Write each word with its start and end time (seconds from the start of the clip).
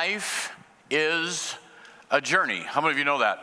Life 0.00 0.56
is 0.90 1.56
a 2.10 2.22
journey. 2.22 2.60
How 2.60 2.80
many 2.80 2.92
of 2.92 2.98
you 2.98 3.04
know 3.04 3.18
that? 3.18 3.38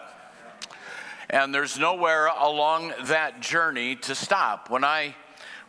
And 1.30 1.54
there's 1.54 1.78
nowhere 1.78 2.26
along 2.26 2.94
that 3.04 3.42
journey 3.42 3.96
to 3.98 4.16
stop. 4.16 4.72
When 4.72 4.84
I 4.84 5.16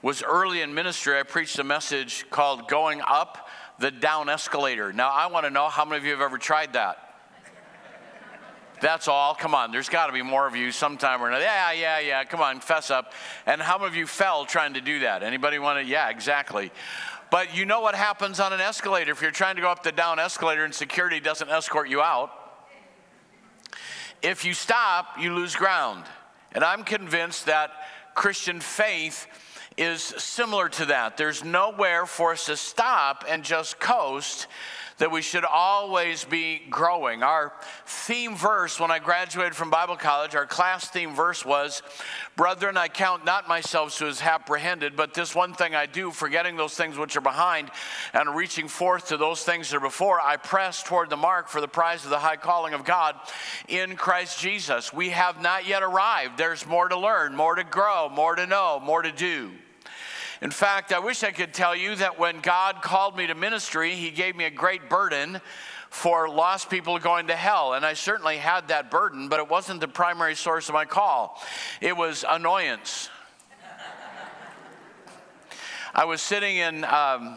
was 0.00 0.22
early 0.22 0.62
in 0.62 0.72
ministry, 0.72 1.18
I 1.18 1.24
preached 1.24 1.58
a 1.58 1.62
message 1.62 2.24
called 2.30 2.68
Going 2.68 3.02
Up 3.06 3.50
the 3.78 3.90
Down 3.90 4.30
Escalator. 4.30 4.90
Now, 4.94 5.10
I 5.10 5.26
want 5.26 5.44
to 5.44 5.50
know 5.50 5.68
how 5.68 5.84
many 5.84 5.98
of 5.98 6.06
you 6.06 6.12
have 6.12 6.22
ever 6.22 6.38
tried 6.38 6.72
that? 6.72 6.96
That's 8.80 9.08
all. 9.08 9.34
Come 9.34 9.54
on, 9.54 9.72
there's 9.72 9.90
got 9.90 10.06
to 10.06 10.14
be 10.14 10.22
more 10.22 10.46
of 10.46 10.56
you 10.56 10.72
sometime 10.72 11.20
or 11.20 11.28
another. 11.28 11.44
Yeah, 11.44 11.72
yeah, 11.72 12.00
yeah. 12.00 12.24
Come 12.24 12.40
on, 12.40 12.60
fess 12.60 12.90
up. 12.90 13.12
And 13.44 13.60
how 13.60 13.76
many 13.76 13.88
of 13.88 13.94
you 13.94 14.06
fell 14.06 14.46
trying 14.46 14.72
to 14.72 14.80
do 14.80 15.00
that? 15.00 15.22
Anybody 15.22 15.58
want 15.58 15.84
to? 15.84 15.84
Yeah, 15.84 16.08
exactly. 16.08 16.72
But 17.30 17.54
you 17.54 17.66
know 17.66 17.80
what 17.80 17.94
happens 17.94 18.40
on 18.40 18.52
an 18.52 18.60
escalator 18.60 19.12
if 19.12 19.20
you're 19.20 19.30
trying 19.30 19.56
to 19.56 19.62
go 19.62 19.70
up 19.70 19.82
the 19.82 19.92
down 19.92 20.18
escalator 20.18 20.64
and 20.64 20.74
security 20.74 21.20
doesn't 21.20 21.48
escort 21.48 21.88
you 21.88 22.00
out? 22.00 22.30
If 24.22 24.44
you 24.44 24.54
stop, 24.54 25.18
you 25.20 25.34
lose 25.34 25.54
ground. 25.54 26.04
And 26.52 26.64
I'm 26.64 26.84
convinced 26.84 27.46
that 27.46 27.70
Christian 28.14 28.60
faith 28.60 29.26
is 29.76 30.02
similar 30.02 30.68
to 30.70 30.86
that. 30.86 31.16
There's 31.16 31.44
nowhere 31.44 32.06
for 32.06 32.32
us 32.32 32.46
to 32.46 32.56
stop 32.56 33.24
and 33.28 33.44
just 33.44 33.78
coast 33.78 34.48
that 34.98 35.10
we 35.10 35.22
should 35.22 35.44
always 35.44 36.24
be 36.24 36.60
growing. 36.70 37.22
Our 37.22 37.52
theme 37.86 38.36
verse 38.36 38.78
when 38.78 38.90
I 38.90 38.98
graduated 38.98 39.54
from 39.54 39.70
Bible 39.70 39.96
college, 39.96 40.34
our 40.34 40.46
class 40.46 40.88
theme 40.88 41.14
verse 41.14 41.44
was, 41.44 41.82
Brethren, 42.36 42.76
I 42.76 42.88
count 42.88 43.24
not 43.24 43.48
myself 43.48 43.96
to 43.98 44.06
as 44.06 44.20
apprehended, 44.20 44.96
but 44.96 45.14
this 45.14 45.34
one 45.34 45.54
thing 45.54 45.74
I 45.74 45.86
do, 45.86 46.10
forgetting 46.10 46.56
those 46.56 46.74
things 46.74 46.98
which 46.98 47.16
are 47.16 47.20
behind 47.20 47.70
and 48.12 48.34
reaching 48.34 48.68
forth 48.68 49.08
to 49.08 49.16
those 49.16 49.42
things 49.42 49.70
that 49.70 49.76
are 49.76 49.80
before, 49.80 50.20
I 50.20 50.36
press 50.36 50.82
toward 50.82 51.10
the 51.10 51.16
mark 51.16 51.48
for 51.48 51.60
the 51.60 51.68
prize 51.68 52.04
of 52.04 52.10
the 52.10 52.18
high 52.18 52.36
calling 52.36 52.74
of 52.74 52.84
God 52.84 53.14
in 53.68 53.96
Christ 53.96 54.40
Jesus. 54.40 54.92
We 54.92 55.10
have 55.10 55.40
not 55.40 55.66
yet 55.66 55.82
arrived. 55.82 56.38
There's 56.38 56.66
more 56.66 56.88
to 56.88 56.98
learn, 56.98 57.34
more 57.34 57.54
to 57.54 57.64
grow, 57.64 58.08
more 58.08 58.34
to 58.34 58.46
know, 58.46 58.80
more 58.80 59.02
to 59.02 59.12
do. 59.12 59.52
In 60.40 60.52
fact, 60.52 60.92
I 60.92 61.00
wish 61.00 61.24
I 61.24 61.32
could 61.32 61.52
tell 61.52 61.74
you 61.74 61.96
that 61.96 62.18
when 62.18 62.40
God 62.40 62.80
called 62.80 63.16
me 63.16 63.26
to 63.26 63.34
ministry, 63.34 63.94
He 63.94 64.10
gave 64.10 64.36
me 64.36 64.44
a 64.44 64.50
great 64.50 64.88
burden 64.88 65.40
for 65.90 66.28
lost 66.28 66.70
people 66.70 66.98
going 66.98 67.26
to 67.26 67.34
hell. 67.34 67.74
And 67.74 67.84
I 67.84 67.94
certainly 67.94 68.36
had 68.36 68.68
that 68.68 68.90
burden, 68.90 69.28
but 69.28 69.40
it 69.40 69.48
wasn't 69.48 69.80
the 69.80 69.88
primary 69.88 70.36
source 70.36 70.68
of 70.68 70.74
my 70.74 70.84
call, 70.84 71.42
it 71.80 71.96
was 71.96 72.24
annoyance. 72.28 73.10
I 75.94 76.04
was 76.04 76.22
sitting 76.22 76.58
in 76.58 76.84
um, 76.84 77.36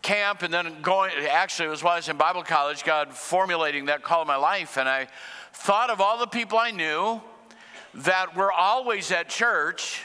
camp 0.00 0.42
and 0.42 0.54
then 0.54 0.80
going, 0.80 1.12
actually, 1.28 1.66
it 1.66 1.70
was 1.70 1.82
while 1.82 1.94
I 1.94 1.96
was 1.96 2.08
in 2.08 2.16
Bible 2.16 2.42
college, 2.42 2.82
God 2.82 3.12
formulating 3.12 3.86
that 3.86 4.02
call 4.02 4.22
of 4.22 4.26
my 4.28 4.36
life. 4.36 4.78
And 4.78 4.88
I 4.88 5.08
thought 5.52 5.90
of 5.90 6.00
all 6.00 6.18
the 6.18 6.26
people 6.26 6.56
I 6.56 6.70
knew 6.70 7.20
that 7.94 8.34
were 8.34 8.52
always 8.52 9.10
at 9.10 9.28
church 9.28 10.02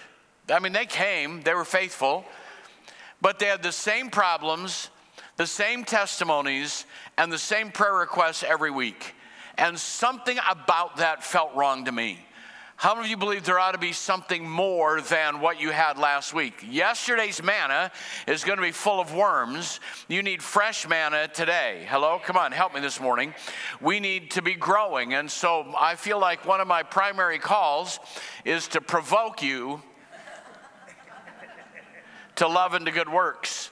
I 0.50 0.60
mean, 0.60 0.74
they 0.74 0.86
came, 0.86 1.42
they 1.42 1.54
were 1.54 1.66
faithful, 1.66 2.26
but 3.22 3.40
they 3.40 3.46
had 3.46 3.64
the 3.64 3.72
same 3.72 4.10
problems, 4.10 4.90
the 5.38 5.48
same 5.48 5.86
testimonies, 5.86 6.86
and 7.18 7.32
the 7.32 7.38
same 7.38 7.72
prayer 7.72 7.94
requests 7.94 8.44
every 8.44 8.72
week. 8.72 9.16
And 9.58 9.80
something 9.80 10.38
about 10.50 10.98
that 10.98 11.24
felt 11.24 11.56
wrong 11.56 11.86
to 11.86 11.92
me. 11.92 12.20
How 12.76 12.96
many 12.96 13.06
of 13.06 13.12
you 13.12 13.18
believe 13.18 13.46
there 13.46 13.60
ought 13.60 13.72
to 13.74 13.78
be 13.78 13.94
something 13.94 14.50
more 14.50 15.00
than 15.00 15.40
what 15.40 15.62
you 15.62 15.70
had 15.70 15.98
last 15.98 16.34
week? 16.34 16.66
Yesterday's 16.68 17.42
manna 17.42 17.92
is 18.28 18.44
going 18.44 18.58
to 18.58 18.64
be 18.64 18.72
full 18.72 19.00
of 19.00 19.14
worms. 19.14 19.80
You 20.10 20.22
need 20.22 20.44
fresh 20.44 20.86
manna 20.90 21.30
today. 21.30 21.86
Hello? 21.88 22.20
Come 22.22 22.36
on, 22.36 22.52
help 22.52 22.74
me 22.74 22.82
this 22.82 23.00
morning. 23.00 23.34
We 23.80 24.02
need 24.02 24.32
to 24.32 24.42
be 24.42 24.56
growing. 24.56 25.14
And 25.14 25.32
so 25.32 25.74
I 25.78 25.96
feel 25.96 26.20
like 26.20 26.46
one 26.46 26.60
of 26.60 26.68
my 26.68 26.84
primary 26.84 27.40
calls 27.40 28.00
is 28.44 28.68
to 28.70 28.82
provoke 28.82 29.42
you 29.42 29.82
to 32.36 32.48
love 32.48 32.74
and 32.74 32.86
to 32.86 32.92
good 32.92 33.10
works. 33.10 33.72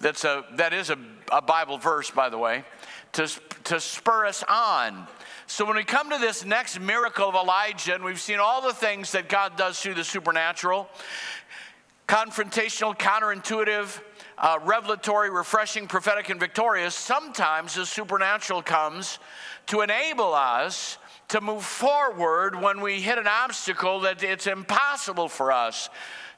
That's 0.00 0.24
a, 0.24 0.44
that 0.54 0.72
is 0.72 0.90
a, 0.90 0.98
a 1.32 1.42
Bible 1.42 1.78
verse, 1.78 2.10
by 2.10 2.28
the 2.28 2.38
way, 2.38 2.64
to, 3.12 3.28
to 3.64 3.80
spur 3.80 4.26
us 4.26 4.44
on. 4.48 5.08
So 5.46 5.64
when 5.64 5.76
we 5.76 5.84
come 5.84 6.10
to 6.10 6.18
this 6.18 6.44
next 6.44 6.78
miracle 6.78 7.28
of 7.28 7.34
Elijah, 7.34 7.94
and 7.94 8.04
we've 8.04 8.20
seen 8.20 8.38
all 8.38 8.60
the 8.62 8.74
things 8.74 9.12
that 9.12 9.28
God 9.28 9.56
does 9.56 9.80
through 9.80 9.94
the 9.94 10.04
supernatural, 10.04 10.88
confrontational, 12.06 12.96
counterintuitive, 12.96 14.00
uh, 14.36 14.58
revelatory, 14.64 15.30
refreshing, 15.30 15.88
prophetic, 15.88 16.28
and 16.28 16.38
victorious, 16.38 16.94
sometimes 16.94 17.74
the 17.74 17.84
supernatural 17.84 18.62
comes 18.62 19.18
to 19.66 19.80
enable 19.80 20.32
us 20.32 20.98
to 21.28 21.40
move 21.40 21.64
forward 21.64 22.54
when 22.60 22.80
we 22.80 23.00
hit 23.00 23.18
an 23.18 23.26
obstacle 23.26 24.00
that 24.00 24.22
it's 24.22 24.46
impossible 24.46 25.28
for 25.28 25.52
us 25.52 25.90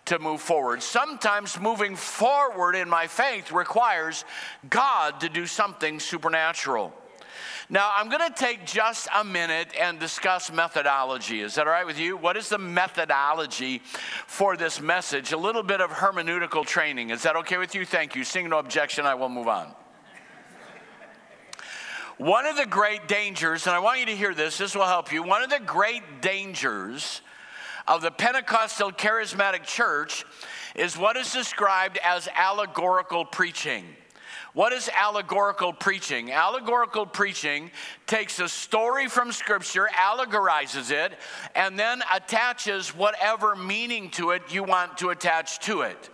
to 0.07 0.19
move 0.19 0.41
forward. 0.41 0.83
Sometimes 0.83 1.61
moving 1.61 1.97
forward 1.97 2.75
in 2.75 2.89
my 2.89 3.07
faith 3.07 3.53
requires 3.53 4.25
God 4.69 5.21
to 5.21 5.29
do 5.29 5.47
something 5.47 6.01
supernatural. 6.01 6.93
Now, 7.73 7.93
I'm 7.95 8.09
going 8.09 8.29
to 8.29 8.35
take 8.37 8.67
just 8.67 9.07
a 9.15 9.23
minute 9.23 9.69
and 9.81 10.01
discuss 10.01 10.51
methodology. 10.51 11.41
Is 11.41 11.55
that 11.55 11.69
all 11.69 11.73
right 11.73 11.87
with 11.87 12.01
you? 12.01 12.17
What 12.17 12.37
is 12.37 12.49
the 12.49 12.59
methodology 12.59 13.81
for 14.27 14.57
this 14.57 14.81
message? 14.81 15.31
A 15.31 15.37
little 15.37 15.63
bit 15.63 15.81
of 15.81 15.91
hermeneutical 15.91 16.67
training. 16.67 17.11
Is 17.11 17.23
that 17.23 17.37
okay 17.37 17.59
with 17.59 17.77
you? 17.77 17.87
Thank 17.87 18.17
you. 18.17 18.25
Seeing 18.25 18.49
no 18.49 18.59
objection, 18.59 19.07
I 19.07 19.15
will 19.15 19.29
move 19.29 19.47
on. 19.47 19.73
One 22.19 22.45
of 22.45 22.57
the 22.57 22.67
great 22.67 23.07
dangers, 23.07 23.69
and 23.69 23.75
I 23.75 23.79
want 23.79 24.01
you 24.01 24.07
to 24.07 24.17
hear 24.17 24.35
this, 24.35 24.59
this 24.59 24.75
will 24.75 24.85
help 24.85 25.13
you. 25.13 25.23
One 25.23 25.43
of 25.43 25.49
the 25.49 25.61
great 25.61 26.21
dangers 26.21 27.23
of 27.91 28.03
the 28.03 28.11
Pentecostal 28.11 28.93
charismatic 28.93 29.65
church 29.65 30.25
is 30.77 30.97
what 30.97 31.17
is 31.17 31.33
described 31.33 31.99
as 32.05 32.29
allegorical 32.37 33.25
preaching. 33.25 33.85
What 34.53 34.73
is 34.73 34.89
allegorical 34.97 35.73
preaching? 35.73 36.31
Allegorical 36.31 37.05
preaching 37.05 37.73
takes 38.07 38.39
a 38.39 38.49
story 38.49 39.09
from 39.09 39.33
Scripture, 39.33 39.89
allegorizes 39.93 40.93
it, 40.93 41.15
and 41.57 41.77
then 41.77 42.01
attaches 42.15 42.95
whatever 42.95 43.57
meaning 43.57 44.09
to 44.11 44.31
it 44.31 44.43
you 44.51 44.63
want 44.63 44.97
to 44.99 45.11
attach 45.11 45.59
to 45.61 45.81
it. 45.81 46.11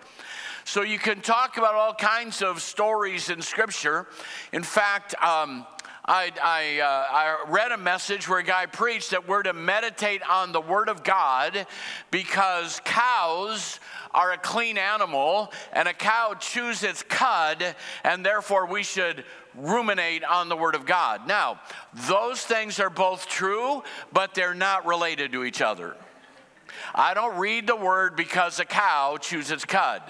So 0.64 0.80
you 0.80 0.98
can 0.98 1.20
talk 1.20 1.58
about 1.58 1.74
all 1.74 1.92
kinds 1.92 2.40
of 2.40 2.62
stories 2.62 3.28
in 3.28 3.42
Scripture. 3.42 4.06
In 4.52 4.62
fact, 4.62 5.14
um, 5.22 5.66
I, 6.08 6.30
I, 6.40 6.80
uh, 6.80 6.86
I, 7.10 7.50
read 7.50 7.72
a 7.72 7.76
message 7.76 8.28
where 8.28 8.38
a 8.38 8.44
guy 8.44 8.66
preached 8.66 9.10
that 9.10 9.26
we're 9.26 9.42
to 9.42 9.52
meditate 9.52 10.22
on 10.22 10.52
the 10.52 10.60
Word 10.60 10.88
of 10.88 11.02
God 11.02 11.66
because 12.12 12.80
cows 12.84 13.80
are 14.14 14.30
a 14.30 14.38
clean 14.38 14.78
animal 14.78 15.52
and 15.72 15.88
a 15.88 15.92
cow 15.92 16.34
chews 16.38 16.84
its 16.84 17.02
cud, 17.02 17.74
and 18.04 18.24
therefore 18.24 18.66
we 18.66 18.84
should 18.84 19.24
ruminate 19.56 20.22
on 20.22 20.48
the 20.48 20.56
Word 20.56 20.76
of 20.76 20.86
God. 20.86 21.26
Now, 21.26 21.60
those 22.08 22.40
things 22.40 22.78
are 22.78 22.90
both 22.90 23.26
true, 23.26 23.82
but 24.12 24.32
they're 24.32 24.54
not 24.54 24.86
related 24.86 25.32
to 25.32 25.42
each 25.42 25.60
other. 25.60 25.96
I 26.94 27.14
don't 27.14 27.36
read 27.36 27.66
the 27.66 27.74
Word 27.74 28.14
because 28.14 28.60
a 28.60 28.64
cow 28.64 29.16
chews 29.16 29.50
its 29.50 29.64
cud. 29.64 30.02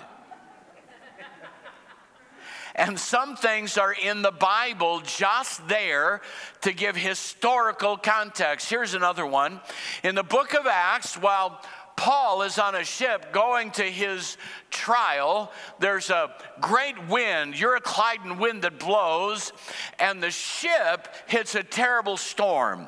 And 2.76 3.00
some 3.00 3.36
things 3.36 3.78
are 3.78 3.92
in 3.92 4.22
the 4.22 4.30
Bible 4.30 5.00
just 5.00 5.66
there 5.66 6.20
to 6.60 6.72
give 6.72 6.94
historical 6.94 7.96
context. 7.96 8.68
Here's 8.68 8.94
another 8.94 9.26
one. 9.26 9.60
In 10.04 10.14
the 10.14 10.22
book 10.22 10.54
of 10.54 10.66
Acts, 10.66 11.16
while 11.16 11.60
Paul 11.96 12.42
is 12.42 12.58
on 12.58 12.74
a 12.74 12.84
ship 12.84 13.32
going 13.32 13.70
to 13.72 13.82
his 13.82 14.36
trial. 14.70 15.50
There's 15.80 16.10
a 16.10 16.34
great 16.60 17.08
wind, 17.08 17.54
Euroclydon 17.54 18.38
wind 18.38 18.62
that 18.62 18.78
blows, 18.78 19.52
and 19.98 20.22
the 20.22 20.30
ship 20.30 21.08
hits 21.26 21.54
a 21.54 21.62
terrible 21.62 22.18
storm. 22.18 22.86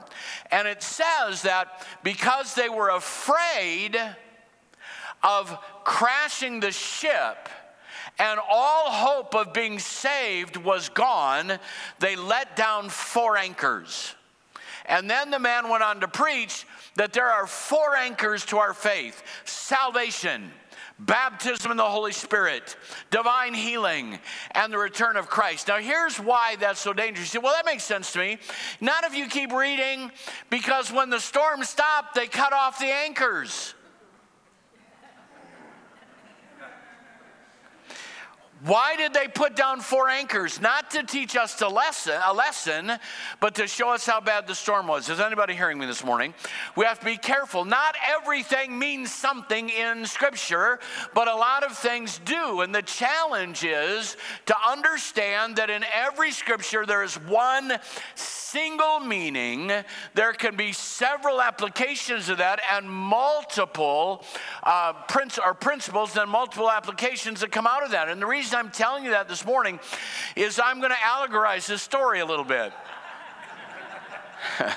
And 0.50 0.68
it 0.68 0.82
says 0.82 1.42
that 1.42 1.86
because 2.02 2.54
they 2.54 2.68
were 2.68 2.90
afraid 2.90 3.98
of 5.22 5.58
crashing 5.84 6.60
the 6.60 6.72
ship, 6.72 7.48
and 8.18 8.40
all 8.50 8.90
hope 8.90 9.34
of 9.34 9.52
being 9.52 9.78
saved 9.78 10.56
was 10.56 10.88
gone, 10.88 11.58
they 12.00 12.16
let 12.16 12.56
down 12.56 12.88
four 12.88 13.36
anchors. 13.36 14.14
And 14.86 15.08
then 15.08 15.30
the 15.30 15.38
man 15.38 15.68
went 15.68 15.82
on 15.82 16.00
to 16.00 16.08
preach 16.08 16.66
that 16.96 17.12
there 17.12 17.30
are 17.30 17.46
four 17.46 17.94
anchors 17.94 18.44
to 18.46 18.58
our 18.58 18.72
faith 18.72 19.22
salvation, 19.44 20.50
baptism 20.98 21.70
in 21.70 21.76
the 21.76 21.84
Holy 21.84 22.12
Spirit, 22.12 22.76
divine 23.10 23.54
healing, 23.54 24.18
and 24.52 24.72
the 24.72 24.78
return 24.78 25.16
of 25.16 25.28
Christ. 25.28 25.68
Now, 25.68 25.78
here's 25.78 26.18
why 26.18 26.56
that's 26.56 26.80
so 26.80 26.92
dangerous. 26.92 27.30
Say, 27.30 27.38
well, 27.38 27.54
that 27.54 27.66
makes 27.66 27.84
sense 27.84 28.12
to 28.14 28.18
me. 28.18 28.38
Not 28.80 29.04
if 29.04 29.14
you 29.14 29.28
keep 29.28 29.52
reading, 29.52 30.10
because 30.50 30.90
when 30.90 31.10
the 31.10 31.20
storm 31.20 31.62
stopped, 31.62 32.14
they 32.14 32.26
cut 32.26 32.52
off 32.52 32.78
the 32.78 32.86
anchors. 32.86 33.74
Why 38.64 38.96
did 38.96 39.14
they 39.14 39.28
put 39.28 39.54
down 39.54 39.80
four 39.80 40.08
anchors? 40.08 40.60
Not 40.60 40.90
to 40.90 41.04
teach 41.04 41.36
us 41.36 41.54
to 41.56 41.68
lesson, 41.68 42.20
a 42.24 42.34
lesson, 42.34 42.92
but 43.38 43.54
to 43.54 43.68
show 43.68 43.90
us 43.90 44.04
how 44.04 44.20
bad 44.20 44.48
the 44.48 44.54
storm 44.54 44.88
was. 44.88 45.08
Is 45.08 45.20
anybody 45.20 45.54
hearing 45.54 45.78
me 45.78 45.86
this 45.86 46.04
morning? 46.04 46.34
We 46.74 46.84
have 46.84 46.98
to 46.98 47.04
be 47.04 47.16
careful. 47.16 47.64
Not 47.64 47.94
everything 48.04 48.76
means 48.76 49.14
something 49.14 49.68
in 49.68 50.04
Scripture, 50.06 50.80
but 51.14 51.28
a 51.28 51.34
lot 51.34 51.62
of 51.62 51.78
things 51.78 52.20
do. 52.24 52.62
And 52.62 52.74
the 52.74 52.82
challenge 52.82 53.62
is 53.62 54.16
to 54.46 54.56
understand 54.66 55.54
that 55.56 55.70
in 55.70 55.84
every 55.94 56.32
Scripture 56.32 56.84
there 56.84 57.04
is 57.04 57.14
one 57.14 57.74
single 58.16 58.98
meaning. 58.98 59.70
There 60.14 60.32
can 60.32 60.56
be 60.56 60.72
several 60.72 61.40
applications 61.40 62.28
of 62.28 62.38
that 62.38 62.60
and 62.72 62.90
multiple 62.90 64.24
uh, 64.64 64.94
or 65.44 65.54
principles 65.54 66.16
and 66.16 66.28
multiple 66.28 66.68
applications 66.68 67.40
that 67.40 67.52
come 67.52 67.66
out 67.66 67.84
of 67.84 67.92
that. 67.92 68.08
And 68.08 68.20
the 68.20 68.26
reason 68.26 68.47
reason 68.48 68.58
I'm 68.64 68.70
telling 68.70 69.04
you 69.04 69.10
that 69.10 69.28
this 69.28 69.44
morning 69.44 69.78
is 70.34 70.58
I'm 70.58 70.78
going 70.78 70.90
to 70.90 70.96
allegorize 70.96 71.66
this 71.66 71.82
story 71.82 72.20
a 72.20 72.24
little 72.24 72.46
bit. 72.46 72.72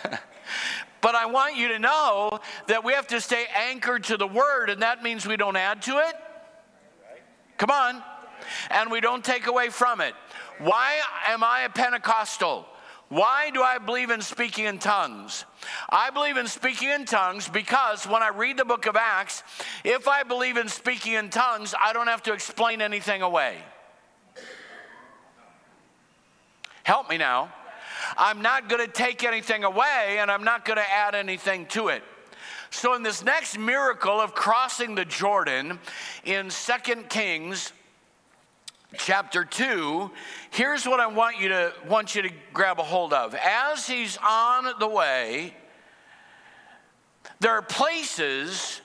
but 1.01 1.15
I 1.15 1.27
want 1.27 1.55
you 1.55 1.69
to 1.69 1.79
know 1.79 2.39
that 2.67 2.83
we 2.83 2.91
have 2.91 3.07
to 3.07 3.21
stay 3.21 3.45
anchored 3.55 4.03
to 4.05 4.17
the 4.17 4.27
word, 4.27 4.69
and 4.69 4.81
that 4.81 5.03
means 5.03 5.25
we 5.25 5.37
don't 5.37 5.55
add 5.55 5.81
to 5.83 5.99
it. 5.99 6.15
Come 7.57 7.69
on. 7.69 8.03
And 8.71 8.91
we 8.91 8.99
don't 8.99 9.23
take 9.23 9.47
away 9.47 9.69
from 9.69 10.01
it. 10.01 10.15
Why 10.59 10.99
am 11.27 11.41
I 11.41 11.61
a 11.61 11.69
Pentecostal? 11.69 12.65
Why 13.11 13.49
do 13.49 13.61
I 13.61 13.77
believe 13.77 14.09
in 14.09 14.21
speaking 14.21 14.63
in 14.63 14.79
tongues? 14.79 15.43
I 15.89 16.11
believe 16.11 16.37
in 16.37 16.47
speaking 16.47 16.87
in 16.87 17.03
tongues 17.03 17.49
because 17.49 18.07
when 18.07 18.23
I 18.23 18.29
read 18.29 18.55
the 18.55 18.63
book 18.63 18.85
of 18.85 18.95
Acts, 18.95 19.43
if 19.83 20.07
I 20.07 20.23
believe 20.23 20.55
in 20.55 20.69
speaking 20.69 21.15
in 21.15 21.29
tongues, 21.29 21.75
I 21.77 21.91
don't 21.91 22.07
have 22.07 22.23
to 22.23 22.33
explain 22.33 22.81
anything 22.81 23.21
away. 23.21 23.57
Help 26.83 27.09
me 27.09 27.17
now. 27.17 27.53
I'm 28.17 28.41
not 28.41 28.69
going 28.69 28.85
to 28.85 28.89
take 28.89 29.25
anything 29.25 29.65
away 29.65 30.19
and 30.19 30.31
I'm 30.31 30.45
not 30.45 30.63
going 30.63 30.77
to 30.77 30.89
add 30.89 31.13
anything 31.13 31.65
to 31.65 31.89
it. 31.89 32.03
So, 32.69 32.93
in 32.93 33.03
this 33.03 33.25
next 33.25 33.57
miracle 33.57 34.21
of 34.21 34.33
crossing 34.33 34.95
the 34.95 35.03
Jordan 35.03 35.79
in 36.23 36.49
Second 36.49 37.09
Kings, 37.09 37.73
chapter 38.97 39.45
2 39.45 40.11
here's 40.49 40.85
what 40.85 40.99
i 40.99 41.07
want 41.07 41.39
you 41.39 41.47
to 41.49 41.73
want 41.87 42.13
you 42.13 42.21
to 42.21 42.29
grab 42.53 42.79
a 42.79 42.83
hold 42.83 43.13
of. 43.13 43.33
As 43.35 43.87
he's 43.87 44.17
on 44.17 44.67
the 44.79 44.87
way 44.87 45.55
there 47.39 47.51
are 47.51 47.61
places 47.61 48.81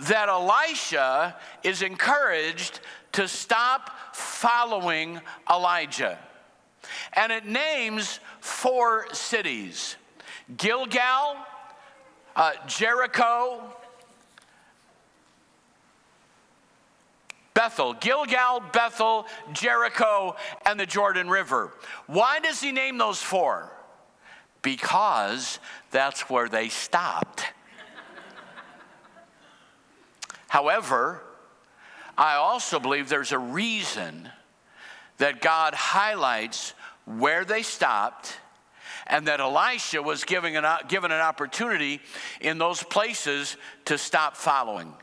that 0.00 0.28
elisha 0.28 1.36
is 1.62 1.82
encouraged 1.82 2.80
to 3.12 3.28
stop 3.28 3.90
following 4.14 5.20
elijah. 5.50 6.18
And 7.14 7.32
it 7.32 7.46
names 7.46 8.20
four 8.40 9.06
cities. 9.14 9.96
Gilgal 10.56 11.36
uh, 12.36 12.52
jericho 12.66 13.62
Bethel, 17.54 17.94
Gilgal, 17.94 18.62
Bethel, 18.72 19.26
Jericho, 19.52 20.36
and 20.66 20.78
the 20.78 20.86
Jordan 20.86 21.30
River. 21.30 21.72
Why 22.06 22.40
does 22.40 22.60
he 22.60 22.72
name 22.72 22.98
those 22.98 23.22
four? 23.22 23.72
Because 24.60 25.60
that's 25.92 26.28
where 26.28 26.48
they 26.48 26.68
stopped. 26.68 27.44
However, 30.48 31.22
I 32.18 32.34
also 32.34 32.78
believe 32.78 33.08
there's 33.08 33.32
a 33.32 33.38
reason 33.38 34.28
that 35.18 35.40
God 35.40 35.74
highlights 35.74 36.74
where 37.04 37.44
they 37.44 37.62
stopped 37.62 38.38
and 39.06 39.26
that 39.28 39.40
Elisha 39.40 40.02
was 40.02 40.24
given 40.24 40.56
an, 40.56 40.64
given 40.88 41.12
an 41.12 41.20
opportunity 41.20 42.00
in 42.40 42.58
those 42.58 42.82
places 42.82 43.56
to 43.84 43.98
stop 43.98 44.36
following. 44.36 44.94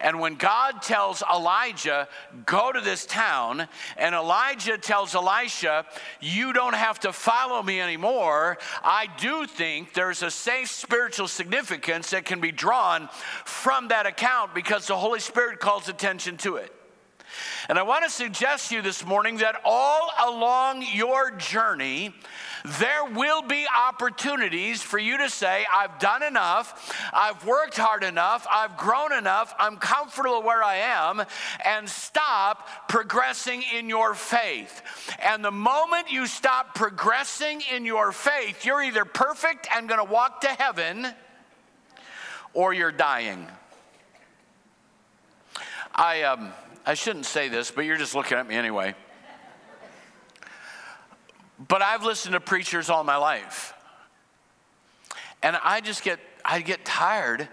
And 0.00 0.18
when 0.18 0.36
God 0.36 0.82
tells 0.82 1.22
Elijah, 1.22 2.08
go 2.46 2.72
to 2.72 2.80
this 2.80 3.04
town, 3.04 3.68
and 3.96 4.14
Elijah 4.14 4.78
tells 4.78 5.14
Elisha, 5.14 5.84
you 6.20 6.52
don't 6.52 6.74
have 6.74 7.00
to 7.00 7.12
follow 7.12 7.62
me 7.62 7.80
anymore, 7.80 8.58
I 8.82 9.08
do 9.18 9.46
think 9.46 9.92
there's 9.92 10.22
a 10.22 10.30
safe 10.30 10.70
spiritual 10.70 11.28
significance 11.28 12.10
that 12.10 12.24
can 12.24 12.40
be 12.40 12.52
drawn 12.52 13.08
from 13.44 13.88
that 13.88 14.06
account 14.06 14.54
because 14.54 14.86
the 14.86 14.96
Holy 14.96 15.20
Spirit 15.20 15.60
calls 15.60 15.88
attention 15.88 16.36
to 16.38 16.56
it. 16.56 16.74
And 17.68 17.78
I 17.78 17.82
want 17.82 18.04
to 18.04 18.10
suggest 18.10 18.70
to 18.70 18.76
you 18.76 18.82
this 18.82 19.04
morning 19.04 19.36
that 19.38 19.60
all 19.64 20.10
along 20.18 20.84
your 20.92 21.30
journey, 21.32 22.14
there 22.64 23.04
will 23.04 23.42
be 23.42 23.66
opportunities 23.88 24.82
for 24.82 24.98
you 24.98 25.18
to 25.18 25.30
say, 25.30 25.64
I've 25.72 25.98
done 25.98 26.22
enough, 26.22 26.92
I've 27.12 27.44
worked 27.46 27.76
hard 27.76 28.04
enough, 28.04 28.46
I've 28.50 28.76
grown 28.76 29.12
enough, 29.12 29.54
I'm 29.58 29.76
comfortable 29.76 30.42
where 30.42 30.62
I 30.62 30.76
am, 30.76 31.22
and 31.64 31.88
stop 31.88 32.88
progressing 32.88 33.62
in 33.76 33.88
your 33.88 34.14
faith. 34.14 34.82
And 35.22 35.44
the 35.44 35.50
moment 35.50 36.10
you 36.10 36.26
stop 36.26 36.74
progressing 36.74 37.62
in 37.74 37.84
your 37.84 38.12
faith, 38.12 38.64
you're 38.64 38.82
either 38.82 39.04
perfect 39.04 39.68
and 39.74 39.88
to 39.88 40.04
walk 40.04 40.40
to 40.42 40.48
heaven 40.48 41.08
or 42.54 42.72
you're 42.72 42.92
dying. 42.92 43.46
I, 45.94 46.22
um, 46.22 46.52
I 46.86 46.94
shouldn't 46.94 47.26
say 47.26 47.48
this, 47.48 47.70
but 47.70 47.84
you're 47.84 47.96
just 47.96 48.14
looking 48.14 48.38
at 48.38 48.46
me 48.46 48.54
anyway. 48.54 48.94
But 51.68 51.82
I've 51.82 52.04
listened 52.04 52.32
to 52.32 52.40
preachers 52.40 52.88
all 52.88 53.04
my 53.04 53.16
life. 53.16 53.74
And 55.42 55.56
I 55.62 55.80
just 55.80 56.02
get, 56.02 56.18
I 56.44 56.60
get 56.60 56.84
tired 56.84 57.48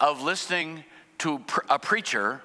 of 0.00 0.20
listening 0.20 0.84
to 1.18 1.40
a 1.68 1.78
preacher 1.78 2.40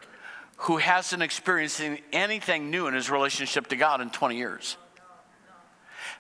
who 0.58 0.78
hasn't 0.78 1.24
experienced 1.24 1.82
anything 2.12 2.70
new 2.70 2.88
in 2.88 2.94
his 2.94 3.10
relationship 3.10 3.68
to 3.68 3.76
God 3.76 4.02
in 4.02 4.10
20 4.10 4.38
years. 4.38 4.78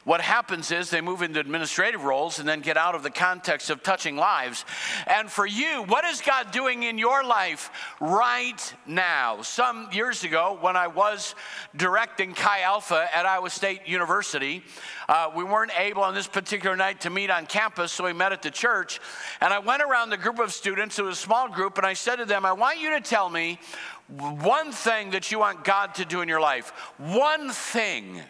What 0.07 0.21
happens 0.21 0.71
is 0.71 0.89
they 0.89 1.01
move 1.01 1.21
into 1.21 1.41
administrative 1.41 2.05
roles 2.05 2.39
and 2.39 2.47
then 2.47 2.61
get 2.61 2.77
out 2.77 2.95
of 2.95 3.03
the 3.03 3.09
context 3.09 3.69
of 3.69 3.83
touching 3.83 4.15
lives. 4.15 4.63
And 5.05 5.29
for 5.29 5.45
you, 5.45 5.83
what 5.83 6.05
is 6.05 6.21
God 6.21 6.51
doing 6.51 6.83
in 6.83 6.97
your 6.97 7.25
life 7.25 7.69
right 7.99 8.73
now? 8.85 9.41
Some 9.41 9.89
years 9.91 10.23
ago, 10.23 10.57
when 10.61 10.77
I 10.77 10.87
was 10.87 11.35
directing 11.75 12.33
Chi 12.33 12.61
Alpha 12.61 13.09
at 13.13 13.25
Iowa 13.25 13.49
State 13.49 13.81
University, 13.85 14.63
uh, 15.09 15.29
we 15.35 15.43
weren't 15.43 15.77
able 15.77 16.03
on 16.03 16.13
this 16.13 16.25
particular 16.25 16.77
night 16.77 17.01
to 17.01 17.09
meet 17.09 17.29
on 17.29 17.45
campus, 17.45 17.91
so 17.91 18.05
we 18.05 18.13
met 18.13 18.31
at 18.31 18.41
the 18.41 18.49
church. 18.49 19.01
And 19.41 19.53
I 19.53 19.59
went 19.59 19.83
around 19.83 20.11
the 20.11 20.17
group 20.17 20.39
of 20.39 20.53
students, 20.53 20.97
it 20.97 21.01
was 21.01 21.17
a 21.17 21.21
small 21.21 21.49
group, 21.49 21.77
and 21.77 21.85
I 21.85 21.91
said 21.91 22.15
to 22.15 22.25
them, 22.25 22.45
I 22.45 22.53
want 22.53 22.79
you 22.79 22.91
to 22.91 23.01
tell 23.01 23.29
me 23.29 23.59
one 24.07 24.71
thing 24.71 25.09
that 25.09 25.33
you 25.33 25.39
want 25.39 25.65
God 25.65 25.95
to 25.95 26.05
do 26.05 26.21
in 26.21 26.29
your 26.29 26.39
life. 26.39 26.69
One 26.97 27.49
thing. 27.51 28.21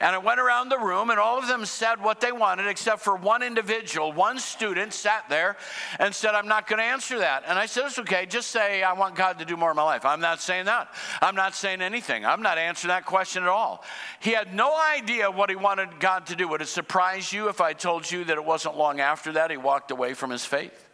And 0.00 0.14
I 0.14 0.18
went 0.18 0.40
around 0.40 0.68
the 0.68 0.78
room, 0.78 1.10
and 1.10 1.18
all 1.18 1.38
of 1.38 1.48
them 1.48 1.64
said 1.64 2.00
what 2.00 2.20
they 2.20 2.32
wanted, 2.32 2.66
except 2.66 3.00
for 3.00 3.16
one 3.16 3.42
individual. 3.42 4.12
One 4.12 4.38
student 4.38 4.92
sat 4.92 5.28
there 5.28 5.56
and 5.98 6.14
said, 6.14 6.34
I'm 6.34 6.48
not 6.48 6.66
going 6.66 6.78
to 6.78 6.84
answer 6.84 7.18
that. 7.18 7.44
And 7.46 7.58
I 7.58 7.66
said, 7.66 7.84
It's 7.86 7.98
okay. 7.98 8.26
Just 8.26 8.50
say, 8.50 8.82
I 8.82 8.92
want 8.92 9.14
God 9.14 9.38
to 9.38 9.44
do 9.44 9.56
more 9.56 9.70
in 9.70 9.76
my 9.76 9.82
life. 9.82 10.04
I'm 10.04 10.20
not 10.20 10.40
saying 10.40 10.66
that. 10.66 10.92
I'm 11.20 11.34
not 11.34 11.54
saying 11.54 11.82
anything. 11.82 12.24
I'm 12.24 12.42
not 12.42 12.58
answering 12.58 12.88
that 12.88 13.06
question 13.06 13.42
at 13.42 13.48
all. 13.48 13.84
He 14.20 14.30
had 14.30 14.54
no 14.54 14.76
idea 14.76 15.30
what 15.30 15.50
he 15.50 15.56
wanted 15.56 16.00
God 16.00 16.26
to 16.26 16.36
do. 16.36 16.48
Would 16.48 16.62
it 16.62 16.68
surprise 16.68 17.32
you 17.32 17.48
if 17.48 17.60
I 17.60 17.72
told 17.72 18.10
you 18.10 18.24
that 18.24 18.36
it 18.36 18.44
wasn't 18.44 18.76
long 18.76 19.00
after 19.00 19.32
that 19.32 19.50
he 19.50 19.56
walked 19.56 19.90
away 19.90 20.14
from 20.14 20.30
his 20.30 20.44
faith? 20.44 20.88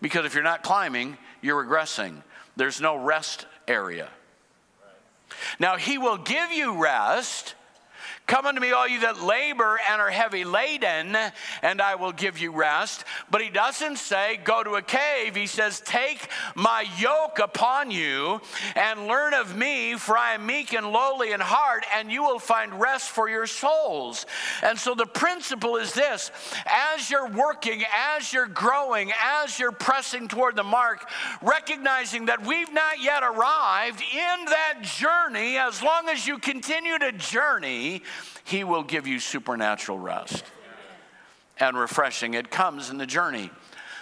Because 0.00 0.24
if 0.24 0.34
you're 0.34 0.42
not 0.42 0.62
climbing, 0.62 1.18
you're 1.42 1.64
regressing. 1.64 2.22
There's 2.56 2.80
no 2.80 2.96
rest 2.96 3.46
area. 3.68 4.08
Now, 5.58 5.76
he 5.76 5.98
will 5.98 6.18
give 6.18 6.52
you 6.52 6.82
rest 6.82 7.54
Come 8.30 8.46
unto 8.46 8.60
me, 8.60 8.70
all 8.70 8.86
you 8.86 9.00
that 9.00 9.20
labor 9.20 9.80
and 9.90 10.00
are 10.00 10.08
heavy 10.08 10.44
laden, 10.44 11.16
and 11.62 11.82
I 11.82 11.96
will 11.96 12.12
give 12.12 12.38
you 12.38 12.52
rest. 12.52 13.02
But 13.28 13.42
he 13.42 13.50
doesn't 13.50 13.96
say, 13.96 14.38
go 14.44 14.62
to 14.62 14.76
a 14.76 14.82
cave. 14.82 15.34
He 15.34 15.48
says, 15.48 15.80
take 15.80 16.28
my 16.54 16.86
yoke 17.00 17.40
upon 17.40 17.90
you 17.90 18.40
and 18.76 19.08
learn 19.08 19.34
of 19.34 19.56
me, 19.56 19.96
for 19.96 20.16
I 20.16 20.34
am 20.34 20.46
meek 20.46 20.74
and 20.74 20.92
lowly 20.92 21.32
in 21.32 21.40
heart, 21.40 21.84
and 21.92 22.12
you 22.12 22.22
will 22.22 22.38
find 22.38 22.80
rest 22.80 23.10
for 23.10 23.28
your 23.28 23.48
souls. 23.48 24.26
And 24.62 24.78
so 24.78 24.94
the 24.94 25.06
principle 25.06 25.74
is 25.74 25.92
this 25.92 26.30
as 26.66 27.10
you're 27.10 27.30
working, 27.30 27.82
as 28.16 28.32
you're 28.32 28.46
growing, 28.46 29.10
as 29.20 29.58
you're 29.58 29.72
pressing 29.72 30.28
toward 30.28 30.54
the 30.54 30.62
mark, 30.62 31.10
recognizing 31.42 32.26
that 32.26 32.46
we've 32.46 32.72
not 32.72 33.02
yet 33.02 33.24
arrived 33.24 34.00
in 34.00 34.44
that 34.44 34.82
journey, 34.82 35.56
as 35.58 35.82
long 35.82 36.08
as 36.08 36.28
you 36.28 36.38
continue 36.38 36.96
to 36.96 37.10
journey, 37.10 38.02
he 38.50 38.64
will 38.64 38.82
give 38.82 39.06
you 39.06 39.20
supernatural 39.20 39.98
rest 39.98 40.44
and 41.58 41.78
refreshing. 41.78 42.34
It 42.34 42.50
comes 42.50 42.90
in 42.90 42.98
the 42.98 43.06
journey. 43.06 43.50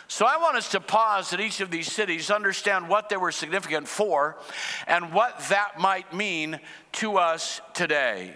So 0.08 0.24
I 0.24 0.38
want 0.38 0.56
us 0.56 0.70
to 0.70 0.80
pause 0.80 1.34
at 1.34 1.40
each 1.40 1.60
of 1.60 1.70
these 1.70 1.92
cities, 1.92 2.30
understand 2.30 2.88
what 2.88 3.10
they 3.10 3.18
were 3.18 3.30
significant 3.30 3.86
for, 3.86 4.38
and 4.86 5.12
what 5.12 5.38
that 5.50 5.78
might 5.78 6.14
mean 6.14 6.60
to 6.92 7.18
us 7.18 7.60
today. 7.74 8.32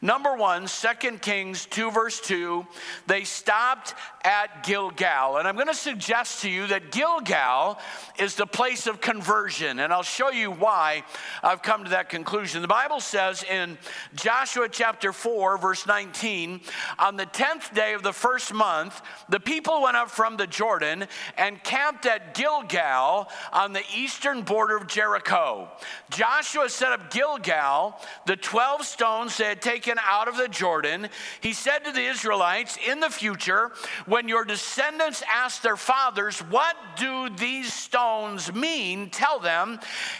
Number 0.00 0.34
one, 0.34 0.66
2 0.66 1.18
Kings 1.18 1.66
2, 1.66 1.90
verse 1.90 2.18
2, 2.20 2.66
they 3.06 3.24
stopped 3.24 3.94
at 4.26 4.64
Gilgal. 4.64 5.36
And 5.36 5.46
I'm 5.46 5.54
going 5.54 5.68
to 5.68 5.74
suggest 5.74 6.42
to 6.42 6.50
you 6.50 6.66
that 6.66 6.90
Gilgal 6.90 7.78
is 8.18 8.34
the 8.34 8.46
place 8.46 8.88
of 8.88 9.00
conversion. 9.00 9.78
And 9.78 9.92
I'll 9.92 10.02
show 10.02 10.32
you 10.32 10.50
why 10.50 11.04
I've 11.44 11.62
come 11.62 11.84
to 11.84 11.90
that 11.90 12.08
conclusion. 12.08 12.60
The 12.60 12.66
Bible 12.66 12.98
says 12.98 13.44
in 13.44 13.78
Joshua 14.16 14.68
chapter 14.68 15.12
4, 15.12 15.58
verse 15.58 15.86
19, 15.86 16.60
on 16.98 17.16
the 17.16 17.26
10th 17.26 17.72
day 17.72 17.94
of 17.94 18.02
the 18.02 18.12
first 18.12 18.52
month, 18.52 19.00
the 19.28 19.38
people 19.38 19.82
went 19.82 19.96
up 19.96 20.10
from 20.10 20.36
the 20.36 20.48
Jordan 20.48 21.06
and 21.36 21.62
camped 21.62 22.04
at 22.04 22.34
Gilgal 22.34 23.28
on 23.52 23.72
the 23.72 23.82
eastern 23.96 24.42
border 24.42 24.76
of 24.76 24.88
Jericho. 24.88 25.68
Joshua 26.10 26.68
set 26.68 26.90
up 26.90 27.12
Gilgal, 27.12 27.94
the 28.26 28.36
12 28.36 28.84
stones 28.84 29.36
they 29.36 29.44
had 29.44 29.62
taken 29.62 29.98
out 30.02 30.26
of 30.26 30.36
the 30.36 30.48
Jordan. 30.48 31.10
He 31.40 31.52
said 31.52 31.84
to 31.84 31.92
the 31.92 32.02
Israelites, 32.02 32.76
In 32.88 32.98
the 32.98 33.10
future, 33.10 33.70
when 34.06 34.15
your 34.24 34.44
descendants 34.44 35.22
ask 35.32 35.62
their 35.62 35.76
fathers, 35.76 36.40
What 36.40 36.76
do 36.96 37.28
these 37.30 37.72
stones 37.72 38.52
mean? 38.52 39.10
Tell 39.10 39.38
them, 39.38 39.78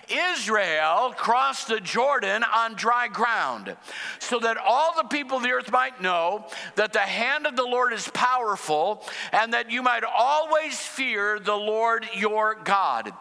Israel 0.08 1.14
crossed 1.16 1.68
the 1.68 1.80
Jordan 1.80 2.44
on 2.44 2.74
dry 2.74 3.08
ground, 3.08 3.76
so 4.18 4.38
that 4.40 4.56
all 4.56 4.94
the 4.96 5.08
people 5.08 5.38
of 5.38 5.42
the 5.42 5.50
earth 5.50 5.70
might 5.72 6.00
know 6.00 6.46
that 6.74 6.92
the 6.92 6.98
hand 6.98 7.46
of 7.46 7.56
the 7.56 7.64
Lord 7.64 7.92
is 7.92 8.08
powerful, 8.08 9.02
and 9.32 9.54
that 9.54 9.70
you 9.70 9.82
might 9.82 10.04
always 10.04 10.78
fear 10.78 11.38
the 11.38 11.56
Lord 11.56 12.06
your 12.14 12.54
God. 12.54 13.12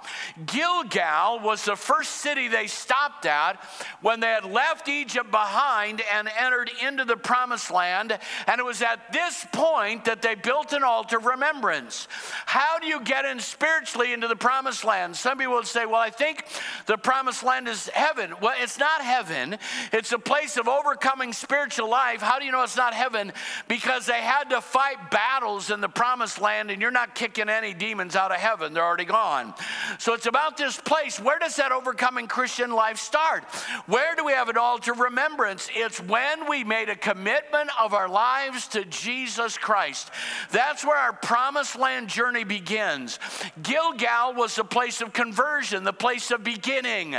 Gilgal 0.46 1.40
was 1.40 1.64
the 1.64 1.76
first 1.76 2.12
city 2.18 2.48
they 2.48 2.68
stopped 2.68 3.26
at 3.26 3.64
when 4.02 4.20
they 4.20 4.28
had 4.28 4.46
left 4.46 4.90
Egypt 4.90 5.32
behind 5.32 6.02
and 6.14 6.30
entered 6.38 6.70
into 6.84 7.06
the 7.06 7.18
promised 7.18 7.72
land. 7.72 8.18
And 8.48 8.60
it 8.60 8.66
was 8.66 8.82
at 8.82 9.12
this 9.12 9.46
point 9.52 10.06
that 10.06 10.22
they 10.22 10.36
built 10.36 10.65
built 10.66 10.82
an 10.82 10.84
altar 10.84 11.18
of 11.18 11.26
remembrance. 11.26 12.08
How 12.46 12.80
do 12.80 12.88
you 12.88 13.02
get 13.02 13.26
in 13.26 13.40
spiritually 13.40 14.14
into 14.14 14.28
the 14.28 14.36
promised 14.36 14.84
land? 14.84 15.16
Some 15.16 15.38
people 15.38 15.56
would 15.56 15.68
say, 15.68 15.86
well, 15.86 15.96
I 15.96 16.10
think 16.10 16.46
the 16.88 16.98
promised 16.98 17.44
land 17.44 17.68
is 17.68 17.88
heaven. 17.90 18.34
Well, 18.42 18.56
it's 18.58 18.80
not 18.80 19.02
heaven, 19.02 19.58
it's 19.92 20.12
a 20.12 20.20
place 20.20 20.58
of 20.58 20.68
overcoming 20.68 21.34
spiritual 21.34 21.90
life. 21.90 22.22
How 22.22 22.40
do 22.40 22.46
you 22.46 22.52
know 22.52 22.64
it's 22.64 22.78
not 22.78 22.94
heaven? 22.94 23.32
Because 23.68 24.06
they 24.06 24.22
had 24.22 24.46
to 24.46 24.62
fight 24.62 25.12
battles 25.12 25.70
in 25.70 25.82
the 25.82 25.90
promised 25.90 26.42
land, 26.42 26.72
and 26.72 26.82
you're 26.82 26.92
not 26.92 27.16
kicking 27.16 27.50
any 27.50 27.74
demons 27.74 28.16
out 28.16 28.32
of 28.32 28.38
heaven, 28.38 28.74
they're 28.74 28.84
already 28.84 29.06
gone. 29.06 29.54
So 30.00 30.14
it's 30.14 30.26
about 30.26 30.58
this 30.58 30.78
place. 30.78 31.20
Where 31.20 31.40
does 31.40 31.56
that 31.58 31.72
overcoming 31.72 32.28
Christian 32.28 32.72
life 32.72 32.98
start? 32.98 33.44
Where 33.86 34.16
do 34.16 34.26
we 34.26 34.32
have 34.32 34.50
an 34.50 34.58
altar 34.58 34.94
of 34.94 35.00
remembrance? 35.00 35.70
It's 35.74 36.00
when 36.02 36.50
we 36.50 36.64
made 36.64 36.90
a 36.90 36.96
commitment 36.96 37.70
of 37.80 37.94
our 37.94 38.10
lives 38.10 38.68
to 38.70 38.86
Jesus 38.86 39.58
Christ. 39.58 40.10
That's 40.52 40.86
where 40.86 40.98
our 40.98 41.14
promised 41.14 41.78
land 41.78 42.10
journey 42.10 42.44
begins. 42.44 43.20
Gilgal 43.62 44.34
was 44.34 44.56
the 44.56 44.64
place 44.64 45.02
of 45.02 45.14
conversion, 45.14 45.84
the 45.84 45.94
place 45.94 46.32
of 46.32 46.44
beginning 46.44 47.16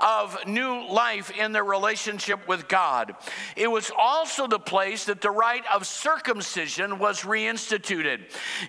of 0.00 0.36
new 0.46 0.88
life 0.88 1.30
in 1.30 1.52
their 1.52 1.64
relationship 1.64 2.46
with 2.48 2.68
God. 2.68 3.14
It 3.56 3.70
was 3.70 3.90
also 3.96 4.46
the 4.46 4.58
place 4.58 5.04
that 5.06 5.20
the 5.20 5.30
rite 5.30 5.64
of 5.72 5.86
circumcision 5.86 6.98
was 6.98 7.22
reinstituted. 7.22 8.20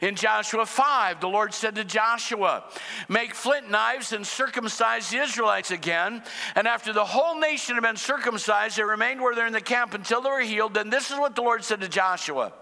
In 0.02 0.16
Joshua 0.16 0.66
5, 0.66 1.22
the 1.22 1.28
Lord 1.28 1.54
said 1.54 1.76
to 1.76 1.84
Joshua, 1.84 2.64
Make 3.10 3.34
flint 3.34 3.70
knives 3.70 4.14
and 4.14 4.26
circumcise 4.26 5.10
the 5.10 5.18
Israelites 5.18 5.72
again. 5.72 6.24
And 6.56 6.68
after 6.68 6.94
the 6.94 7.06
whole 7.06 7.40
nation 7.40 7.76
had 7.76 7.84
been 7.84 7.96
circumcised, 7.96 8.78
they 8.78 8.84
remained 8.84 9.22
where 9.22 9.36
they're 9.36 9.48
in 9.48 9.54
the 9.54 9.62
camp 9.62 9.94
until 9.94 10.22
they 10.22 10.30
were 10.30 10.40
healed. 10.42 10.74
Then 10.74 10.90
this 10.90 11.12
is 11.12 11.18
what 11.18 11.36
the 11.36 11.42
Lord 11.42 11.64
said 11.64 11.82
to 11.82 11.90
Joshua 11.90 12.54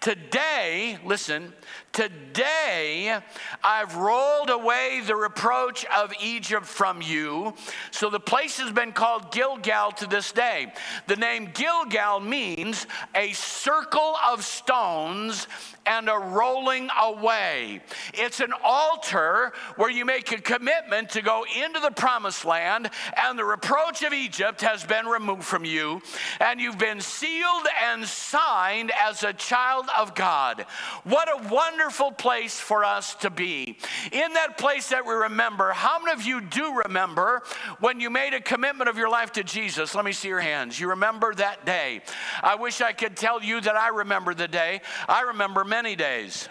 Today, 0.00 0.79
listen, 1.04 1.52
Today 1.92 3.18
I've 3.64 3.96
rolled 3.96 4.48
away 4.48 5.02
the 5.04 5.16
reproach 5.16 5.84
of 5.86 6.12
Egypt 6.22 6.64
from 6.64 7.02
you. 7.02 7.54
So 7.90 8.10
the 8.10 8.20
place 8.20 8.58
has 8.60 8.70
been 8.70 8.92
called 8.92 9.32
Gilgal 9.32 9.90
to 9.92 10.06
this 10.06 10.30
day. 10.30 10.72
The 11.08 11.16
name 11.16 11.50
Gilgal 11.52 12.20
means 12.20 12.86
a 13.14 13.32
circle 13.32 14.14
of 14.24 14.44
stones 14.44 15.48
and 15.90 16.08
a 16.08 16.16
rolling 16.16 16.88
away. 17.02 17.80
It's 18.14 18.38
an 18.38 18.52
altar 18.62 19.52
where 19.74 19.90
you 19.90 20.04
make 20.04 20.30
a 20.30 20.40
commitment 20.40 21.10
to 21.10 21.20
go 21.20 21.44
into 21.60 21.80
the 21.80 21.90
promised 21.90 22.44
land, 22.44 22.88
and 23.16 23.36
the 23.36 23.44
reproach 23.44 24.02
of 24.04 24.12
Egypt 24.12 24.60
has 24.60 24.84
been 24.84 25.06
removed 25.06 25.42
from 25.42 25.64
you, 25.64 26.00
and 26.38 26.60
you've 26.60 26.78
been 26.78 27.00
sealed 27.00 27.66
and 27.82 28.04
signed 28.04 28.92
as 29.02 29.24
a 29.24 29.32
child 29.32 29.86
of 29.98 30.14
God. 30.14 30.64
What 31.02 31.28
a 31.28 31.48
wonderful 31.52 32.12
place 32.12 32.60
for 32.60 32.84
us 32.84 33.16
to 33.16 33.30
be. 33.30 33.76
In 34.12 34.32
that 34.34 34.58
place 34.58 34.90
that 34.90 35.04
we 35.04 35.12
remember, 35.12 35.72
how 35.72 35.98
many 35.98 36.12
of 36.12 36.24
you 36.24 36.40
do 36.40 36.82
remember 36.84 37.42
when 37.80 37.98
you 37.98 38.10
made 38.10 38.32
a 38.32 38.40
commitment 38.40 38.88
of 38.88 38.96
your 38.96 39.08
life 39.08 39.32
to 39.32 39.42
Jesus? 39.42 39.96
Let 39.96 40.04
me 40.04 40.12
see 40.12 40.28
your 40.28 40.40
hands. 40.40 40.78
You 40.78 40.90
remember 40.90 41.34
that 41.34 41.66
day. 41.66 42.02
I 42.44 42.54
wish 42.54 42.80
I 42.80 42.92
could 42.92 43.16
tell 43.16 43.42
you 43.42 43.60
that 43.60 43.74
I 43.74 43.88
remember 43.88 44.34
the 44.34 44.46
day. 44.46 44.82
I 45.08 45.22
remember 45.22 45.64
many 45.64 45.79
days. 45.96 46.48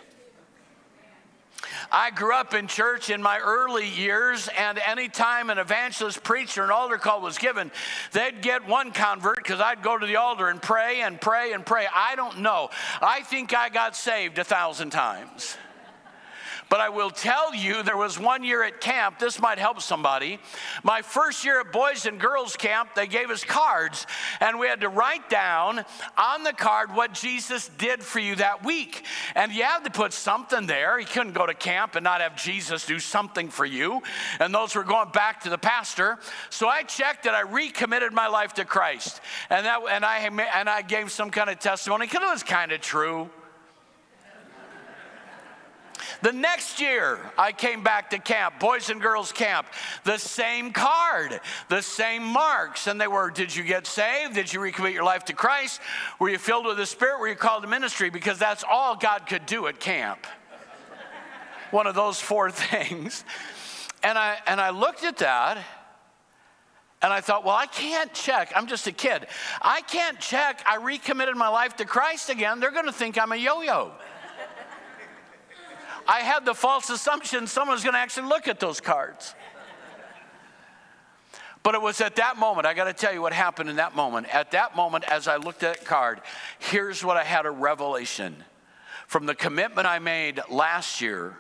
I 1.92 2.12
grew 2.12 2.34
up 2.34 2.54
in 2.54 2.68
church 2.68 3.10
in 3.10 3.22
my 3.22 3.40
early 3.40 3.88
years, 3.88 4.50
and 4.58 4.78
anytime 4.80 5.50
an 5.50 5.58
evangelist 5.58 6.24
preacher 6.24 6.64
an 6.64 6.70
altar 6.70 6.98
call 6.98 7.22
was 7.22 7.38
given, 7.38 7.72
they'd 8.12 8.42
get 8.42 8.68
one 8.68 8.92
convert 8.92 9.38
because 9.38 9.60
I'd 9.60 9.82
go 9.82 9.98
to 9.98 10.06
the 10.06 10.18
altar 10.18 10.50
and 10.50 10.62
pray 10.62 11.02
and 11.02 11.20
pray 11.20 11.54
and 11.54 11.66
pray. 11.66 11.88
I 11.94 12.16
don't 12.16 12.40
know. 12.40 12.70
I 13.02 13.22
think 13.22 13.54
I 13.54 13.70
got 13.70 13.96
saved 13.96 14.38
a 14.38 14.44
thousand 14.44 14.92
times. 14.92 15.58
But 16.70 16.82
I 16.82 16.90
will 16.90 17.10
tell 17.10 17.54
you, 17.56 17.82
there 17.82 17.98
was 17.98 18.20
one 18.20 18.44
year 18.44 18.64
at 18.64 18.80
camp, 18.80 19.18
this 19.18 19.40
might 19.40 19.58
help 19.58 19.82
somebody. 19.82 20.40
My 20.84 21.02
first 21.02 21.44
year 21.44 21.62
at 21.62 21.72
Boys 21.72 22.06
and 22.06 22.20
Girls 22.20 22.56
Camp, 22.56 22.94
they 22.96 23.08
gave 23.08 23.32
us 23.32 23.44
cards, 23.44 24.06
and 24.40 24.60
we 24.60 24.68
had 24.68 24.82
to 24.82 24.90
write 24.90 25.30
down 25.30 25.84
on 26.16 26.44
the 26.44 26.54
card 26.54 26.94
what 26.94 27.14
Jesus 27.14 27.70
did 27.80 28.04
for 28.04 28.20
you 28.20 28.36
that 28.36 28.64
week. 28.64 29.04
And 29.36 29.52
you 29.52 29.64
had 29.64 29.84
to 29.86 29.90
put 29.90 30.14
something 30.14 30.68
there. 30.68 31.00
You 31.00 31.08
couldn't 31.08 31.34
go 31.34 31.48
to 31.48 31.56
camp 31.56 31.96
and 31.96 32.04
not 32.04 32.22
have 32.22 32.36
Jesus 32.36 32.86
do 32.86 33.00
something 33.00 33.50
for 33.50 33.66
you. 33.66 34.02
And 34.40 34.54
those 34.54 34.76
were 34.76 34.84
going 34.84 35.10
back 35.10 35.42
to 35.42 35.50
the 35.50 35.58
pastor. 35.58 36.20
So 36.52 36.68
I 36.68 36.84
checked 36.84 37.24
that 37.24 37.34
I 37.34 37.42
recommitted 37.42 38.14
my 38.14 38.28
life 38.28 38.54
to 38.54 38.66
Christ. 38.66 39.22
And, 39.50 39.66
that, 39.66 39.82
and, 39.90 40.06
I, 40.06 40.20
and 40.56 40.70
I 40.70 40.84
gave 40.84 41.12
some 41.12 41.32
kind 41.32 41.50
of 41.50 41.60
testimony 41.60 42.06
because 42.06 42.22
it 42.22 42.32
was 42.32 42.44
kind 42.44 42.72
of 42.72 42.82
true. 42.82 43.30
The 46.22 46.32
next 46.32 46.80
year, 46.80 47.20
I 47.38 47.52
came 47.52 47.84
back 47.84 48.10
to 48.12 48.20
camp, 48.20 48.60
boys 48.60 48.90
and 48.90 49.02
girls 49.02 49.32
camp, 49.32 49.68
the 50.04 50.18
same 50.18 50.72
card, 50.72 51.40
the 51.70 51.82
same 51.82 52.24
marks. 52.24 52.88
And 52.88 53.00
they 53.00 53.08
were 53.08 53.30
Did 53.30 53.56
you 53.56 53.64
get 53.64 53.88
saved? 53.88 54.36
Did 54.36 54.54
you 54.54 54.60
recommit 54.60 54.94
your 54.94 55.04
life 55.04 55.26
to 55.26 55.34
Christ? 55.34 55.82
Were 56.20 56.30
you 56.30 56.38
filled 56.38 56.66
with 56.66 56.78
the 56.78 56.86
Spirit? 56.86 57.20
Were 57.20 57.28
you 57.28 57.36
called 57.36 57.64
to 57.64 57.70
ministry? 57.70 58.10
Because 58.10 58.38
that's 58.38 58.64
all 58.70 58.96
God 58.96 59.28
could 59.28 59.46
do 59.46 59.68
at 59.68 59.80
camp. 59.80 60.26
One 61.72 61.88
of 61.88 61.96
those 61.96 62.20
four 62.20 62.52
things. 62.52 63.24
And 64.04 64.18
I, 64.18 64.38
and 64.48 64.60
I 64.60 64.70
looked 64.70 65.04
at 65.04 65.18
that. 65.18 65.64
And 67.02 67.14
I 67.14 67.22
thought, 67.22 67.46
well, 67.46 67.56
I 67.56 67.66
can't 67.66 68.14
check. 68.14 68.52
I'm 68.56 68.68
just 68.68 68.86
a 68.88 68.92
kid. 68.92 69.26
I 69.62 69.82
can't 69.82 70.20
check. 70.20 70.62
I 70.68 70.76
recommitted 70.78 71.36
my 71.38 71.48
life 71.48 71.78
to 71.78 71.86
Christ 71.86 72.30
again. 72.30 72.60
They're 72.60 72.72
going 72.72 72.88
to 72.88 72.92
think 72.92 73.18
I'm 73.18 73.32
a 73.32 73.38
yo 73.38 73.62
yo. 73.62 73.92
I 76.10 76.22
had 76.22 76.44
the 76.44 76.56
false 76.56 76.90
assumption 76.90 77.46
someone's 77.46 77.84
going 77.84 77.94
to 77.94 78.00
actually 78.00 78.30
look 78.30 78.48
at 78.48 78.60
those 78.60 78.82
cards. 78.82 79.36
But 81.62 81.76
it 81.76 81.82
was 81.84 82.02
at 82.02 82.16
that 82.16 82.36
moment, 82.36 82.66
I 82.66 82.74
got 82.74 82.86
to 82.86 82.94
tell 82.94 83.14
you 83.14 83.22
what 83.22 83.32
happened 83.32 83.70
in 83.70 83.76
that 83.76 83.96
moment. 83.96 84.28
At 84.34 84.50
that 84.52 84.76
moment, 84.76 85.04
as 85.04 85.28
I 85.28 85.36
looked 85.36 85.62
at 85.62 85.78
that 85.78 85.86
card, 85.86 86.22
here's 86.58 87.06
what 87.06 87.16
I 87.16 87.24
had 87.24 87.46
a 87.46 87.52
revelation. 87.52 88.36
From 89.06 89.28
the 89.28 89.36
commitment 89.36 89.86
I 89.86 90.00
made 90.00 90.40
last 90.50 91.00
year 91.00 91.38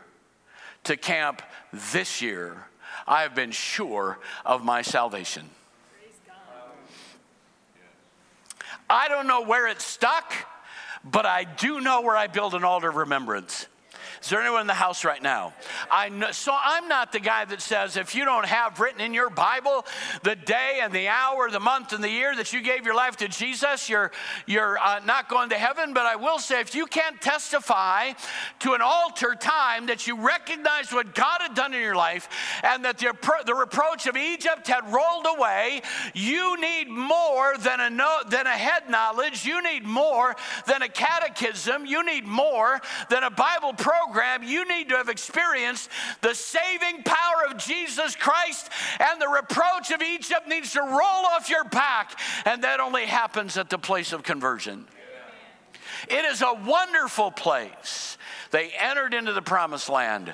to 0.84 0.96
camp 0.96 1.42
this 1.74 2.22
year, 2.22 2.68
I 3.08 3.24
have 3.24 3.34
been 3.34 3.52
sure 3.52 4.20
of 4.46 4.64
my 4.64 4.84
salvation. 4.84 5.50
I 8.88 9.08
don't 9.08 9.26
know 9.26 9.42
where 9.42 9.66
it 9.66 9.82
stuck, 9.82 10.32
but 11.04 11.26
I 11.26 11.44
do 11.44 11.82
know 11.82 12.02
where 12.02 12.16
I 12.16 12.28
build 12.28 12.54
an 12.54 12.64
altar 12.64 12.90
of 12.90 12.98
remembrance. 12.98 13.66
Is 14.22 14.30
there 14.30 14.42
anyone 14.42 14.62
in 14.62 14.68
the 14.68 14.74
house 14.74 15.06
right 15.06 15.22
now? 15.22 15.54
I 15.90 16.10
know, 16.10 16.32
so 16.32 16.54
I'm 16.54 16.90
not 16.90 17.14
the 17.14 17.22
guy 17.22 17.46
that 17.46 17.62
says 17.62 17.96
if 17.96 18.14
you 18.14 18.26
don't 18.26 18.46
have 18.46 18.80
written 18.80 19.00
in 19.00 19.14
your 19.14 19.30
Bible 19.30 19.86
the 20.24 20.36
day 20.36 20.80
and 20.82 20.92
the 20.92 21.08
hour, 21.08 21.50
the 21.50 21.60
month 21.60 21.94
and 21.94 22.04
the 22.04 22.10
year 22.10 22.36
that 22.36 22.52
you 22.52 22.62
gave 22.62 22.86
your 22.86 22.96
life 22.96 23.16
to 23.18 23.30
Jesus, 23.30 23.88
you're 23.88 24.12
you're 24.46 24.78
uh, 24.78 25.00
not 25.06 25.30
going 25.30 25.50
to 25.50 25.56
heaven. 25.56 25.94
But 25.94 26.06
I 26.06 26.18
will 26.18 26.38
say, 26.38 26.60
if 26.60 26.76
you 26.76 26.86
can't 26.86 27.22
testify 27.22 28.12
to 28.60 28.74
an 28.74 28.82
altar 28.82 29.36
time 29.40 29.86
that 29.86 30.06
you 30.06 30.18
recognize 30.18 30.92
what 30.92 31.16
God 31.16 31.42
had 31.42 31.56
done 31.56 31.74
in 31.74 31.82
your 31.82 31.96
life 31.96 32.28
and 32.64 32.84
that 32.84 32.98
the, 32.98 33.14
the 33.46 33.56
reproach 33.56 34.06
of 34.06 34.18
Egypt 34.18 34.68
had 34.68 34.92
rolled 34.92 35.28
away, 35.38 35.82
you 36.14 36.60
need 36.60 36.90
more 36.90 37.56
than 37.58 37.80
a 37.80 37.90
no, 37.90 38.20
than 38.28 38.48
a 38.48 38.50
head 38.50 38.90
knowledge. 38.90 39.46
You 39.46 39.64
need 39.64 39.86
more 39.86 40.36
than 40.68 40.82
a 40.82 40.90
catechism. 40.90 41.86
You 41.86 42.06
need 42.06 42.26
more 42.26 42.82
than 43.10 43.24
a 43.24 43.30
Bible 43.30 43.74
program. 43.74 44.09
You 44.44 44.68
need 44.68 44.90
to 44.90 44.96
have 44.96 45.10
experienced 45.10 45.90
the 46.22 46.34
saving 46.34 47.04
power 47.04 47.50
of 47.50 47.58
Jesus 47.58 48.16
Christ, 48.16 48.70
and 49.00 49.22
the 49.22 49.28
reproach 49.28 49.92
of 49.92 50.02
Egypt 50.02 50.48
needs 50.48 50.74
to 50.74 50.82
roll 50.82 51.26
off 51.26 51.50
your 51.50 51.66
back. 51.66 52.20
And 52.46 52.64
that 52.64 52.80
only 52.80 53.06
happens 53.06 53.58
at 53.58 53.70
the 53.70 53.78
place 53.78 54.14
of 54.14 54.24
conversion. 54.24 54.88
It 56.08 56.26
is 56.26 56.42
a 56.42 56.54
wonderful 56.54 57.32
place. 57.32 58.18
They 58.52 58.72
entered 58.80 59.14
into 59.14 59.34
the 59.34 59.42
promised 59.42 59.90
land 59.90 60.34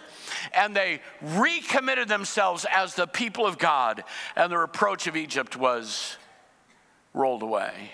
and 0.53 0.75
they 0.75 1.01
recommitted 1.21 2.07
themselves 2.07 2.65
as 2.71 2.95
the 2.95 3.07
people 3.07 3.45
of 3.45 3.57
God, 3.57 4.03
and 4.35 4.51
the 4.51 4.57
reproach 4.57 5.07
of 5.07 5.15
Egypt 5.15 5.57
was 5.57 6.17
rolled 7.13 7.43
away. 7.43 7.91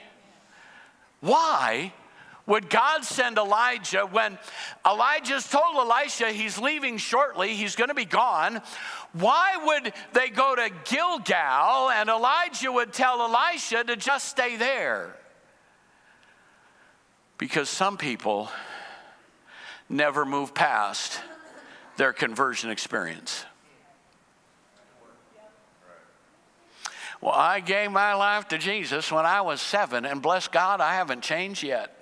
Why 1.21 1.93
would 2.51 2.69
God 2.69 3.05
send 3.05 3.37
Elijah 3.37 4.01
when 4.01 4.37
Elijah's 4.85 5.47
told 5.47 5.77
Elisha 5.77 6.31
he's 6.31 6.57
leaving 6.57 6.97
shortly, 6.97 7.55
he's 7.55 7.77
going 7.77 7.87
to 7.87 7.93
be 7.93 8.03
gone? 8.03 8.61
Why 9.13 9.55
would 9.63 9.93
they 10.11 10.27
go 10.27 10.53
to 10.53 10.69
Gilgal 10.83 11.89
and 11.91 12.09
Elijah 12.09 12.69
would 12.69 12.91
tell 12.91 13.21
Elisha 13.21 13.85
to 13.85 13.95
just 13.95 14.27
stay 14.27 14.57
there? 14.57 15.15
Because 17.37 17.69
some 17.69 17.97
people 17.97 18.51
never 19.87 20.25
move 20.25 20.53
past 20.53 21.21
their 21.95 22.11
conversion 22.11 22.69
experience. 22.69 23.45
Well, 27.21 27.31
I 27.31 27.61
gave 27.61 27.91
my 27.91 28.13
life 28.13 28.49
to 28.49 28.57
Jesus 28.57 29.09
when 29.09 29.25
I 29.25 29.39
was 29.39 29.61
seven, 29.61 30.03
and 30.03 30.21
bless 30.21 30.49
God, 30.49 30.81
I 30.81 30.95
haven't 30.95 31.21
changed 31.21 31.63
yet. 31.63 32.00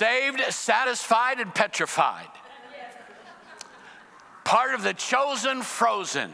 Saved, 0.00 0.40
satisfied, 0.48 1.40
and 1.40 1.54
petrified. 1.54 2.26
Part 4.44 4.72
of 4.72 4.82
the 4.82 4.94
chosen, 4.94 5.60
frozen. 5.60 6.32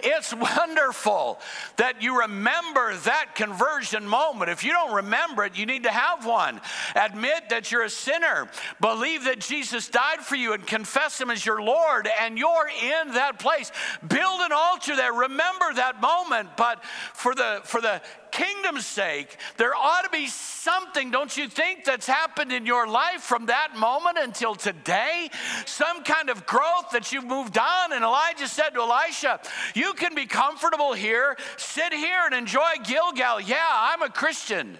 It's 0.00 0.34
wonderful 0.34 1.40
that 1.76 2.02
you 2.02 2.20
remember 2.20 2.94
that 2.94 3.34
conversion 3.34 4.06
moment. 4.06 4.50
If 4.50 4.62
you 4.62 4.72
don't 4.72 4.94
remember 4.94 5.44
it, 5.44 5.56
you 5.56 5.64
need 5.64 5.84
to 5.84 5.90
have 5.90 6.26
one. 6.26 6.60
Admit 6.94 7.48
that 7.48 7.72
you're 7.72 7.84
a 7.84 7.90
sinner, 7.90 8.50
believe 8.78 9.24
that 9.24 9.40
Jesus 9.40 9.88
died 9.88 10.20
for 10.20 10.36
you, 10.36 10.52
and 10.52 10.66
confess 10.66 11.18
Him 11.18 11.30
as 11.30 11.46
your 11.46 11.62
Lord, 11.62 12.10
and 12.20 12.36
you're 12.36 12.68
in 12.68 13.14
that 13.14 13.38
place. 13.38 13.72
Build 14.06 14.42
an 14.42 14.52
altar 14.52 14.96
there. 14.96 15.14
Remember 15.14 15.72
that 15.76 15.98
moment. 16.02 16.58
But 16.58 16.84
for 17.14 17.34
the 17.34 17.62
for 17.64 17.80
the 17.80 18.02
kingdom's 18.32 18.86
sake, 18.86 19.36
there 19.58 19.74
ought 19.74 20.02
to 20.02 20.10
be 20.10 20.26
something, 20.26 21.10
don't 21.10 21.36
you 21.36 21.48
think, 21.48 21.84
that's 21.84 22.06
happened 22.06 22.52
in 22.52 22.66
your 22.66 22.88
life 22.88 23.20
from 23.20 23.46
that 23.46 23.76
moment 23.76 24.18
until 24.18 24.54
today? 24.54 25.30
Some 25.66 26.02
kind 26.02 26.30
of 26.30 26.46
growth 26.46 26.90
that 26.92 27.12
you've 27.12 27.26
moved 27.26 27.56
on. 27.58 27.92
And 27.92 28.02
Elijah 28.02 28.48
said 28.48 28.70
to 28.70 28.80
Elisha, 28.80 29.40
You 29.74 29.92
can 29.94 30.14
be 30.14 30.26
comfortable 30.26 30.92
here, 30.92 31.36
sit 31.56 31.92
here 31.92 32.22
and 32.24 32.34
enjoy 32.34 32.72
Gilgal. 32.84 33.40
Yeah, 33.40 33.68
I'm 33.70 34.02
a 34.02 34.08
Christian. 34.08 34.78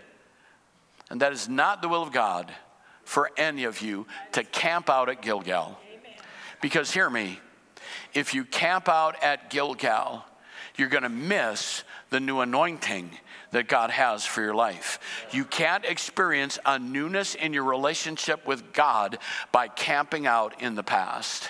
And 1.11 1.21
that 1.21 1.33
is 1.33 1.49
not 1.49 1.83
the 1.83 1.89
will 1.89 2.03
of 2.03 2.13
God 2.13 2.53
for 3.05 3.31
any 3.37 3.65
of 3.65 3.83
you 3.83 4.07
to 4.33 4.43
camp 4.45 4.89
out 4.89 5.09
at 5.09 5.21
Gilgal. 5.21 5.79
Because 6.61 6.91
hear 6.91 7.11
me, 7.11 7.39
if 8.15 8.35
you 8.35 8.45
camp 8.45 8.89
out 8.89 9.23
at 9.23 9.51
Gilgal, 9.51 10.25
you're 10.77 10.89
going 10.89 11.03
to 11.03 11.09
miss 11.09 11.85
the 12.11 12.21
new 12.21 12.41
anointing 12.41 13.11
that 13.53 13.69
God 13.69 13.91
has 13.91 14.27
for 14.27 14.43
your 14.43 14.55
life. 14.55 14.99
You 15.31 15.45
can't 15.45 15.85
experience 15.85 16.59
a 16.67 16.79
newness 16.79 17.35
in 17.35 17.53
your 17.53 17.65
relationship 17.65 18.47
with 18.47 18.73
God 18.73 19.19
by 19.53 19.69
camping 19.69 20.27
out 20.27 20.61
in 20.61 20.75
the 20.75 20.83
past. 20.83 21.49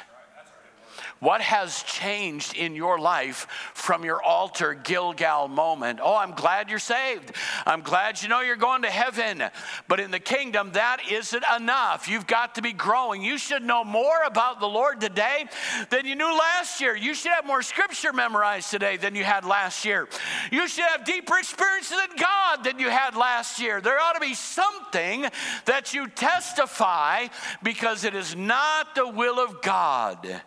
What 1.23 1.41
has 1.41 1.85
changed 1.85 2.57
in 2.57 2.75
your 2.75 2.99
life 2.99 3.47
from 3.75 4.05
your 4.05 4.21
altar 4.21 4.75
Gilgal 4.75 5.47
moment? 5.47 6.01
Oh, 6.03 6.17
I'm 6.17 6.33
glad 6.33 6.69
you're 6.69 6.81
saved. 6.81 7.31
I'm 7.65 7.83
glad 7.83 8.21
you 8.21 8.29
know 8.29 8.41
you're 8.41 8.57
going 8.57 8.83
to 8.83 8.91
heaven. 8.91 9.45
But 9.87 10.01
in 10.01 10.11
the 10.11 10.19
kingdom, 10.19 10.73
that 10.73 10.97
isn't 11.09 11.45
enough. 11.57 12.09
You've 12.09 12.27
got 12.27 12.57
to 12.57 12.63
be 12.63 12.73
growing. 12.73 13.23
You 13.23 13.39
should 13.39 13.63
know 13.63 13.85
more 13.85 14.25
about 14.27 14.59
the 14.59 14.67
Lord 14.67 15.01
today 15.01 15.45
than 15.91 16.07
you 16.07 16.17
knew 16.17 16.37
last 16.37 16.81
year. 16.81 16.97
You 16.97 17.15
should 17.15 17.31
have 17.31 17.47
more 17.47 17.63
scripture 17.63 18.13
memorized 18.13 18.73
today 18.73 18.97
than 18.97 19.15
you 19.15 19.23
had 19.23 19.45
last 19.45 19.85
year. 19.85 20.09
You 20.51 20.67
should 20.67 20.87
have 20.87 21.05
deeper 21.05 21.39
experiences 21.39 21.99
in 22.11 22.17
God 22.17 22.65
than 22.65 22.81
you 22.81 22.91
had 22.91 23.15
last 23.15 23.61
year. 23.61 23.81
There 23.81 23.97
ought 23.97 24.15
to 24.15 24.21
be 24.21 24.35
something 24.35 25.27
that 25.67 25.95
you 25.95 26.09
testify 26.09 27.29
because 27.63 28.03
it 28.03 28.17
is 28.17 28.35
not 28.35 28.97
the 28.97 29.07
will 29.07 29.39
of 29.39 29.63
God 29.63 30.43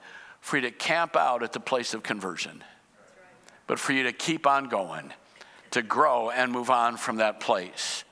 for 0.46 0.58
you 0.58 0.62
to 0.62 0.70
camp 0.70 1.16
out 1.16 1.42
at 1.42 1.54
the 1.54 1.60
place 1.60 1.96
of 1.96 2.04
conversion, 2.04 2.64
but 3.66 3.80
for 3.80 3.94
you 3.94 4.04
to 4.04 4.12
keep 4.12 4.46
on 4.46 4.70
going, 4.70 5.12
to 5.72 5.82
grow 5.82 6.30
and 6.30 6.52
move 6.52 6.70
on 6.70 6.98
from 6.98 7.16
that 7.16 7.40
place. 7.40 8.04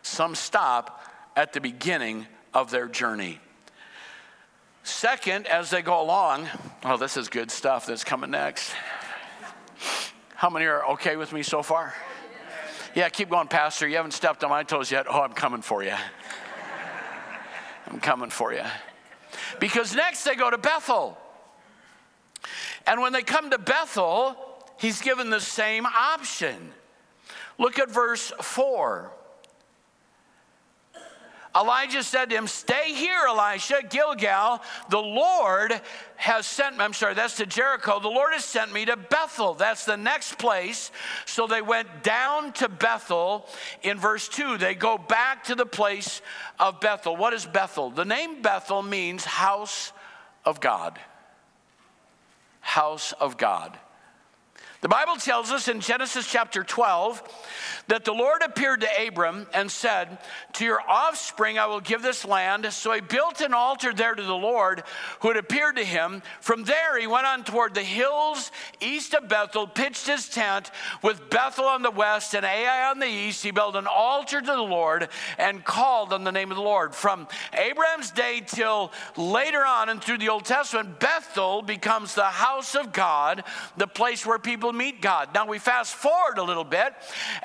Some 0.00 0.36
stop 0.36 1.04
at 1.34 1.52
the 1.52 1.60
beginning 1.60 2.28
of 2.54 2.70
their 2.70 2.86
journey. 2.86 3.40
Second, 4.84 5.48
as 5.48 5.70
they 5.70 5.82
go 5.82 6.00
along, 6.00 6.48
oh, 6.84 6.96
this 6.96 7.16
is 7.16 7.28
good 7.28 7.50
stuff 7.50 7.84
that's 7.84 8.04
coming 8.04 8.30
next. 8.30 8.72
How 10.36 10.50
many 10.50 10.66
are 10.66 10.86
okay 10.90 11.16
with 11.16 11.32
me 11.32 11.42
so 11.42 11.64
far? 11.64 11.94
Yeah, 12.94 13.08
keep 13.08 13.28
going, 13.28 13.48
Pastor. 13.48 13.88
You 13.88 13.96
haven't 13.96 14.12
stepped 14.12 14.44
on 14.44 14.50
my 14.50 14.62
toes 14.62 14.92
yet. 14.92 15.06
Oh, 15.10 15.20
I'm 15.20 15.32
coming 15.32 15.62
for 15.62 15.82
you. 15.82 15.96
I'm 17.88 17.98
coming 17.98 18.30
for 18.30 18.52
you. 18.52 18.62
Because 19.58 19.96
next 19.96 20.22
they 20.22 20.36
go 20.36 20.48
to 20.48 20.58
Bethel. 20.58 21.18
And 22.86 23.00
when 23.00 23.12
they 23.12 23.22
come 23.22 23.50
to 23.50 23.58
Bethel, 23.58 24.36
he's 24.78 25.00
given 25.00 25.30
the 25.30 25.40
same 25.40 25.86
option. 25.86 26.72
Look 27.58 27.78
at 27.78 27.90
verse 27.90 28.32
4. 28.40 29.12
Elijah 31.54 32.02
said 32.02 32.30
to 32.30 32.36
him, 32.36 32.46
Stay 32.46 32.94
here, 32.94 33.24
Elisha, 33.28 33.82
Gilgal. 33.88 34.62
The 34.88 34.98
Lord 34.98 35.78
has 36.16 36.46
sent 36.46 36.78
me. 36.78 36.84
I'm 36.84 36.94
sorry, 36.94 37.14
that's 37.14 37.36
to 37.36 37.46
Jericho. 37.46 38.00
The 38.00 38.08
Lord 38.08 38.32
has 38.32 38.44
sent 38.44 38.72
me 38.72 38.86
to 38.86 38.96
Bethel. 38.96 39.54
That's 39.54 39.84
the 39.84 39.96
next 39.96 40.38
place. 40.38 40.90
So 41.26 41.46
they 41.46 41.60
went 41.60 42.02
down 42.02 42.52
to 42.54 42.68
Bethel 42.68 43.46
in 43.82 43.98
verse 43.98 44.28
2. 44.28 44.56
They 44.56 44.74
go 44.74 44.96
back 44.96 45.44
to 45.44 45.54
the 45.54 45.66
place 45.66 46.22
of 46.58 46.80
Bethel. 46.80 47.16
What 47.16 47.34
is 47.34 47.44
Bethel? 47.44 47.90
The 47.90 48.06
name 48.06 48.40
Bethel 48.40 48.82
means 48.82 49.24
house 49.24 49.92
of 50.44 50.60
God 50.60 50.98
house 52.62 53.12
of 53.20 53.36
God. 53.36 53.78
The 54.82 54.88
Bible 54.88 55.14
tells 55.14 55.52
us 55.52 55.68
in 55.68 55.78
Genesis 55.78 56.26
chapter 56.28 56.64
12 56.64 57.22
that 57.86 58.04
the 58.04 58.12
Lord 58.12 58.42
appeared 58.42 58.80
to 58.80 59.06
Abram 59.06 59.46
and 59.54 59.70
said, 59.70 60.18
To 60.54 60.64
your 60.64 60.80
offspring 60.88 61.56
I 61.56 61.66
will 61.66 61.78
give 61.78 62.02
this 62.02 62.24
land. 62.24 62.66
So 62.72 62.92
he 62.92 63.00
built 63.00 63.40
an 63.42 63.54
altar 63.54 63.92
there 63.92 64.16
to 64.16 64.22
the 64.22 64.34
Lord 64.34 64.82
who 65.20 65.28
had 65.28 65.36
appeared 65.36 65.76
to 65.76 65.84
him. 65.84 66.20
From 66.40 66.64
there 66.64 66.98
he 66.98 67.06
went 67.06 67.26
on 67.26 67.44
toward 67.44 67.74
the 67.74 67.82
hills 67.84 68.50
east 68.80 69.14
of 69.14 69.28
Bethel, 69.28 69.68
pitched 69.68 70.08
his 70.08 70.28
tent 70.28 70.72
with 71.00 71.30
Bethel 71.30 71.66
on 71.66 71.82
the 71.82 71.90
west 71.92 72.34
and 72.34 72.44
Ai 72.44 72.90
on 72.90 72.98
the 72.98 73.06
east. 73.06 73.44
He 73.44 73.52
built 73.52 73.76
an 73.76 73.86
altar 73.86 74.40
to 74.40 74.46
the 74.46 74.60
Lord 74.60 75.08
and 75.38 75.64
called 75.64 76.12
on 76.12 76.24
the 76.24 76.32
name 76.32 76.50
of 76.50 76.56
the 76.56 76.62
Lord. 76.62 76.92
From 76.92 77.28
Abraham's 77.52 78.10
day 78.10 78.42
till 78.44 78.90
later 79.16 79.64
on 79.64 79.90
and 79.90 80.02
through 80.02 80.18
the 80.18 80.30
Old 80.30 80.44
Testament, 80.44 80.98
Bethel 80.98 81.62
becomes 81.62 82.16
the 82.16 82.24
house 82.24 82.74
of 82.74 82.92
God, 82.92 83.44
the 83.76 83.86
place 83.86 84.26
where 84.26 84.40
people 84.40 84.71
meet 84.72 85.00
God. 85.00 85.30
Now 85.34 85.46
we 85.46 85.58
fast 85.58 85.94
forward 85.94 86.38
a 86.38 86.42
little 86.42 86.64
bit 86.64 86.94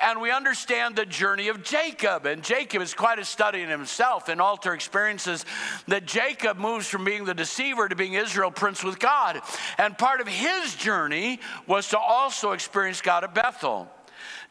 and 0.00 0.20
we 0.20 0.30
understand 0.30 0.96
the 0.96 1.06
journey 1.06 1.48
of 1.48 1.62
Jacob. 1.62 2.26
And 2.26 2.42
Jacob 2.42 2.82
is 2.82 2.94
quite 2.94 3.18
a 3.18 3.24
study 3.24 3.62
in 3.62 3.68
himself 3.68 4.28
in 4.28 4.40
altar 4.40 4.74
experiences 4.74 5.44
that 5.86 6.06
Jacob 6.06 6.58
moves 6.58 6.88
from 6.88 7.04
being 7.04 7.24
the 7.24 7.34
deceiver 7.34 7.88
to 7.88 7.96
being 7.96 8.14
Israel 8.14 8.50
prince 8.50 8.82
with 8.82 8.98
God. 8.98 9.40
And 9.78 9.96
part 9.96 10.20
of 10.20 10.28
his 10.28 10.74
journey 10.74 11.40
was 11.66 11.88
to 11.88 11.98
also 11.98 12.52
experience 12.52 13.00
God 13.00 13.24
at 13.24 13.34
Bethel. 13.34 13.88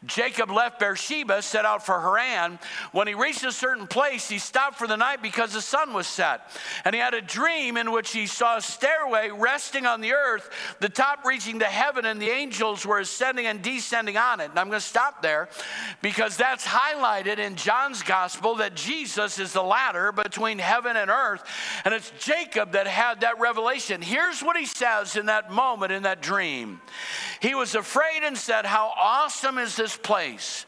Jacob 0.06 0.52
left 0.52 0.78
Beersheba, 0.78 1.42
set 1.42 1.64
out 1.64 1.84
for 1.84 2.00
Haran. 2.00 2.60
When 2.92 3.08
he 3.08 3.14
reached 3.14 3.42
a 3.44 3.50
certain 3.50 3.88
place, 3.88 4.28
he 4.28 4.38
stopped 4.38 4.78
for 4.78 4.86
the 4.86 4.96
night 4.96 5.22
because 5.22 5.52
the 5.52 5.60
sun 5.60 5.92
was 5.92 6.06
set. 6.06 6.40
And 6.84 6.94
he 6.94 7.00
had 7.00 7.14
a 7.14 7.20
dream 7.20 7.76
in 7.76 7.90
which 7.90 8.12
he 8.12 8.28
saw 8.28 8.58
a 8.58 8.62
stairway 8.62 9.30
resting 9.30 9.86
on 9.86 10.00
the 10.00 10.12
earth, 10.12 10.50
the 10.78 10.88
top 10.88 11.24
reaching 11.24 11.58
to 11.58 11.64
heaven, 11.64 12.04
and 12.04 12.22
the 12.22 12.30
angels 12.30 12.86
were 12.86 13.00
ascending 13.00 13.46
and 13.46 13.60
descending 13.60 14.16
on 14.16 14.38
it. 14.38 14.50
And 14.50 14.58
I'm 14.58 14.68
going 14.68 14.80
to 14.80 14.86
stop 14.86 15.20
there 15.20 15.48
because 16.00 16.36
that's 16.36 16.64
highlighted 16.64 17.38
in 17.38 17.56
John's 17.56 18.04
gospel 18.04 18.54
that 18.56 18.76
Jesus 18.76 19.40
is 19.40 19.52
the 19.52 19.62
ladder 19.62 20.12
between 20.12 20.60
heaven 20.60 20.96
and 20.96 21.10
earth. 21.10 21.42
And 21.84 21.92
it's 21.92 22.12
Jacob 22.20 22.72
that 22.72 22.86
had 22.86 23.22
that 23.22 23.40
revelation. 23.40 24.00
Here's 24.00 24.42
what 24.42 24.56
he 24.56 24.66
says 24.66 25.16
in 25.16 25.26
that 25.26 25.50
moment, 25.50 25.90
in 25.90 26.04
that 26.04 26.22
dream. 26.22 26.80
He 27.40 27.56
was 27.56 27.74
afraid 27.74 28.22
and 28.22 28.38
said, 28.38 28.64
How 28.64 28.92
awesome 28.96 29.58
is 29.58 29.74
this 29.74 29.87
place! 29.96 30.66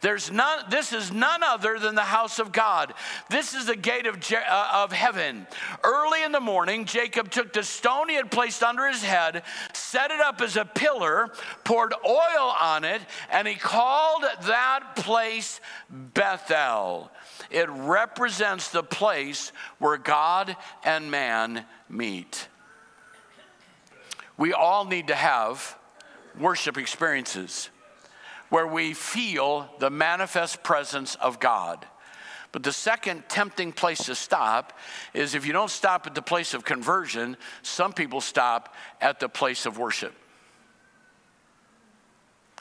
There's 0.00 0.30
none, 0.30 0.64
this 0.70 0.92
is 0.92 1.12
none 1.12 1.42
other 1.42 1.78
than 1.78 1.94
the 1.94 2.02
house 2.02 2.38
of 2.38 2.52
God. 2.52 2.94
This 3.30 3.54
is 3.54 3.66
the 3.66 3.76
gate 3.76 4.06
of, 4.06 4.18
uh, 4.32 4.68
of 4.74 4.92
heaven. 4.92 5.46
Early 5.82 6.22
in 6.22 6.32
the 6.32 6.40
morning, 6.40 6.84
Jacob 6.84 7.30
took 7.30 7.52
the 7.52 7.62
stone 7.62 8.08
he 8.08 8.16
had 8.16 8.30
placed 8.30 8.62
under 8.62 8.86
his 8.88 9.02
head, 9.02 9.42
set 9.72 10.10
it 10.10 10.20
up 10.20 10.40
as 10.40 10.56
a 10.56 10.64
pillar, 10.64 11.30
poured 11.64 11.94
oil 12.06 12.54
on 12.60 12.84
it, 12.84 13.00
and 13.30 13.46
he 13.46 13.54
called 13.54 14.22
that 14.22 14.96
place 14.96 15.60
Bethel. 15.88 17.10
It 17.50 17.68
represents 17.70 18.70
the 18.70 18.82
place 18.82 19.52
where 19.78 19.98
God 19.98 20.56
and 20.84 21.10
man 21.10 21.64
meet. 21.88 22.48
We 24.36 24.52
all 24.52 24.84
need 24.84 25.08
to 25.08 25.14
have 25.14 25.78
worship 26.38 26.78
experiences 26.78 27.68
where 28.52 28.66
we 28.66 28.92
feel 28.92 29.66
the 29.78 29.88
manifest 29.88 30.62
presence 30.62 31.14
of 31.14 31.40
God. 31.40 31.86
But 32.52 32.62
the 32.62 32.70
second 32.70 33.24
tempting 33.26 33.72
place 33.72 34.04
to 34.04 34.14
stop 34.14 34.78
is 35.14 35.34
if 35.34 35.46
you 35.46 35.54
don't 35.54 35.70
stop 35.70 36.06
at 36.06 36.14
the 36.14 36.20
place 36.20 36.52
of 36.52 36.62
conversion, 36.62 37.38
some 37.62 37.94
people 37.94 38.20
stop 38.20 38.74
at 39.00 39.20
the 39.20 39.28
place 39.30 39.64
of 39.64 39.78
worship. 39.78 40.12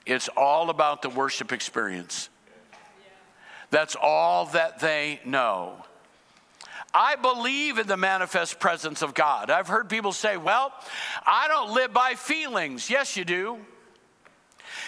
It's 0.06 0.30
all 0.38 0.70
about 0.70 1.02
the 1.02 1.10
worship 1.10 1.52
experience. 1.52 2.30
That's 3.70 3.98
all 4.02 4.46
that 4.46 4.80
they 4.80 5.20
know. 5.26 5.76
I 6.94 7.18
believe 7.18 7.80
in 7.80 7.88
the 7.88 7.98
manifest 7.98 8.62
presence 8.62 9.02
of 9.02 9.14
God. 9.14 9.50
I've 9.50 9.68
heard 9.68 9.90
people 9.90 10.14
say, 10.14 10.38
well, 10.38 10.72
I 11.26 11.50
don't 11.50 11.74
live 11.74 11.92
by 11.92 12.16
feelings. 12.16 12.90
Yes, 12.90 13.18
you 13.18 13.26
do. 13.26 13.60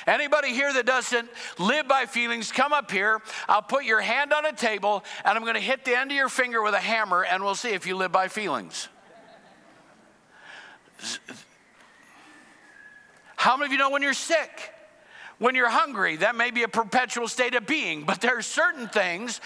Anybody 0.06 0.50
here 0.50 0.72
that 0.74 0.86
doesn't 0.86 1.30
live 1.60 1.88
by 1.88 2.06
feelings, 2.06 2.52
come 2.52 2.74
up 2.74 2.92
here. 2.92 3.22
I'll 3.48 3.62
put 3.62 3.86
your 3.86 4.02
hand 4.02 4.34
on 4.34 4.46
a 4.46 4.54
table 4.54 5.04
and 5.24 5.38
I'm 5.38 5.44
going 5.44 5.56
to 5.56 5.62
hit 5.62 5.86
the 5.86 5.98
end 5.98 6.12
of 6.12 6.18
your 6.18 6.30
finger 6.30 6.62
with 6.62 6.74
a 6.74 6.80
hammer 6.80 7.24
and 7.24 7.44
we'll 7.44 7.56
see 7.56 7.70
if 7.70 7.88
you 7.88 7.96
live 7.96 8.12
by 8.12 8.28
feelings. 8.28 8.90
How 13.36 13.58
many 13.58 13.68
of 13.68 13.72
you 13.72 13.78
know 13.78 13.90
when 13.90 14.02
you're 14.02 14.14
sick? 14.14 14.72
When 15.40 15.56
you're 15.56 15.70
hungry, 15.70 16.18
that 16.18 16.36
may 16.36 16.52
be 16.52 16.64
a 16.64 16.68
perpetual 16.68 17.28
state 17.28 17.56
of 17.56 17.66
being, 17.66 18.04
but 18.04 18.22
there 18.22 18.38
are 18.38 18.42
certain 18.42 18.88
things 18.88 19.42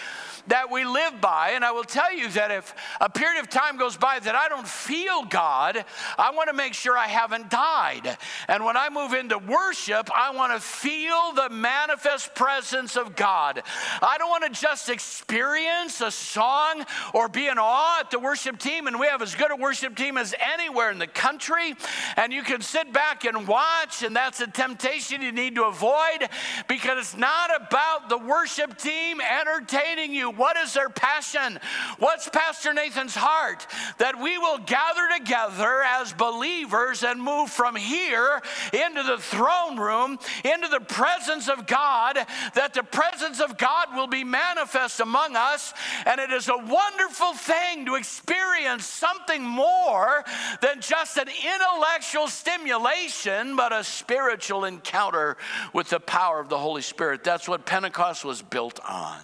that 0.48 0.72
we 0.72 0.86
live 0.86 1.20
by. 1.22 1.52
And 1.56 1.64
I 1.64 1.72
will 1.72 1.84
tell 1.84 2.14
you 2.14 2.30
that 2.30 2.52
if 2.52 2.74
a 3.00 3.10
period 3.10 3.42
of 3.42 3.50
time 3.50 3.78
goes 3.78 3.98
by 3.98 4.20
that 4.20 4.36
I 4.36 4.50
don't 4.50 4.68
feel 4.68 5.24
God, 5.24 5.84
I 6.18 6.32
want 6.32 6.50
to 6.50 6.56
make 6.56 6.74
sure 6.74 6.98
I 6.98 7.08
haven't 7.08 7.50
died. 7.50 8.18
And 8.48 8.66
when 8.66 8.78
I 8.78 8.90
move 8.90 9.14
into 9.14 9.38
worship, 9.38 10.10
I 10.16 10.32
want 10.32 10.54
to 10.54 10.60
feel 10.60 11.34
the 11.34 11.50
manifest 11.50 12.36
presence 12.36 12.96
of 12.96 13.16
God. 13.16 13.64
I 14.02 14.18
don't 14.18 14.30
want 14.30 14.44
to 14.44 14.62
just 14.62 14.90
experience 14.90 16.02
a 16.02 16.12
song 16.12 16.86
or 17.14 17.28
be 17.30 17.48
in 17.48 17.58
awe 17.58 18.00
at 18.00 18.12
the 18.12 18.20
worship 18.20 18.60
team. 18.60 18.88
And 18.88 19.00
we 19.00 19.08
have 19.08 19.22
as 19.22 19.36
good 19.36 19.52
a 19.52 19.56
worship 19.56 19.96
team 19.96 20.18
as 20.18 20.34
anywhere 20.54 20.92
in 20.92 21.00
the 21.00 21.08
country. 21.08 21.76
And 22.16 22.32
you 22.32 22.44
can 22.44 22.62
sit 22.62 22.94
back 22.94 23.26
and 23.26 23.48
watch, 23.48 24.04
and 24.04 24.16
that's 24.16 24.40
a 24.40 24.48
temptation 24.48 25.22
you 25.22 25.32
need 25.32 25.56
to 25.56 25.66
avoid 25.66 26.30
because 26.68 26.98
it's 27.00 27.18
not 27.18 27.50
about 27.56 28.10
the 28.10 28.18
worship 28.18 28.78
team 28.78 29.22
entertaining 29.22 30.14
you. 30.14 30.37
What 30.38 30.56
is 30.58 30.74
their 30.74 30.90
passion? 30.90 31.60
What's 32.00 32.30
Pastor 32.30 32.74
Nathan's 32.74 33.16
heart? 33.16 33.68
That 33.98 34.22
we 34.22 34.38
will 34.38 34.60
gather 34.60 35.08
together 35.18 35.84
as 35.84 36.14
believers 36.14 37.04
and 37.04 37.22
move 37.22 37.50
from 37.50 37.76
here 37.76 38.42
into 38.72 39.04
the 39.04 39.18
throne 39.18 39.80
room, 39.80 40.20
into 40.46 40.68
the 40.68 40.80
presence 40.80 41.50
of 41.50 41.68
God, 41.68 42.18
that 42.54 42.74
the 42.74 42.84
presence 42.84 43.40
of 43.40 43.58
God 43.58 43.96
will 43.96 44.08
be 44.08 44.24
manifest 44.24 45.00
among 45.00 45.36
us. 45.36 45.74
And 46.06 46.20
it 46.20 46.32
is 46.32 46.48
a 46.48 46.58
wonderful 46.58 47.34
thing 47.34 47.86
to 47.86 47.96
experience 47.96 48.86
something 48.86 49.44
more 49.44 50.24
than 50.62 50.82
just 50.82 51.18
an 51.18 51.28
intellectual 51.28 52.28
stimulation, 52.28 53.56
but 53.56 53.74
a 53.74 53.84
spiritual 53.84 54.66
encounter 54.66 55.38
with 55.74 55.90
the 55.90 56.00
power 56.00 56.40
of 56.40 56.50
the 56.50 56.58
Holy 56.58 56.82
Spirit. 56.82 57.24
That's 57.24 57.48
what 57.48 57.66
Pentecost 57.66 58.24
was 58.24 58.42
built 58.42 58.80
on. 58.88 59.18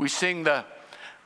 We 0.00 0.08
sing 0.08 0.44
the, 0.44 0.64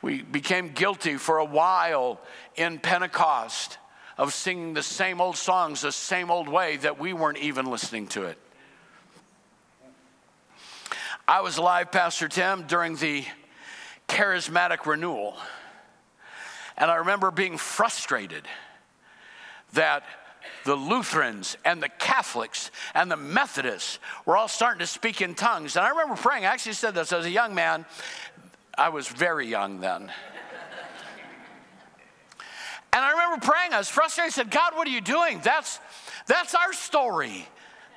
we 0.02 0.22
became 0.22 0.70
guilty 0.70 1.16
for 1.16 1.38
a 1.38 1.44
while 1.44 2.20
in 2.56 2.80
Pentecost 2.80 3.78
of 4.18 4.34
singing 4.34 4.74
the 4.74 4.82
same 4.82 5.20
old 5.20 5.36
songs 5.36 5.82
the 5.82 5.92
same 5.92 6.28
old 6.28 6.48
way 6.48 6.78
that 6.78 6.98
we 6.98 7.12
weren't 7.12 7.38
even 7.38 7.66
listening 7.66 8.08
to 8.08 8.24
it. 8.24 8.36
I 11.28 11.42
was 11.42 11.56
alive, 11.56 11.92
Pastor 11.92 12.26
Tim, 12.26 12.64
during 12.64 12.96
the 12.96 13.24
charismatic 14.08 14.86
renewal. 14.86 15.36
And 16.76 16.90
I 16.90 16.96
remember 16.96 17.30
being 17.30 17.58
frustrated 17.58 18.42
that 19.74 20.02
the 20.64 20.74
Lutherans 20.74 21.56
and 21.64 21.82
the 21.82 21.88
Catholics 21.88 22.70
and 22.94 23.10
the 23.10 23.16
Methodists 23.16 23.98
were 24.24 24.36
all 24.36 24.48
starting 24.48 24.80
to 24.80 24.86
speak 24.86 25.20
in 25.20 25.34
tongues. 25.34 25.76
And 25.76 25.84
I 25.84 25.90
remember 25.90 26.16
praying, 26.16 26.44
I 26.44 26.48
actually 26.48 26.72
said 26.72 26.94
this 26.94 27.12
as 27.12 27.26
a 27.26 27.30
young 27.30 27.54
man, 27.54 27.84
I 28.76 28.88
was 28.88 29.08
very 29.08 29.46
young 29.46 29.80
then. 29.80 30.12
And 32.92 33.04
I 33.04 33.10
remember 33.10 33.44
praying, 33.44 33.72
I 33.72 33.78
was 33.78 33.88
frustrated. 33.88 34.32
I 34.32 34.34
said, 34.34 34.50
God, 34.50 34.76
what 34.76 34.86
are 34.86 34.90
you 34.90 35.00
doing? 35.00 35.40
That's, 35.42 35.80
that's 36.26 36.54
our 36.54 36.72
story. 36.72 37.48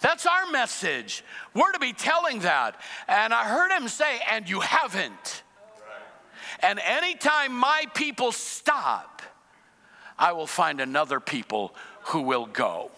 That's 0.02 0.26
our 0.26 0.50
message. 0.50 1.24
We're 1.54 1.72
to 1.72 1.80
be 1.80 1.94
telling 1.94 2.40
that. 2.40 2.82
And 3.08 3.34
I 3.34 3.44
heard 3.44 3.72
him 3.72 3.88
say, 3.88 4.20
and 4.32 4.50
you 4.50 4.60
haven't. 4.60 5.44
And 6.62 6.80
anytime 6.80 7.54
my 7.56 7.86
people 7.94 8.32
stop, 8.32 9.22
I 10.18 10.32
will 10.32 10.48
find 10.48 10.82
another 10.82 11.20
people 11.20 11.76
who 12.06 12.22
will 12.22 12.48
go. 12.48 12.90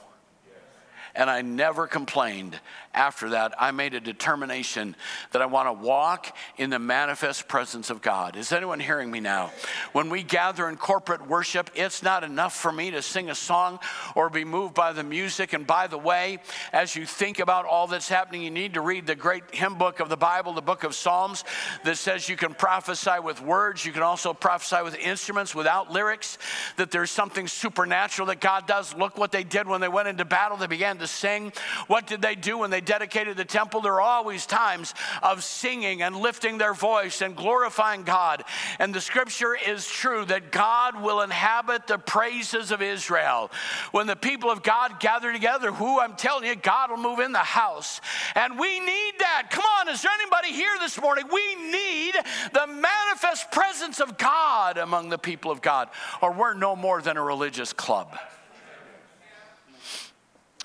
And 1.15 1.29
I 1.29 1.41
never 1.41 1.87
complained 1.87 2.59
after 2.93 3.29
that, 3.29 3.53
I 3.59 3.71
made 3.71 3.93
a 3.93 3.99
determination 3.99 4.95
that 5.31 5.41
I 5.41 5.45
want 5.45 5.67
to 5.67 5.73
walk 5.73 6.35
in 6.57 6.71
the 6.71 6.79
manifest 6.79 7.47
presence 7.47 7.91
of 7.91 8.01
God. 8.01 8.35
Is 8.35 8.51
anyone 8.51 8.79
hearing 8.79 9.11
me 9.11 9.19
now? 9.19 9.51
When 9.93 10.09
we 10.09 10.23
gather 10.23 10.67
in 10.67 10.75
corporate 10.75 11.27
worship, 11.27 11.69
it's 11.75 12.01
not 12.01 12.23
enough 12.23 12.55
for 12.55 12.71
me 12.71 12.91
to 12.91 13.01
sing 13.01 13.29
a 13.29 13.35
song 13.35 13.79
or 14.15 14.29
be 14.29 14.43
moved 14.43 14.73
by 14.73 14.91
the 14.93 15.03
music. 15.03 15.53
And 15.53 15.67
by 15.67 15.87
the 15.87 15.99
way, 15.99 16.39
as 16.73 16.95
you 16.95 17.05
think 17.05 17.39
about 17.39 17.65
all 17.65 17.85
that's 17.85 18.09
happening, 18.09 18.41
you 18.41 18.51
need 18.51 18.73
to 18.73 18.81
read 18.81 19.05
the 19.05 19.15
great 19.15 19.43
hymn 19.53 19.77
book 19.77 19.99
of 19.99 20.09
the 20.09 20.17
Bible, 20.17 20.53
the 20.53 20.61
book 20.61 20.83
of 20.83 20.95
Psalms, 20.95 21.43
that 21.83 21.97
says 21.97 22.27
you 22.27 22.35
can 22.35 22.55
prophesy 22.55 23.19
with 23.23 23.41
words, 23.41 23.85
you 23.85 23.91
can 23.91 24.03
also 24.03 24.33
prophesy 24.33 24.83
with 24.83 24.97
instruments 24.97 25.53
without 25.53 25.91
lyrics, 25.91 26.39
that 26.77 26.89
there's 26.89 27.11
something 27.11 27.47
supernatural 27.47 28.27
that 28.27 28.41
God 28.41 28.65
does. 28.65 28.95
Look 28.95 29.17
what 29.17 29.31
they 29.31 29.43
did 29.43 29.67
when 29.67 29.79
they 29.79 29.87
went 29.87 30.07
into 30.07 30.25
battle, 30.25 30.57
they 30.57 30.67
began 30.67 30.97
to 30.99 31.07
sing. 31.07 31.53
What 31.87 32.07
did 32.07 32.21
they 32.21 32.35
do 32.35 32.57
when 32.57 32.69
they 32.69 32.81
dedicated 32.81 33.37
the 33.37 33.45
temple, 33.45 33.81
there 33.81 33.93
are 33.93 34.01
always 34.01 34.45
times 34.45 34.93
of 35.23 35.43
singing 35.43 36.01
and 36.01 36.15
lifting 36.15 36.57
their 36.57 36.73
voice 36.73 37.21
and 37.21 37.35
glorifying 37.35 38.03
God. 38.03 38.43
And 38.79 38.93
the 38.93 39.01
scripture 39.01 39.55
is 39.55 39.87
true 39.87 40.25
that 40.25 40.51
God 40.51 41.01
will 41.01 41.21
inhabit 41.21 41.87
the 41.87 41.97
praises 41.97 42.71
of 42.71 42.81
Israel. 42.81 43.51
When 43.91 44.07
the 44.07 44.15
people 44.15 44.49
of 44.49 44.63
God 44.63 44.99
gather 44.99 45.31
together, 45.31 45.71
who 45.71 45.99
I'm 45.99 46.15
telling 46.15 46.47
you, 46.47 46.55
God 46.55 46.91
will 46.91 46.97
move 46.97 47.19
in 47.19 47.31
the 47.31 47.39
house. 47.39 48.01
And 48.35 48.59
we 48.59 48.79
need 48.79 49.13
that. 49.19 49.47
Come 49.49 49.65
on, 49.79 49.89
is 49.89 50.01
there 50.01 50.11
anybody 50.11 50.53
here 50.53 50.75
this 50.79 50.99
morning? 50.99 51.25
We 51.31 51.55
need 51.55 52.15
the 52.53 52.67
manifest 52.67 53.51
presence 53.51 53.99
of 53.99 54.17
God 54.17 54.77
among 54.77 55.09
the 55.09 55.17
people 55.17 55.51
of 55.51 55.61
God, 55.61 55.89
or 56.21 56.31
we're 56.31 56.53
no 56.53 56.75
more 56.75 57.01
than 57.01 57.17
a 57.17 57.23
religious 57.23 57.73
club. 57.73 58.17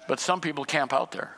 But 0.06 0.20
some 0.20 0.40
people 0.40 0.64
camp 0.64 0.92
out 0.92 1.12
there. 1.12 1.34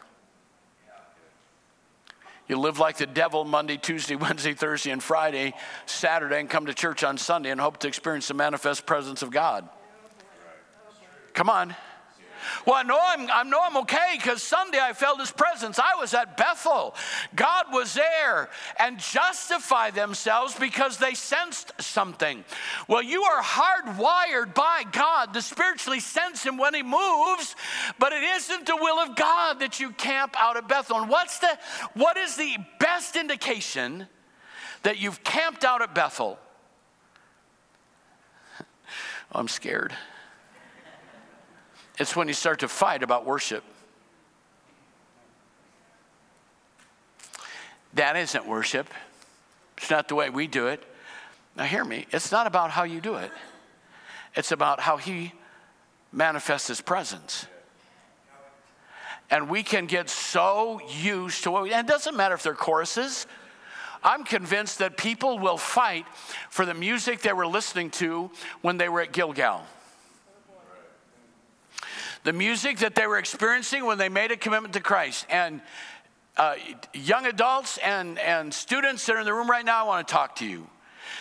You 2.48 2.58
live 2.58 2.78
like 2.78 2.96
the 2.96 3.06
devil 3.06 3.44
Monday, 3.44 3.76
Tuesday, 3.76 4.14
Wednesday, 4.16 4.54
Thursday, 4.54 4.90
and 4.90 5.02
Friday, 5.02 5.54
Saturday, 5.86 6.40
and 6.40 6.48
come 6.48 6.66
to 6.66 6.74
church 6.74 7.02
on 7.02 7.18
Sunday 7.18 7.50
and 7.50 7.60
hope 7.60 7.78
to 7.78 7.88
experience 7.88 8.28
the 8.28 8.34
manifest 8.34 8.86
presence 8.86 9.22
of 9.22 9.30
God. 9.30 9.68
Come 11.32 11.50
on. 11.50 11.74
Well, 12.66 12.76
I 12.76 12.82
know 12.82 12.98
I'm, 13.00 13.30
I 13.30 13.42
know 13.42 13.60
I'm 13.62 13.76
okay 13.78 14.16
because 14.16 14.42
Sunday 14.42 14.78
I 14.80 14.92
felt 14.92 15.20
his 15.20 15.30
presence. 15.30 15.78
I 15.78 15.94
was 15.98 16.14
at 16.14 16.36
Bethel. 16.36 16.94
God 17.34 17.66
was 17.72 17.94
there 17.94 18.48
and 18.78 18.98
justify 18.98 19.90
themselves 19.90 20.54
because 20.54 20.98
they 20.98 21.14
sensed 21.14 21.72
something. 21.80 22.44
Well, 22.88 23.02
you 23.02 23.22
are 23.22 23.42
hardwired 23.42 24.54
by 24.54 24.84
God 24.90 25.34
to 25.34 25.42
spiritually 25.42 26.00
sense 26.00 26.42
him 26.42 26.56
when 26.56 26.74
he 26.74 26.82
moves, 26.82 27.56
but 27.98 28.12
it 28.12 28.22
isn't 28.22 28.66
the 28.66 28.76
will 28.76 28.98
of 28.98 29.16
God 29.16 29.60
that 29.60 29.80
you 29.80 29.90
camp 29.92 30.34
out 30.38 30.56
at 30.56 30.68
Bethel. 30.68 30.98
And 30.98 31.08
what's 31.10 31.38
the 31.38 31.58
what 31.94 32.16
is 32.16 32.36
the 32.36 32.56
best 32.78 33.16
indication 33.16 34.06
that 34.82 34.98
you've 34.98 35.22
camped 35.24 35.64
out 35.64 35.82
at 35.82 35.94
Bethel? 35.94 36.38
I'm 39.32 39.48
scared. 39.48 39.94
It's 41.98 42.14
when 42.14 42.28
you 42.28 42.34
start 42.34 42.60
to 42.60 42.68
fight 42.68 43.02
about 43.02 43.24
worship. 43.24 43.64
That 47.94 48.16
isn't 48.16 48.46
worship. 48.46 48.88
It's 49.78 49.90
not 49.90 50.08
the 50.08 50.14
way 50.14 50.28
we 50.28 50.46
do 50.46 50.66
it. 50.66 50.82
Now, 51.56 51.64
hear 51.64 51.84
me. 51.84 52.06
It's 52.10 52.30
not 52.30 52.46
about 52.46 52.70
how 52.70 52.84
you 52.84 53.00
do 53.00 53.16
it, 53.16 53.30
it's 54.34 54.52
about 54.52 54.80
how 54.80 54.98
He 54.98 55.32
manifests 56.12 56.68
His 56.68 56.80
presence. 56.80 57.46
And 59.28 59.48
we 59.50 59.64
can 59.64 59.86
get 59.86 60.08
so 60.08 60.80
used 61.00 61.42
to 61.44 61.50
what 61.50 61.64
we, 61.64 61.72
and 61.72 61.88
it 61.88 61.90
doesn't 61.90 62.16
matter 62.16 62.34
if 62.34 62.44
they're 62.44 62.54
choruses. 62.54 63.26
I'm 64.04 64.22
convinced 64.22 64.78
that 64.78 64.96
people 64.96 65.40
will 65.40 65.56
fight 65.56 66.06
for 66.48 66.64
the 66.64 66.74
music 66.74 67.22
they 67.22 67.32
were 67.32 67.46
listening 67.46 67.90
to 67.92 68.30
when 68.60 68.76
they 68.76 68.88
were 68.88 69.00
at 69.00 69.12
Gilgal 69.12 69.66
the 72.26 72.32
music 72.32 72.78
that 72.78 72.96
they 72.96 73.06
were 73.06 73.18
experiencing 73.18 73.86
when 73.86 73.98
they 73.98 74.08
made 74.08 74.32
a 74.32 74.36
commitment 74.36 74.74
to 74.74 74.80
Christ. 74.80 75.26
And 75.30 75.60
uh, 76.36 76.56
young 76.92 77.24
adults 77.24 77.78
and, 77.78 78.18
and 78.18 78.52
students 78.52 79.06
that 79.06 79.14
are 79.14 79.20
in 79.20 79.24
the 79.24 79.32
room 79.32 79.48
right 79.48 79.64
now, 79.64 79.84
I 79.84 79.86
want 79.86 80.08
to 80.08 80.12
talk 80.12 80.34
to 80.36 80.44
you. 80.44 80.66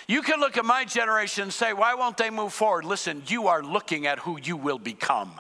You 0.08 0.24
can 0.24 0.40
look 0.40 0.58
at 0.58 0.66
my 0.66 0.84
generation 0.84 1.44
and 1.44 1.54
say, 1.54 1.74
why 1.74 1.94
won't 1.94 2.18
they 2.18 2.32
move 2.32 2.54
forward? 2.54 2.86
Listen, 2.86 3.22
you 3.28 3.50
are 3.50 3.62
looking 3.62 4.08
at 4.08 4.18
who 4.18 4.40
you 4.42 4.58
will 4.58 4.80
become. 4.80 5.40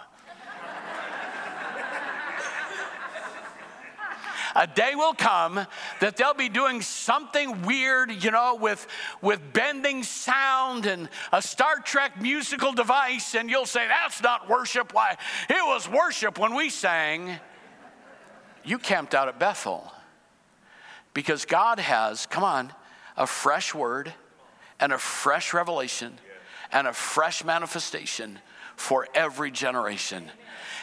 A 4.55 4.65
day 4.67 4.95
will 4.95 5.13
come 5.13 5.65
that 5.99 6.17
they'll 6.17 6.33
be 6.33 6.49
doing 6.49 6.81
something 6.81 7.63
weird, 7.63 8.23
you 8.23 8.31
know, 8.31 8.55
with, 8.55 8.87
with 9.21 9.41
bending 9.53 10.03
sound 10.03 10.85
and 10.85 11.09
a 11.31 11.41
Star 11.41 11.79
Trek 11.83 12.21
musical 12.21 12.71
device, 12.71 13.35
and 13.35 13.49
you'll 13.49 13.65
say, 13.65 13.87
That's 13.87 14.21
not 14.21 14.49
worship. 14.49 14.93
Why? 14.93 15.17
It 15.49 15.65
was 15.65 15.89
worship 15.89 16.39
when 16.39 16.55
we 16.55 16.69
sang. 16.69 17.37
You 18.63 18.79
camped 18.79 19.13
out 19.13 19.27
at 19.27 19.39
Bethel 19.39 19.91
because 21.13 21.45
God 21.45 21.79
has, 21.79 22.25
come 22.25 22.43
on, 22.43 22.73
a 23.15 23.27
fresh 23.27 23.75
word 23.75 24.13
and 24.79 24.91
a 24.91 24.97
fresh 24.97 25.53
revelation 25.53 26.17
and 26.71 26.87
a 26.87 26.93
fresh 26.93 27.43
manifestation 27.43 28.39
for 28.75 29.07
every 29.13 29.51
generation. 29.51 30.29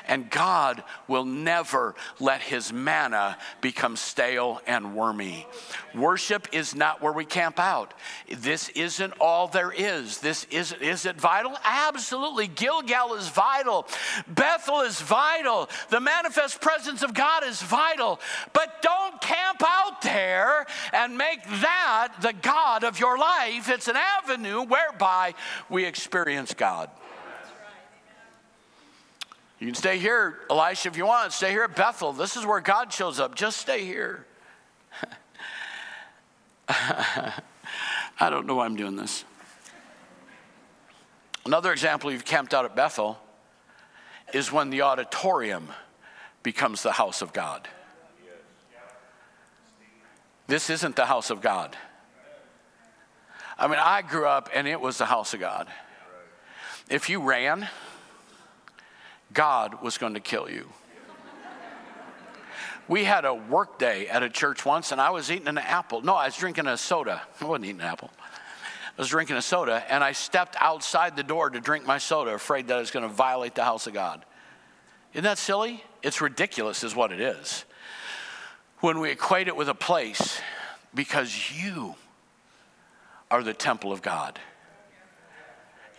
And 0.08 0.30
God 0.30 0.82
will 1.08 1.24
never 1.24 1.94
let 2.20 2.40
his 2.42 2.72
manna 2.72 3.38
become 3.60 3.96
stale 3.96 4.60
and 4.66 4.94
wormy. 4.94 5.46
Worship 5.94 6.48
is 6.52 6.74
not 6.74 7.02
where 7.02 7.12
we 7.12 7.24
camp 7.24 7.58
out. 7.58 7.94
This 8.28 8.68
isn't 8.70 9.12
all 9.20 9.48
there 9.48 9.72
is. 9.72 10.18
This 10.18 10.44
is 10.50 10.72
is 10.80 11.06
it 11.06 11.20
vital? 11.20 11.56
Absolutely. 11.64 12.48
Gilgal 12.48 13.14
is 13.14 13.28
vital. 13.28 13.86
Bethel 14.26 14.80
is 14.80 15.00
vital. 15.00 15.68
The 15.90 16.00
manifest 16.00 16.60
presence 16.60 17.02
of 17.02 17.14
God 17.14 17.44
is 17.44 17.60
vital. 17.62 18.20
But 18.52 18.82
don't 18.82 19.20
camp 19.20 19.62
out 19.64 20.02
there 20.02 20.66
and 20.92 21.16
make 21.16 21.44
that 21.44 22.14
the 22.20 22.32
God 22.32 22.84
of 22.84 22.98
your 22.98 23.18
life. 23.18 23.68
It's 23.68 23.88
an 23.88 23.96
avenue 23.96 24.62
whereby 24.62 25.34
we 25.68 25.84
experience 25.84 26.54
God. 26.54 26.90
You 29.62 29.68
can 29.68 29.76
stay 29.76 29.96
here, 29.96 30.40
Elisha, 30.50 30.88
if 30.88 30.96
you 30.96 31.06
want. 31.06 31.32
Stay 31.32 31.52
here 31.52 31.62
at 31.62 31.76
Bethel. 31.76 32.12
This 32.12 32.36
is 32.36 32.44
where 32.44 32.58
God 32.58 32.92
shows 32.92 33.20
up. 33.20 33.36
Just 33.36 33.58
stay 33.58 33.84
here. 33.84 34.26
I 36.68 37.32
don't 38.28 38.44
know 38.44 38.56
why 38.56 38.64
I'm 38.64 38.74
doing 38.74 38.96
this. 38.96 39.24
Another 41.46 41.70
example 41.70 42.10
you've 42.10 42.24
camped 42.24 42.52
out 42.52 42.64
at 42.64 42.74
Bethel 42.74 43.20
is 44.34 44.50
when 44.50 44.70
the 44.70 44.82
auditorium 44.82 45.68
becomes 46.42 46.82
the 46.82 46.90
house 46.90 47.22
of 47.22 47.32
God. 47.32 47.68
This 50.48 50.70
isn't 50.70 50.96
the 50.96 51.06
house 51.06 51.30
of 51.30 51.40
God. 51.40 51.76
I 53.56 53.68
mean, 53.68 53.78
I 53.80 54.02
grew 54.02 54.26
up 54.26 54.50
and 54.52 54.66
it 54.66 54.80
was 54.80 54.98
the 54.98 55.06
house 55.06 55.34
of 55.34 55.38
God. 55.38 55.68
If 56.90 57.08
you 57.08 57.22
ran, 57.22 57.68
God 59.32 59.82
was 59.82 59.98
going 59.98 60.14
to 60.14 60.20
kill 60.20 60.50
you. 60.50 60.68
We 62.88 63.04
had 63.04 63.24
a 63.24 63.32
work 63.32 63.78
day 63.78 64.08
at 64.08 64.22
a 64.22 64.28
church 64.28 64.66
once, 64.66 64.92
and 64.92 65.00
I 65.00 65.10
was 65.10 65.30
eating 65.30 65.48
an 65.48 65.58
apple. 65.58 66.02
No, 66.02 66.14
I 66.14 66.26
was 66.26 66.36
drinking 66.36 66.66
a 66.66 66.76
soda. 66.76 67.22
I 67.40 67.44
wasn't 67.44 67.66
eating 67.66 67.80
an 67.80 67.86
apple. 67.86 68.10
I 68.18 69.00
was 69.00 69.08
drinking 69.08 69.36
a 69.36 69.42
soda, 69.42 69.84
and 69.88 70.04
I 70.04 70.12
stepped 70.12 70.56
outside 70.58 71.16
the 71.16 71.22
door 71.22 71.48
to 71.48 71.60
drink 71.60 71.86
my 71.86 71.98
soda, 71.98 72.34
afraid 72.34 72.68
that 72.68 72.76
I 72.76 72.80
was 72.80 72.90
going 72.90 73.08
to 73.08 73.14
violate 73.14 73.54
the 73.54 73.64
house 73.64 73.86
of 73.86 73.94
God. 73.94 74.24
Isn't 75.14 75.24
that 75.24 75.38
silly? 75.38 75.82
It's 76.02 76.20
ridiculous, 76.20 76.84
is 76.84 76.94
what 76.94 77.12
it 77.12 77.20
is. 77.20 77.64
When 78.80 78.98
we 78.98 79.10
equate 79.10 79.48
it 79.48 79.56
with 79.56 79.68
a 79.68 79.74
place, 79.74 80.40
because 80.94 81.52
you 81.52 81.94
are 83.30 83.42
the 83.42 83.54
temple 83.54 83.92
of 83.92 84.02
God. 84.02 84.38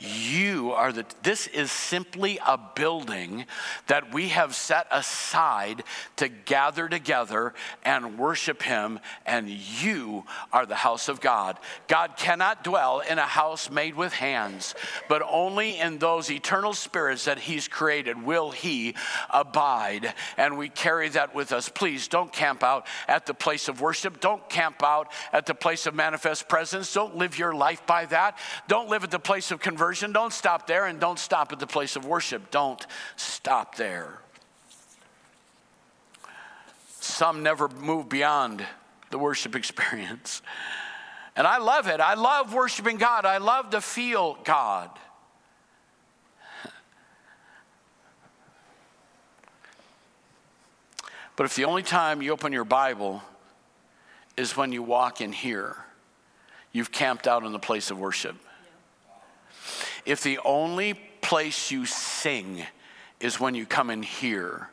You 0.04 0.74
are 0.74 0.92
the, 0.92 1.06
this 1.22 1.48
is 1.48 1.72
simply 1.72 2.38
a 2.46 2.58
building 2.58 3.46
that 3.88 4.14
we 4.14 4.30
have 4.30 4.54
set 4.54 4.86
aside 4.92 5.84
to 6.18 6.28
gather 6.28 6.90
together 6.90 7.54
and 7.86 8.20
worship 8.20 8.62
Him, 8.62 9.00
and 9.26 9.48
you 9.50 10.26
are 10.52 10.66
the 10.66 10.76
house 10.76 11.08
of 11.08 11.22
God. 11.22 11.58
God 11.88 12.18
cannot 12.18 12.66
dwell 12.66 13.00
in 13.00 13.18
a 13.18 13.22
house 13.22 13.70
made 13.70 13.96
with 13.96 14.12
hands, 14.12 14.76
but 15.08 15.22
only 15.26 15.80
in 15.80 16.00
those 16.00 16.30
eternal 16.30 16.74
spirits 16.74 17.24
that 17.24 17.40
He's 17.40 17.70
created 17.70 18.22
will 18.22 18.52
He 18.52 18.96
abide, 19.30 20.14
and 20.36 20.58
we 20.58 20.68
carry 20.68 21.08
that 21.10 21.34
with 21.34 21.54
us. 21.54 21.70
Please 21.70 22.10
don't 22.10 22.34
camp 22.34 22.62
out 22.62 22.88
at 23.08 23.26
the 23.26 23.34
place 23.34 23.70
of 23.70 23.80
worship, 23.80 24.20
don't 24.20 24.50
camp 24.50 24.84
out 24.84 25.14
at 25.32 25.46
the 25.46 25.56
place 25.56 25.86
of 25.86 25.96
manifest 25.96 26.50
presence, 26.50 26.94
don't 26.94 27.16
live 27.16 27.40
your 27.40 27.56
life 27.56 27.86
by 27.88 28.06
that, 28.08 28.38
don't 28.68 28.90
live 28.90 29.06
at 29.06 29.12
the 29.12 29.18
place 29.18 29.50
of 29.50 29.62
conversion 29.62 29.93
conversion, 29.94 30.12
don't 30.12 30.34
stop 30.34 30.66
there 30.66 30.86
and 30.86 31.00
don't 31.00 31.20
stop 31.20 31.52
at 31.52 31.60
the 31.60 31.68
place 31.68 31.96
of 31.96 32.04
worship. 32.04 32.50
Don't 32.50 32.84
stop 33.16 33.76
there. 33.76 34.18
Some 37.00 37.44
never 37.44 37.68
move 37.68 38.10
beyond 38.10 38.66
the 39.12 39.20
worship 39.20 39.56
experience. 39.62 40.42
And 41.36 41.46
I 41.46 41.60
love 41.60 41.88
it. 41.88 42.00
I 42.00 42.16
love 42.16 42.56
worshiping 42.56 42.98
God. 42.98 43.26
I 43.26 43.38
love 43.38 43.70
to 43.72 43.82
feel 43.82 44.40
God. 44.44 44.90
But 51.36 51.46
if 51.46 51.56
the 51.56 51.66
only 51.66 51.84
time 51.84 52.24
you 52.24 52.32
open 52.32 52.52
your 52.52 52.66
Bible 52.66 53.22
is 54.38 54.58
when 54.58 54.72
you 54.72 54.82
walk 54.82 55.22
in 55.22 55.32
here, 55.32 55.76
you've 56.72 56.92
camped 56.92 57.28
out 57.28 57.44
in 57.44 57.52
the 57.52 57.60
place 57.60 57.92
of 57.92 58.00
worship. 58.00 58.43
If 60.06 60.24
the 60.24 60.40
only 60.40 60.94
place 61.22 61.72
you 61.72 61.86
sing 61.86 62.64
is 63.20 63.40
when 63.40 63.56
you 63.56 63.66
come 63.66 63.90
in 63.90 64.04
here, 64.04 64.70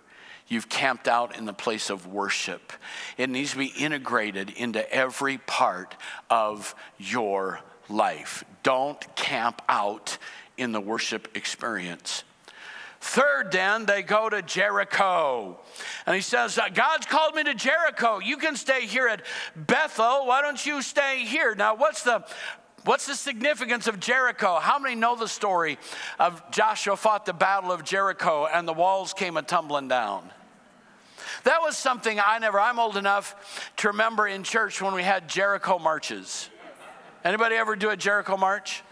you've 0.49 0.69
camped 0.69 1.07
out 1.07 1.37
in 1.37 1.47
the 1.47 1.53
place 1.53 1.91
of 1.91 2.07
worship. 2.07 2.73
It 3.17 3.31
needs 3.31 3.53
to 3.53 3.59
be 3.59 3.73
integrated 3.79 4.51
into 4.51 4.93
every 4.93 5.39
part 5.39 5.95
of 6.29 6.75
your 6.99 7.61
life. 7.89 8.45
Don't 8.63 9.01
camp 9.17 9.63
out 9.69 10.19
in 10.59 10.73
the 10.73 10.81
worship 10.81 11.29
experience. 11.37 12.25
Third, 13.01 13.51
then, 13.51 13.87
they 13.87 14.03
go 14.03 14.29
to 14.29 14.43
Jericho. 14.43 15.59
And 16.05 16.15
he 16.15 16.21
says, 16.21 16.59
uh, 16.59 16.69
God's 16.69 17.07
called 17.07 17.35
me 17.35 17.43
to 17.45 17.55
Jericho. 17.55 18.19
You 18.19 18.37
can 18.37 18.57
stay 18.57 18.83
here 18.85 19.09
at 19.09 19.23
Bethel. 19.57 20.27
Why 20.27 20.43
don't 20.43 20.65
you 20.67 20.83
stay 20.83 21.25
here? 21.25 21.55
Now, 21.55 21.75
what's 21.75 22.03
the 22.03 22.27
What's 22.85 23.07
the 23.07 23.15
significance 23.15 23.87
of 23.87 24.01
Jericho? 24.01 24.59
How 24.59 24.79
many 24.79 24.95
know 24.95 25.15
the 25.15 25.29
story 25.29 25.79
of 26.19 26.43
Joshua 26.51 26.97
fought 26.97 27.27
the 27.27 27.35
battle 27.35 27.73
of 27.73 27.85
Jericho 27.85 28.47
and 28.47 28.67
the 28.67 28.73
walls 28.73 29.13
came 29.13 29.37
a 29.37 29.43
tumbling 29.43 29.89
down? 29.89 30.31
That 31.45 31.61
was 31.61 31.77
something 31.77 32.19
I 32.25 32.39
never, 32.39 32.59
I'm 32.59 32.79
old 32.79 32.97
enough 32.97 33.71
to 33.79 33.89
remember 33.89 34.27
in 34.27 34.43
church 34.43 34.81
when 34.81 34.95
we 34.95 35.03
had 35.03 35.29
Jericho 35.29 35.79
marches. 35.79 36.49
Anybody 37.23 37.57
ever 37.57 37.77
do 37.77 37.91
a 37.91 37.97
Jericho 37.97 38.37
march? 38.37 38.83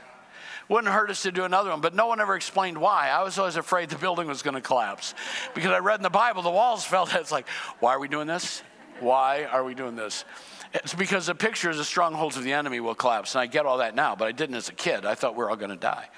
Wouldn't 0.68 0.92
hurt 0.92 1.08
us 1.08 1.22
to 1.22 1.32
do 1.32 1.44
another 1.44 1.70
one, 1.70 1.80
but 1.80 1.94
no 1.94 2.06
one 2.06 2.20
ever 2.20 2.36
explained 2.36 2.76
why. 2.76 3.08
I 3.08 3.22
was 3.22 3.38
always 3.38 3.56
afraid 3.56 3.88
the 3.88 3.96
building 3.96 4.28
was 4.28 4.42
going 4.42 4.54
to 4.54 4.60
collapse 4.60 5.14
because 5.54 5.70
I 5.70 5.78
read 5.78 5.98
in 5.98 6.02
the 6.02 6.10
Bible 6.10 6.42
the 6.42 6.50
walls 6.50 6.84
fell. 6.84 7.08
It's 7.14 7.32
like, 7.32 7.48
why 7.80 7.94
are 7.94 7.98
we 7.98 8.08
doing 8.08 8.26
this? 8.26 8.62
Why 9.00 9.44
are 9.44 9.64
we 9.64 9.74
doing 9.74 9.96
this? 9.96 10.26
It's 10.74 10.94
because 10.94 11.26
the 11.26 11.34
pictures 11.34 11.78
the 11.78 11.84
strongholds 11.84 12.36
of 12.36 12.44
the 12.44 12.52
enemy 12.52 12.80
will 12.80 12.94
collapse. 12.94 13.34
And 13.34 13.42
I 13.42 13.46
get 13.46 13.66
all 13.66 13.78
that 13.78 13.94
now, 13.94 14.14
but 14.14 14.28
I 14.28 14.32
didn't 14.32 14.56
as 14.56 14.68
a 14.68 14.74
kid. 14.74 15.06
I 15.06 15.14
thought 15.14 15.34
we 15.36 15.44
are 15.44 15.50
all 15.50 15.56
going 15.56 15.70
to 15.70 15.76
die. 15.76 16.08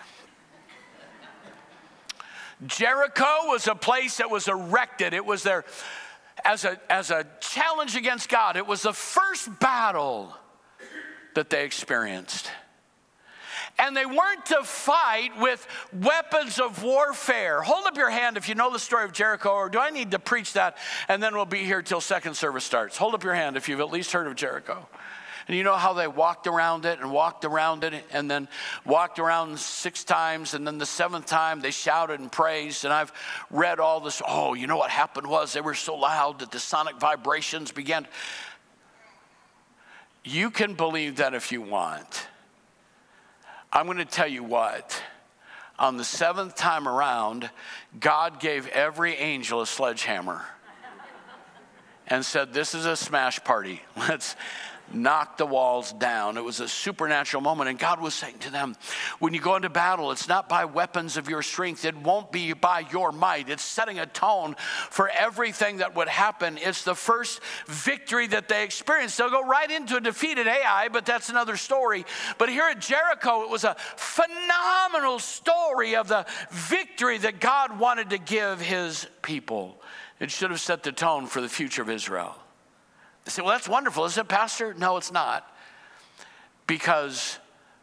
Jericho 2.67 3.47
was 3.47 3.69
a 3.69 3.75
place 3.75 4.19
that 4.19 4.31
was 4.31 4.49
erected. 4.49 5.15
It 5.15 5.25
was 5.25 5.43
there 5.43 5.65
as 6.45 6.65
a, 6.65 6.79
as 6.91 7.11
a 7.11 7.27
challenge 7.41 7.97
against 7.97 8.29
God. 8.29 8.57
It 8.57 8.67
was 8.67 8.83
the 8.83 8.93
first 8.93 9.49
battle 9.61 10.35
that 11.35 11.49
they 11.49 11.65
experienced. 11.65 12.51
And 13.81 13.97
they 13.97 14.07
weren't 14.07 14.47
to 14.47 14.63
fight 14.63 15.31
with 15.39 15.67
weapons 15.93 16.61
of 16.61 16.83
warfare. 16.83 17.63
Hold 17.63 17.87
up 17.87 17.97
your 17.97 18.11
hand 18.11 18.37
if 18.37 18.49
you 18.49 18.55
know 18.55 18.71
the 18.71 18.79
story 18.79 19.05
of 19.05 19.13
Jericho, 19.13 19.51
or 19.51 19.69
do 19.71 19.79
I 19.79 19.91
need 19.91 20.11
to 20.11 20.19
preach 20.19 20.53
that? 20.53 20.77
And 21.09 21.23
then 21.23 21.35
we'll 21.35 21.47
be 21.47 21.65
here 21.65 21.83
till 21.83 22.01
second 22.01 22.35
service 22.35 22.65
starts. 22.65 22.97
Hold 22.99 23.15
up 23.15 23.25
your 23.25 23.35
hand 23.35 23.57
if 23.57 23.69
you've 23.69 23.81
at 23.81 23.91
least 23.91 24.13
heard 24.13 24.27
of 24.27 24.37
Jericho. 24.37 24.87
And 25.49 25.57
you 25.57 25.65
know 25.65 25.75
how 25.75 25.95
they 25.95 26.07
walked 26.07 26.47
around 26.47 26.85
it 26.85 27.01
and 27.01 27.11
walked 27.11 27.45
around 27.45 27.83
it 27.83 28.05
and 28.13 28.31
then 28.31 28.47
walked 28.85 29.19
around 29.19 29.59
six 29.59 30.05
times. 30.05 30.55
And 30.55 30.65
then 30.65 30.79
the 30.79 30.87
seventh 30.87 31.27
time 31.27 31.61
they 31.61 31.73
shouted 31.73 32.21
and 32.21 32.31
praised. 32.31 32.85
And 32.85 32.93
I've 32.93 33.13
read 33.51 33.81
all 33.81 33.99
this. 33.99 34.23
Oh, 34.29 34.55
you 34.55 34.69
know 34.69 34.77
what 34.77 34.91
happened 34.91 35.27
was 35.27 35.53
they 35.53 35.61
were 35.61 35.75
so 35.75 35.97
loud 35.97 36.39
that 36.39 36.53
the 36.53 36.61
sonic 36.61 37.01
vibrations 37.01 37.73
began. 37.73 38.07
You 40.23 40.53
can 40.53 40.75
believe 40.75 41.17
that 41.17 41.35
if 41.35 41.51
you 41.51 41.63
want. 41.63 42.29
I'm 43.73 43.87
going 43.87 43.99
to 43.99 44.05
tell 44.05 44.29
you 44.29 44.43
what. 44.43 45.03
On 45.79 45.97
the 45.97 46.05
seventh 46.05 46.57
time 46.57 46.87
around, 46.87 47.49
God 47.99 48.41
gave 48.41 48.67
every 48.69 49.15
angel 49.15 49.63
a 49.63 49.67
sledgehammer 49.67 50.45
and 52.07 52.25
said, 52.25 52.53
This 52.53 52.75
is 52.75 52.85
a 52.85 52.97
smash 52.97 53.43
party. 53.45 53.81
Let's 53.97 54.37
knock 54.93 55.37
the 55.37 55.47
walls 55.47 55.93
down. 55.93 56.37
It 56.37 56.45
was 56.45 56.61
a 56.61 56.69
supernatural 56.69 57.43
moment. 57.43 57.71
And 57.71 57.79
God 57.79 58.01
was 58.01 58.15
saying 58.15 58.39
to 58.41 58.51
them, 58.51 58.77
When 59.19 59.35
you 59.35 59.41
go 59.41 59.57
into 59.57 59.69
battle, 59.69 60.13
it's 60.13 60.29
not 60.29 60.49
by 60.49 60.65
weapons 60.65 61.17
of 61.17 61.29
your 61.29 61.43
strength, 61.43 61.85
it 61.85 61.97
won't 61.97 62.33
be 62.33 62.53
by 62.53 62.87
your 62.93 63.13
might. 63.13 63.49
It's 63.49 63.63
setting 63.63 63.99
a 63.99 64.07
tone 64.07 64.57
for 64.91 65.09
everything 65.09 65.79
that 65.79 65.95
would 65.95 66.09
happen. 66.09 66.59
It's 66.59 66.85
the 66.85 66.95
first 66.95 67.41
victory 67.67 68.27
that 68.29 68.49
they 68.49 68.65
experienced. 68.65 69.19
They'll 69.19 69.31
go 69.31 69.45
right 69.45 69.71
into 69.71 69.97
a 69.97 70.01
defeated 70.01 70.47
Ai, 70.47 70.89
but 70.89 71.07
that's 71.07 71.29
another 71.29 71.57
story. 71.57 72.05
But 72.39 72.49
here 72.49 72.65
at 72.65 72.81
Jericho, 72.81 73.43
it 73.43 73.51
was 73.51 73.65
a 73.65 73.77
phenomenal 73.97 75.19
story 75.19 75.97
of 75.97 76.09
the 76.09 76.27
victory 76.51 77.19
that 77.19 77.41
God 77.41 77.79
wanted 77.79 78.11
to 78.11 78.19
give 78.19 78.61
his 78.61 79.07
people. 79.23 79.81
It 80.19 80.31
should 80.31 80.51
have 80.51 80.61
set 80.61 80.83
the 80.83 80.93
tone 80.93 81.27
for 81.27 81.41
the 81.41 81.49
future 81.49 81.83
of 81.83 81.91
Israel. 81.91 82.37
I 83.31 83.33
say, 83.33 83.43
well, 83.43 83.53
that's 83.53 83.69
wonderful, 83.69 84.05
isn't 84.07 84.21
it, 84.21 84.29
Pastor? 84.29 84.75
No, 84.75 84.97
it's 84.97 85.13
not. 85.13 85.49
Because 86.67 87.39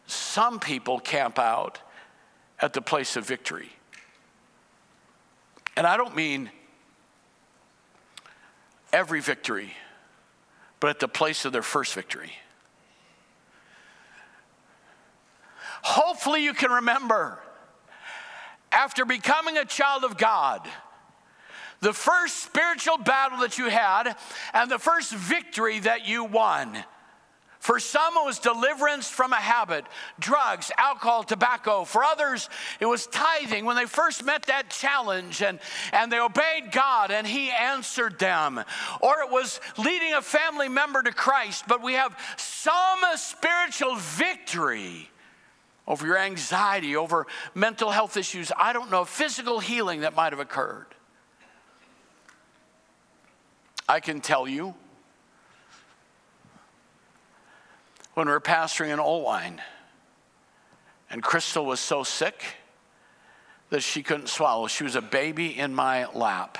some 0.06 0.60
people 0.60 1.00
camp 1.00 1.40
out 1.40 1.80
at 2.60 2.74
the 2.74 2.82
place 2.82 3.16
of 3.16 3.26
victory. 3.26 3.70
And 5.78 5.88
I 5.88 5.96
don't 5.96 6.18
mean 6.18 6.52
every 8.92 9.22
victory, 9.22 9.72
but 10.82 10.90
at 10.90 11.00
the 11.00 11.08
place 11.08 11.46
of 11.46 11.54
their 11.54 11.62
first 11.62 11.94
victory. 11.94 12.34
Hopefully, 15.82 16.44
you 16.44 16.54
can 16.54 16.72
remember 16.72 17.40
after 18.74 19.06
becoming 19.06 19.58
a 19.58 19.64
child 19.64 20.04
of 20.04 20.18
God 20.18 20.68
the 21.80 21.94
first 21.94 22.44
spiritual 22.44 22.98
battle 22.98 23.40
that 23.40 23.58
you 23.58 23.70
had 23.70 24.16
and 24.54 24.70
the 24.72 24.80
first 24.80 25.14
victory 25.14 25.80
that 25.80 26.08
you 26.08 26.24
won. 26.24 26.84
For 27.60 27.80
some, 27.80 28.14
it 28.16 28.26
was 28.26 28.40
deliverance 28.40 29.10
from 29.10 29.34
a 29.34 29.38
habit, 29.38 29.86
drugs, 30.20 30.72
alcohol, 30.78 31.24
tobacco. 31.24 31.84
For 31.84 32.04
others, 32.04 32.50
it 32.80 32.86
was 32.86 33.08
tithing 33.08 33.66
when 33.66 33.76
they 33.76 33.86
first 33.86 34.24
met 34.24 34.44
that 34.44 34.70
challenge 34.70 35.42
and, 35.42 35.60
and 35.92 36.10
they 36.10 36.20
obeyed 36.20 36.72
God 36.72 37.12
and 37.12 37.28
He 37.28 37.50
answered 37.50 38.20
them. 38.20 38.64
Or 39.02 39.22
it 39.22 39.32
was 39.32 39.60
leading 39.78 40.14
a 40.14 40.22
family 40.22 40.70
member 40.70 41.04
to 41.04 41.12
Christ, 41.12 41.66
but 41.68 41.84
we 41.84 41.94
have 41.94 42.18
some 42.38 43.00
spiritual 43.16 43.98
victory 43.98 45.10
over 45.88 46.06
your 46.06 46.20
anxiety, 46.20 46.96
over 46.96 47.28
mental 47.56 47.90
health 47.90 48.18
issues. 48.18 48.52
I 48.56 48.72
don't 48.72 48.92
know, 48.92 49.04
physical 49.04 49.60
healing 49.60 50.02
that 50.02 50.16
might 50.16 50.32
have 50.32 50.40
occurred. 50.40 50.88
I 53.88 54.00
can 54.00 54.20
tell 54.20 54.48
you 54.48 54.76
when 58.14 58.28
we 58.28 58.34
were 58.34 58.42
pastoring 58.42 58.90
in 58.90 59.00
Oelwein, 59.00 59.60
and 61.10 61.24
Crystal 61.24 61.66
was 61.66 61.80
so 61.80 62.04
sick 62.04 62.44
that 63.70 63.84
she 63.84 64.04
couldn't 64.04 64.28
swallow. 64.28 64.68
She 64.68 64.84
was 64.84 64.96
a 64.96 65.02
baby 65.02 65.58
in 65.58 65.74
my 65.74 66.06
lap. 66.14 66.58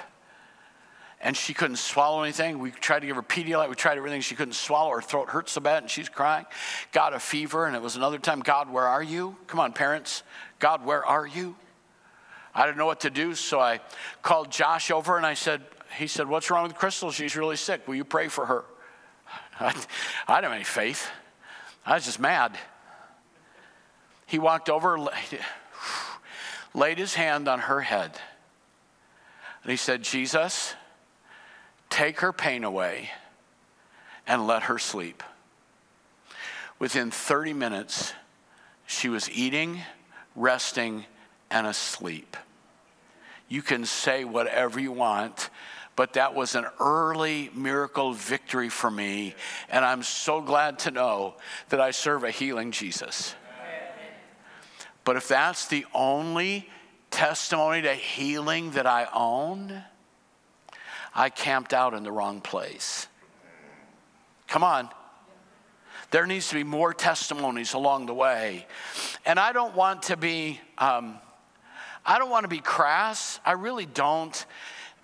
And 1.20 1.36
she 1.36 1.54
couldn't 1.54 1.78
swallow 1.78 2.22
anything. 2.22 2.60
We 2.60 2.70
tried 2.70 3.00
to 3.00 3.08
give 3.08 3.16
her 3.16 3.24
Pedialyte. 3.24 3.70
We 3.70 3.76
tried 3.76 3.98
everything. 3.98 4.22
She 4.22 4.36
couldn't 4.36 4.54
swallow. 4.54 4.92
Her 4.92 5.02
throat 5.02 5.30
hurt 5.30 5.50
so 5.50 5.60
bad, 5.60 5.82
and 5.82 5.90
she's 5.90 6.10
crying. 6.10 6.46
Got 6.92 7.14
a 7.14 7.20
fever, 7.20 7.66
and 7.66 7.76
it 7.76 7.82
was 7.82 7.96
another 7.96 8.20
time. 8.20 8.40
God, 8.42 8.70
where 8.70 8.86
are 8.86 9.02
you? 9.02 9.36
Come 9.48 9.60
on, 9.60 9.74
parents. 9.74 10.22
God, 10.60 10.86
where 10.86 11.04
are 11.04 11.26
you? 11.26 11.56
I 12.54 12.66
didn't 12.66 12.78
know 12.78 12.86
what 12.86 13.00
to 13.02 13.10
do, 13.10 13.34
so 13.36 13.60
I 13.60 13.80
called 14.22 14.52
Josh 14.52 14.92
over 14.92 15.18
and 15.18 15.26
I 15.26 15.34
said, 15.34 15.64
he 15.98 16.08
said, 16.08 16.28
What's 16.28 16.50
wrong 16.50 16.64
with 16.64 16.76
Crystal? 16.76 17.12
She's 17.12 17.36
really 17.36 17.56
sick. 17.56 17.88
Will 17.88 17.96
you 17.96 18.06
pray 18.06 18.28
for 18.28 18.46
her? 18.46 18.66
I, 19.60 19.68
I 20.28 20.36
didn't 20.36 20.44
have 20.44 20.52
any 20.54 20.64
faith. 20.64 21.10
I 21.86 21.96
was 21.96 22.06
just 22.06 22.20
mad. 22.20 22.58
He 24.26 24.40
walked 24.40 24.70
over, 24.70 24.98
laid 26.74 26.98
his 26.98 27.14
hand 27.14 27.48
on 27.48 27.60
her 27.60 27.82
head, 27.82 28.20
and 29.64 29.72
he 29.72 29.78
said, 29.78 30.04
Jesus, 30.04 30.76
take 31.90 32.20
her 32.20 32.34
pain 32.34 32.64
away 32.64 33.10
and 34.28 34.46
let 34.46 34.64
her 34.64 34.78
sleep. 34.78 35.24
Within 36.78 37.10
30 37.10 37.54
minutes, 37.54 38.14
she 38.86 39.10
was 39.10 39.30
eating, 39.32 39.82
resting, 40.36 41.06
and 41.50 41.66
asleep. 41.66 42.38
You 43.48 43.62
can 43.62 43.86
say 43.86 44.26
whatever 44.26 44.80
you 44.80 44.92
want 44.92 45.50
but 45.98 46.14
that 46.14 46.36
was 46.36 46.54
an 46.54 46.68
early 46.80 47.50
miracle 47.56 48.14
victory 48.14 48.70
for 48.70 48.90
me. 48.90 49.34
And 49.68 49.84
I'm 49.84 50.04
so 50.04 50.42
glad 50.42 50.78
to 50.80 50.92
know 50.92 51.34
that 51.70 51.82
I 51.82 51.90
serve 51.90 52.24
a 52.24 52.30
healing 52.30 52.72
Jesus. 52.72 53.34
But 55.04 55.16
if 55.16 55.28
that's 55.28 55.68
the 55.68 55.86
only 55.96 56.70
testimony 57.10 57.82
to 57.82 57.96
healing 57.96 58.72
that 58.72 58.86
I 58.86 59.08
own, 59.12 59.84
I 61.16 61.30
camped 61.30 61.74
out 61.74 61.96
in 61.96 62.04
the 62.04 62.12
wrong 62.12 62.42
place. 62.42 63.08
Come 64.48 64.64
on. 64.64 64.90
There 66.12 66.28
needs 66.28 66.50
to 66.50 66.56
be 66.56 66.64
more 66.64 66.94
testimonies 66.94 67.74
along 67.74 68.06
the 68.06 68.14
way. 68.14 68.68
And 69.26 69.40
I 69.40 69.52
don't 69.52 69.76
want 69.76 70.04
to 70.04 70.16
be, 70.16 70.60
um, 70.78 71.18
I 72.06 72.20
don't 72.20 72.30
want 72.30 72.44
to 72.44 72.50
be 72.50 72.60
crass. 72.60 73.40
I 73.44 73.54
really 73.54 73.88
don't. 73.88 74.46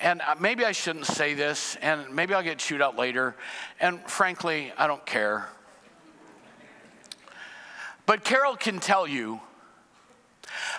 And 0.04 0.22
uh, 0.22 0.36
maybe 0.38 0.66
I 0.66 0.74
shouldn't 0.74 1.06
say 1.06 1.34
this, 1.34 1.78
and 1.82 2.14
maybe 2.14 2.34
I'll 2.34 2.44
get 2.44 2.58
chewed 2.58 2.82
out 2.82 2.98
later. 2.98 3.36
And 3.80 4.02
frankly, 4.02 4.74
I 4.78 4.86
don't 4.86 5.06
care. 5.06 5.48
But 8.06 8.26
Carol 8.26 8.58
can 8.58 8.82
tell 8.82 9.08
you 9.08 9.40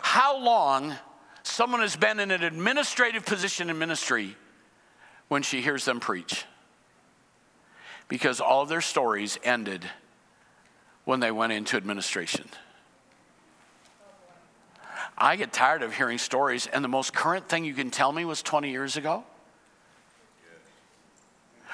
how 0.02 0.38
long 0.38 0.94
someone 1.42 1.80
has 1.80 1.96
been 1.96 2.20
in 2.20 2.30
an 2.30 2.44
administrative 2.44 3.24
position 3.24 3.70
in 3.70 3.78
ministry 3.78 4.36
when 5.28 5.42
she 5.42 5.62
hears 5.62 5.86
them 5.86 6.00
preach. 6.00 6.44
Because 8.08 8.42
all 8.42 8.66
their 8.66 8.82
stories 8.82 9.38
ended 9.42 9.86
when 11.06 11.20
they 11.20 11.30
went 11.30 11.54
into 11.54 11.78
administration. 11.78 12.44
I 15.24 15.36
get 15.36 15.54
tired 15.54 15.82
of 15.82 15.94
hearing 15.94 16.18
stories, 16.18 16.66
and 16.66 16.84
the 16.84 16.88
most 16.88 17.14
current 17.14 17.48
thing 17.48 17.64
you 17.64 17.72
can 17.72 17.90
tell 17.90 18.12
me 18.12 18.26
was 18.26 18.42
20 18.42 18.70
years 18.70 18.98
ago. 18.98 19.24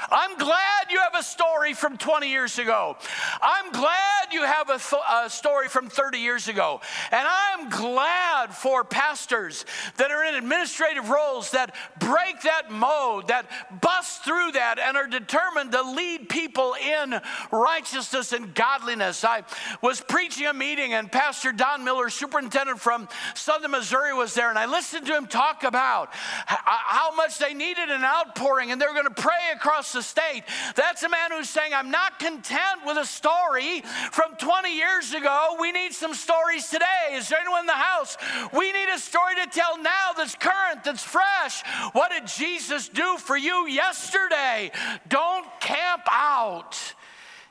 I'm 0.09 0.39
glad 0.39 0.91
you 0.91 1.01
have 1.01 1.15
a 1.15 1.23
story 1.23 1.75
from 1.75 1.99
20 1.99 2.29
years 2.29 2.59
ago. 2.59 2.97
I'm 3.43 3.71
glad 3.73 4.33
you 4.33 4.43
have 4.43 4.71
a, 4.71 4.79
th- 4.79 5.03
a, 5.11 5.31
story 5.31 5.69
from 5.69 5.89
30 5.89 6.19
years 6.19 6.49
ago. 6.49 6.81
And 7.11 7.27
I'm 7.29 7.69
glad 7.69 8.55
for 8.55 8.85
pastors 8.85 9.65
that 9.97 10.11
are 10.11 10.25
in 10.25 10.35
administrative 10.35 11.11
roles 11.11 11.51
that 11.51 11.75
break 11.99 12.43
that 12.43 12.71
mode, 12.71 13.29
that 13.29 13.47
bust 13.81 14.25
through 14.25 14.53
that, 14.53 14.79
and 14.79 14.97
are 14.97 15.07
determined 15.07 15.73
to 15.73 15.83
lead 15.83 16.29
people 16.29 16.75
in 16.75 17.21
righteousness 17.51 18.33
and 18.33 18.55
godliness. 18.55 19.25
I 19.25 19.43
was 19.83 20.01
preaching 20.01 20.47
a 20.47 20.55
meeting, 20.55 20.95
and 20.95 21.11
Pastor 21.11 21.53
Don 21.53 21.85
Miller, 21.85 22.09
superintendent 22.09 22.81
from 22.81 23.09
Southern 23.35 23.73
Missouri, 23.73 24.15
was 24.15 24.35
there, 24.35 24.51
and 24.51 24.59
I 24.59 24.67
listened 24.67 25.07
to 25.07 25.17
him 25.17 25.27
talk 25.27 25.65
about 25.65 26.09
how 26.13 27.15
much 27.15 27.39
they 27.39 27.55
needed 27.55 27.91
an 27.91 28.05
outpouring, 28.05 28.73
and 28.73 28.81
they 28.81 28.87
were 28.87 28.95
going 28.95 29.05
to 29.05 29.23
pray 29.23 29.51
across 29.55 29.90
the 29.93 30.03
state. 30.03 30.43
That's 30.77 31.03
a 31.03 31.09
man 31.09 31.31
who's 31.33 31.49
saying, 31.49 31.73
I'm 31.75 31.91
not 31.91 32.19
content 32.19 32.87
with 32.87 32.97
a 32.97 33.05
story 33.05 33.83
from 34.13 34.37
20 34.37 34.77
years 34.77 35.13
ago. 35.13 35.57
We 35.61 35.73
need 35.73 35.93
some 35.93 36.15
stories 36.15 36.69
today. 36.69 37.13
Is 37.13 37.29
there 37.29 37.41
anyone 37.41 37.61
in 37.61 37.67
the 37.67 37.73
house? 37.73 38.17
We 38.53 38.73
need 38.73 38.89
a 38.89 38.99
story 38.99 39.35
to 39.37 39.47
tell 39.51 39.81
now 39.83 40.13
that's 40.17 40.35
current, 40.35 40.85
that's 40.85 41.03
fresh. 41.03 41.63
What 41.93 42.11
did 42.11 42.27
Jesus 42.27 42.89
do 42.89 43.17
for 43.19 43.37
you 43.37 43.67
yesterday? 43.67 44.71
Don't 45.09 45.47
camp 45.61 46.03
out 46.11 46.77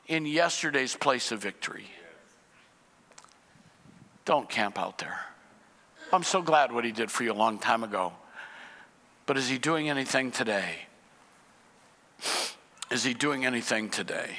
in 0.06 0.26
yesterday's 0.26 0.96
place 0.96 1.32
of 1.32 1.40
victory. 1.40 1.86
Don't 4.24 4.48
camp 4.48 4.78
out 4.78 4.98
there. 4.98 5.20
I'm 6.12 6.22
so 6.22 6.42
glad 6.42 6.72
what 6.72 6.84
he 6.84 6.92
did 6.92 7.10
for 7.10 7.22
you 7.22 7.32
a 7.32 7.34
long 7.34 7.58
time 7.58 7.84
ago. 7.84 8.12
But 9.26 9.36
is 9.36 9.48
he 9.48 9.58
doing 9.58 9.88
anything 9.88 10.32
today? 10.32 10.86
Is 12.90 13.04
he 13.04 13.14
doing 13.14 13.46
anything 13.46 13.88
today? 13.88 14.36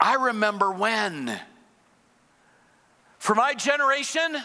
I 0.00 0.14
remember 0.14 0.70
when, 0.70 1.40
for 3.18 3.34
my 3.34 3.54
generation, 3.54 4.36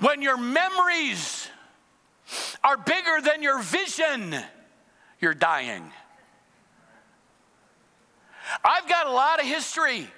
when 0.00 0.22
your 0.22 0.36
memories 0.36 1.48
are 2.64 2.76
bigger 2.76 3.20
than 3.22 3.42
your 3.42 3.60
vision, 3.60 4.34
you're 5.20 5.34
dying. 5.34 5.92
I've 8.64 8.88
got 8.88 9.06
a 9.06 9.10
lot 9.12 9.40
of 9.40 9.46
history 9.46 10.08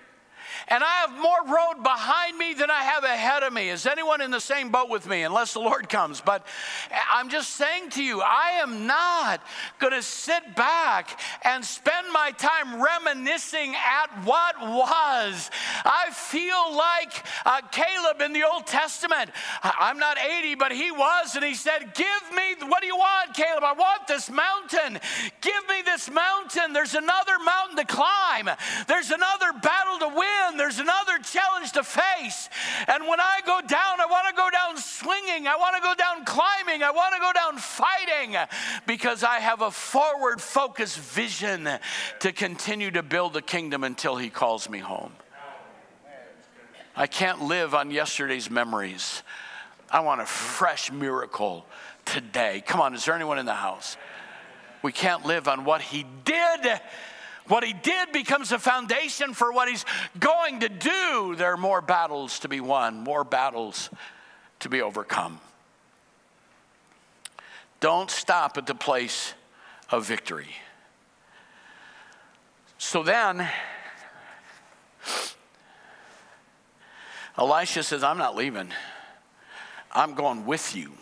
and 0.70 0.84
I 0.84 0.96
have 1.06 1.16
more 1.16 1.54
road 1.54 1.82
behind 1.82 2.36
me 2.36 2.54
than 2.54 2.70
I 2.70 2.82
have 2.82 3.04
ahead 3.04 3.42
of 3.42 3.52
me. 3.52 3.70
Is 3.70 3.86
anyone 3.86 4.20
in 4.20 4.30
the 4.30 4.40
same 4.40 4.70
boat 4.70 4.90
with 4.90 5.06
me? 5.06 5.22
Unless 5.22 5.54
the 5.54 5.60
Lord 5.60 5.88
comes. 5.88 6.20
But 6.20 6.46
I'm 7.10 7.30
just 7.30 7.50
saying 7.56 7.90
to 7.90 8.02
you, 8.02 8.20
I 8.20 8.60
am 8.62 8.86
not 8.86 9.40
going 9.78 9.94
to 9.94 10.02
sit 10.02 10.54
back 10.54 11.18
and 11.42 11.64
spend 11.64 12.12
my 12.12 12.32
time 12.32 12.82
reminiscing 12.82 13.74
at 13.74 14.24
what 14.24 14.60
was. 14.60 15.50
I 15.84 16.10
feel 16.12 16.76
like 16.76 17.24
uh, 17.46 17.62
Caleb 17.72 18.20
in 18.20 18.32
the 18.32 18.44
Old 18.44 18.66
Testament. 18.66 19.30
I'm 19.62 19.98
not 19.98 20.18
80, 20.18 20.56
but 20.56 20.72
he 20.72 20.90
was, 20.90 21.34
and 21.34 21.44
he 21.44 21.54
said, 21.54 21.94
Give 21.94 22.36
me, 22.36 22.66
what 22.68 22.82
do 22.82 22.86
you 22.86 22.96
want, 22.96 23.34
Caleb? 23.34 23.64
I 23.64 23.72
want 23.72 24.06
this 24.06 24.30
mountain. 24.30 25.00
Give 25.40 25.68
me 25.68 25.82
this 25.84 26.10
mountain. 26.10 26.72
There's 26.74 26.94
another 26.94 27.38
mountain 27.42 27.76
to 27.78 27.84
climb, 27.86 28.50
there's 28.86 29.10
another 29.10 29.52
battle 29.62 29.98
to 30.00 30.08
win 30.08 30.57
there's 30.58 30.78
another 30.78 31.18
challenge 31.18 31.72
to 31.72 31.84
face. 31.84 32.48
And 32.86 33.06
when 33.06 33.20
I 33.20 33.40
go 33.46 33.60
down, 33.60 34.00
I 34.00 34.06
want 34.06 34.28
to 34.28 34.34
go 34.34 34.48
down 34.50 34.76
swinging, 34.76 35.46
I 35.46 35.56
want 35.56 35.76
to 35.76 35.82
go 35.82 35.94
down 35.94 36.24
climbing, 36.24 36.82
I 36.82 36.90
want 36.90 37.14
to 37.14 37.20
go 37.20 37.32
down 37.32 37.58
fighting 37.58 38.36
because 38.86 39.22
I 39.22 39.40
have 39.40 39.62
a 39.62 39.70
forward 39.70 40.40
focused 40.40 40.98
vision 40.98 41.68
to 42.20 42.32
continue 42.32 42.90
to 42.90 43.02
build 43.02 43.32
the 43.32 43.42
kingdom 43.42 43.84
until 43.84 44.16
He 44.16 44.30
calls 44.30 44.68
me 44.68 44.78
home. 44.78 45.12
I 46.96 47.06
can't 47.06 47.42
live 47.42 47.74
on 47.74 47.90
yesterday's 47.90 48.50
memories. 48.50 49.22
I 49.90 50.00
want 50.00 50.20
a 50.20 50.26
fresh 50.26 50.90
miracle 50.90 51.64
today. 52.04 52.62
Come 52.66 52.80
on, 52.80 52.94
is 52.94 53.04
there 53.04 53.14
anyone 53.14 53.38
in 53.38 53.46
the 53.46 53.54
house? 53.54 53.96
We 54.82 54.92
can't 54.92 55.24
live 55.24 55.48
on 55.48 55.64
what 55.64 55.80
He 55.80 56.04
did 56.24 56.80
what 57.48 57.64
he 57.64 57.72
did 57.72 58.12
becomes 58.12 58.52
a 58.52 58.58
foundation 58.58 59.34
for 59.34 59.52
what 59.52 59.68
he's 59.68 59.84
going 60.18 60.60
to 60.60 60.68
do. 60.68 61.34
There 61.36 61.52
are 61.52 61.56
more 61.56 61.80
battles 61.80 62.38
to 62.40 62.48
be 62.48 62.60
won, 62.60 63.02
more 63.02 63.24
battles 63.24 63.90
to 64.60 64.68
be 64.68 64.82
overcome. 64.82 65.40
Don't 67.80 68.10
stop 68.10 68.58
at 68.58 68.66
the 68.66 68.74
place 68.74 69.34
of 69.90 70.06
victory. 70.06 70.48
So 72.78 73.02
then, 73.02 73.48
Elisha 77.36 77.82
says, 77.82 78.02
I'm 78.02 78.18
not 78.18 78.36
leaving. 78.36 78.72
I'm 79.92 80.14
going 80.14 80.44
with 80.44 80.74
you. 80.76 80.92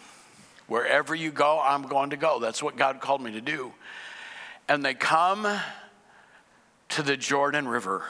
Wherever 0.67 1.15
you 1.15 1.31
go, 1.31 1.61
I'm 1.63 1.83
going 1.83 2.11
to 2.11 2.17
go. 2.17 2.41
That's 2.41 2.63
what 2.63 2.77
God 2.77 3.01
called 3.01 3.23
me 3.23 3.33
to 3.33 3.41
do. 3.41 3.73
And 4.69 4.85
they 4.85 4.95
come 4.95 5.47
to 6.91 7.03
the 7.03 7.17
Jordan 7.17 7.69
River. 7.69 8.05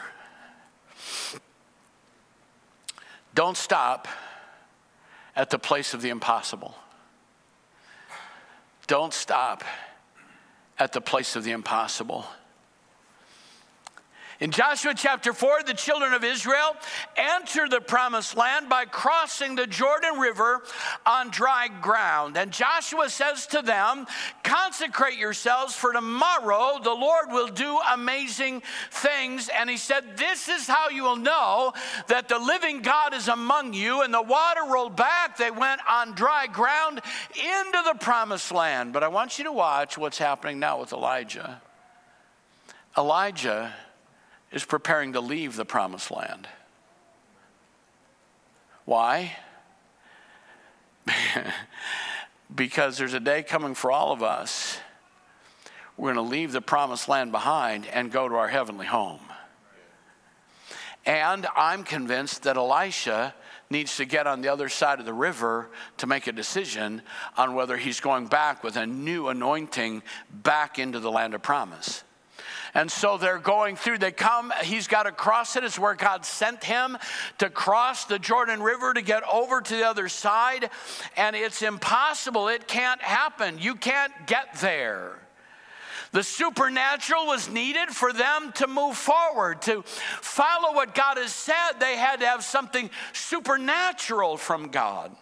Don't 3.35 3.57
stop 3.57 4.09
at 5.35 5.51
the 5.51 5.59
place 5.59 5.93
of 5.93 6.03
the 6.03 6.09
impossible. 6.09 6.75
Don't 8.87 9.13
stop 9.13 9.65
at 10.79 10.93
the 10.93 11.01
place 11.01 11.37
of 11.37 11.45
the 11.45 11.51
impossible. 11.51 12.25
In 14.39 14.51
Joshua 14.51 14.93
chapter 14.95 15.33
4, 15.33 15.63
the 15.63 15.73
children 15.73 16.13
of 16.13 16.23
Israel 16.23 16.77
enter 17.17 17.69
the 17.69 17.81
promised 17.81 18.37
land 18.37 18.69
by 18.69 18.85
crossing 18.85 19.55
the 19.55 19.67
Jordan 19.67 20.19
River 20.19 20.63
on 21.07 21.31
dry 21.31 21.69
ground. 21.81 22.37
And 22.37 22.53
Joshua 22.53 23.09
says 23.09 23.47
to 23.49 23.63
them, 23.63 24.07
Consecrate 24.43 25.19
yourselves, 25.19 25.75
for 25.75 25.95
tomorrow 25.95 26.79
the 26.83 26.93
Lord 26.93 27.31
will 27.31 27.49
do 27.49 27.79
amazing 27.95 28.63
things. 28.91 29.49
And 29.49 29.71
he 29.71 29.79
said, 29.79 30.19
This 30.19 30.49
is 30.49 30.67
how 30.67 30.91
you 30.91 31.05
will 31.05 31.17
know 31.17 31.73
that 32.09 32.29
the 32.29 32.39
living 32.39 32.83
God 32.83 33.15
is 33.15 33.29
among 33.29 33.73
you. 33.73 34.03
And 34.03 34.13
the 34.13 34.21
water 34.21 34.65
rolled 34.71 34.97
back. 34.97 35.39
They 35.39 35.51
went 35.51 35.81
on 35.89 36.13
dry 36.13 36.47
ground 36.47 37.01
into 37.35 37.83
the 37.87 37.97
promised 37.99 38.53
land. 38.53 38.93
But 38.93 39.03
I 39.03 39.09
want 39.09 39.39
you 39.39 39.45
to 39.45 39.53
watch 39.53 39.97
what's 39.97 40.19
happening 40.19 40.59
now 40.59 40.79
with 40.79 40.93
Elijah. 40.93 41.63
Elijah 42.99 43.73
is 44.57 44.65
preparing 44.65 45.13
to 45.13 45.21
leave 45.21 45.55
the 45.55 45.67
promised 45.67 46.11
land. 46.11 46.49
Why? 48.87 49.37
because 52.55 52.97
there's 52.97 53.13
a 53.13 53.21
day 53.21 53.43
coming 53.43 53.75
for 53.75 53.93
all 53.93 54.13
of 54.13 54.23
us. 54.23 54.79
We're 55.99 56.15
going 56.15 56.25
to 56.25 56.31
leave 56.31 56.53
the 56.53 56.63
promised 56.63 57.07
land 57.07 57.33
behind 57.33 57.87
and 57.87 58.11
go 58.11 58.31
to 58.31 58.35
our 58.35 58.49
heavenly 58.49 58.87
home. 58.87 59.21
And 61.05 61.47
I'm 61.55 61.85
convinced 61.85 62.45
that 62.45 62.57
Elisha 62.57 63.35
needs 63.69 63.99
to 63.99 64.07
get 64.07 64.27
on 64.27 64.41
the 64.41 64.49
other 64.49 64.71
side 64.71 65.01
of 65.01 65.05
the 65.05 65.13
river 65.13 65.69
to 65.99 66.07
make 66.07 66.29
a 66.29 66.33
decision 66.33 67.03
on 67.37 67.55
whether 67.55 67.77
he's 67.77 68.01
going 68.01 68.27
back 68.27 68.65
with 68.65 68.77
a 68.79 68.87
new 68.87 69.29
anointing 69.29 70.03
back 70.31 70.79
into 70.79 70.99
the 70.99 71.11
land 71.11 71.35
of 71.35 71.43
promise. 71.43 72.05
And 72.75 72.91
so 72.91 73.19
they're 73.19 73.39
going 73.39 73.77
through, 73.77 73.99
they 73.99 74.13
come, 74.13 74.53
he's 74.63 74.87
got 74.87 75.05
to 75.05 75.13
cross 75.13 75.57
it. 75.57 75.65
It's 75.65 75.79
where 75.79 75.95
God 75.95 76.25
sent 76.25 76.65
him 76.65 76.97
to 77.39 77.51
cross 77.51 78.05
the 78.05 78.19
Jordan 78.19 78.63
River 78.63 78.95
to 78.95 79.03
get 79.03 79.23
over 79.31 79.61
to 79.61 79.77
the 79.77 79.87
other 79.87 80.09
side. 80.09 80.71
And 81.17 81.37
it's 81.37 81.63
impossible, 81.63 82.49
it 82.49 82.69
can't 82.69 83.03
happen. 83.03 83.59
You 83.59 83.75
can't 83.75 84.13
get 84.27 84.59
there. 84.61 85.19
The 86.13 86.23
supernatural 86.23 87.27
was 87.27 87.51
needed 87.51 87.91
for 87.91 88.13
them 88.13 88.53
to 88.55 88.67
move 88.67 88.97
forward, 88.97 89.61
to 89.63 89.83
follow 89.83 90.75
what 90.75 90.95
God 90.95 91.19
has 91.19 91.33
said. 91.33 91.73
They 91.79 91.97
had 91.97 92.21
to 92.21 92.27
have 92.27 92.43
something 92.43 92.91
supernatural 93.13 94.37
from 94.37 94.69
God. 94.69 95.15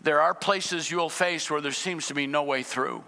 There 0.00 0.22
are 0.22 0.32
places 0.32 0.90
you'll 0.90 1.10
face 1.10 1.50
where 1.50 1.60
there 1.60 1.72
seems 1.72 2.06
to 2.06 2.14
be 2.14 2.26
no 2.26 2.42
way 2.42 2.62
through. 2.62 3.04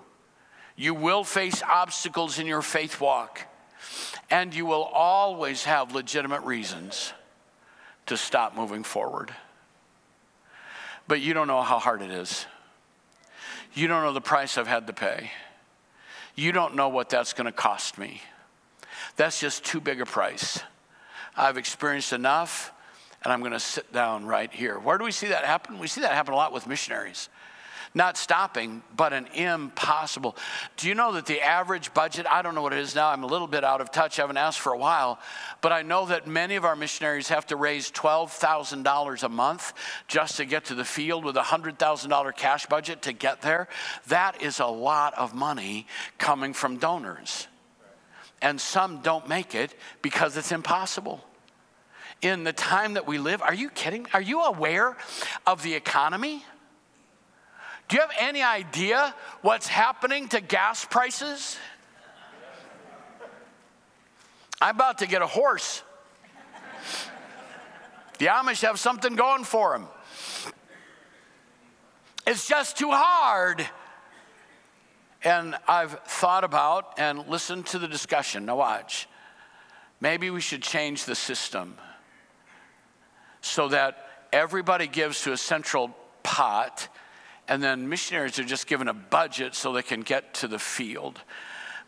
You 0.77 0.95
will 0.95 1.25
face 1.25 1.63
obstacles 1.63 2.39
in 2.39 2.47
your 2.47 2.63
faith 2.63 3.01
walk, 3.01 3.47
and 4.31 4.55
you 4.55 4.67
will 4.67 4.85
always 4.85 5.65
have 5.65 5.95
legitimate 5.95 6.43
reasons 6.43 7.13
to 8.07 8.17
stop 8.17 8.57
moving 8.57 8.83
forward. 8.83 9.35
But 11.07 11.21
you 11.21 11.35
don't 11.35 11.47
know 11.47 11.63
how 11.63 11.79
hard 11.79 12.03
it 12.03 12.11
is. 12.11 12.47
You 13.75 13.87
don't 13.89 14.03
know 14.03 14.13
the 14.13 14.21
price 14.21 14.59
I've 14.59 14.67
had 14.67 14.87
to 14.87 14.93
pay. 14.93 15.31
You 16.35 16.53
don't 16.53 16.75
know 16.75 16.89
what 16.89 17.11
that's 17.11 17.33
going 17.33 17.47
to 17.47 17.53
cost 17.53 17.99
me. 17.99 18.23
That's 19.17 19.41
just 19.41 19.65
too 19.65 19.81
big 19.81 20.01
a 20.01 20.07
price. 20.07 20.61
I've 21.37 21.59
experienced 21.59 22.13
enough, 22.13 22.73
and 23.23 23.33
I'm 23.33 23.41
going 23.41 23.53
to 23.53 23.61
sit 23.61 23.93
down 23.93 24.27
right 24.27 24.53
here. 24.53 24.79
Where 24.79 24.99
do 24.99 25.05
we 25.05 25.13
see 25.13 25.29
that 25.29 25.45
happen? 25.45 25.79
We 25.79 25.87
see 25.87 26.01
that 26.03 26.13
happen 26.13 26.35
a 26.35 26.37
lot 26.37 26.53
with 26.53 26.67
missionaries. 26.67 27.29
Not 27.95 28.17
stopping, 28.17 28.83
but 28.97 29.13
an 29.13 29.27
impossible. 29.35 30.35
Do 30.79 30.89
you 30.89 30.95
know 30.95 31.13
that 31.13 31.27
the 31.27 31.43
average 31.43 31.93
budget, 31.93 32.27
I 32.27 32.41
don't 32.41 32.55
know 32.55 32.63
what 32.63 32.73
it 32.73 32.79
is 32.79 32.95
now, 32.95 33.11
I'm 33.11 33.23
a 33.23 33.27
little 33.27 33.47
bit 33.47 33.65
out 33.65 33.83
of 33.83 33.91
touch, 33.91 34.19
I 34.19 34.23
haven't 34.23 34.39
asked 34.39 34.61
for 34.61 34.73
a 34.73 34.79
while, 34.79 35.19
but 35.61 35.73
I 35.73 35.83
know 35.83 36.07
that 36.07 36.27
many 36.27 36.57
of 36.57 36.65
our 36.65 36.75
missionaries 36.75 37.29
have 37.29 37.47
to 37.49 37.57
raise 37.57 37.91
$12,000 37.91 39.23
a 39.23 39.29
month 39.29 39.75
just 40.09 40.39
to 40.39 40.47
get 40.47 40.65
to 40.67 40.75
the 40.75 40.87
field 40.87 41.23
with 41.23 41.37
a 41.37 41.43
$100,000 41.43 42.37
cash 42.37 42.65
budget 42.65 43.03
to 43.03 43.13
get 43.13 43.43
there. 43.43 43.69
That 44.09 44.41
is 44.41 44.59
a 44.59 44.67
lot 44.67 45.13
of 45.15 45.35
money 45.35 45.87
coming 46.17 46.55
from 46.55 46.79
donors. 46.79 47.47
And 48.41 48.59
some 48.59 49.03
don't 49.03 49.29
make 49.29 49.55
it 49.55 49.75
because 50.01 50.37
it's 50.39 50.51
impossible 50.51 51.23
in 52.23 52.45
the 52.45 52.53
time 52.53 52.95
that 52.95 53.07
we 53.07 53.19
live. 53.19 53.43
Are 53.43 53.55
you 53.55 53.69
kidding? 53.69 54.07
Are 54.15 54.23
you 54.23 54.43
aware 54.43 54.97
of 55.47 55.63
the 55.63 55.75
economy? 55.75 56.45
Do 57.89 57.97
you 57.97 58.01
have 58.01 58.13
any 58.19 58.43
idea 58.43 59.15
what's 59.43 59.67
happening 59.67 60.29
to 60.29 60.41
gas 60.41 60.85
prices? 60.85 61.57
I'm 64.61 64.77
about 64.77 64.99
to 64.99 65.07
get 65.07 65.23
a 65.23 65.27
horse. 65.27 65.83
The 68.19 68.27
Amish 68.27 68.63
have 68.63 68.79
something 68.79 69.17
going 69.17 69.45
for 69.45 69.73
them. 69.73 69.89
It's 72.27 72.47
just 72.47 72.79
too 72.79 72.91
hard. 72.91 73.67
And 75.25 75.57
I've 75.67 75.99
thought 76.07 76.45
about 76.45 76.95
and 76.99 77.27
listened 77.29 77.67
to 77.67 77.79
the 77.79 77.89
discussion. 77.89 78.47
Now, 78.47 78.57
watch. 78.57 79.09
Maybe 80.01 80.31
we 80.31 80.41
should 80.41 80.63
change 80.63 81.05
the 81.05 81.15
system 81.15 81.77
so 83.41 83.69
that 83.69 84.07
everybody 84.33 84.87
gives 84.87 85.23
to 85.23 85.33
a 85.33 85.37
central 85.37 85.95
pot, 86.23 86.89
and 87.49 87.63
then 87.63 87.89
missionaries 87.89 88.39
are 88.39 88.45
just 88.45 88.67
given 88.67 88.89
a 88.89 88.95
budget 88.95 89.55
so 89.55 89.73
they 89.73 89.83
can 89.83 90.03
get 90.03 90.35
to 90.35 90.49
the 90.49 90.59
field. 90.59 91.21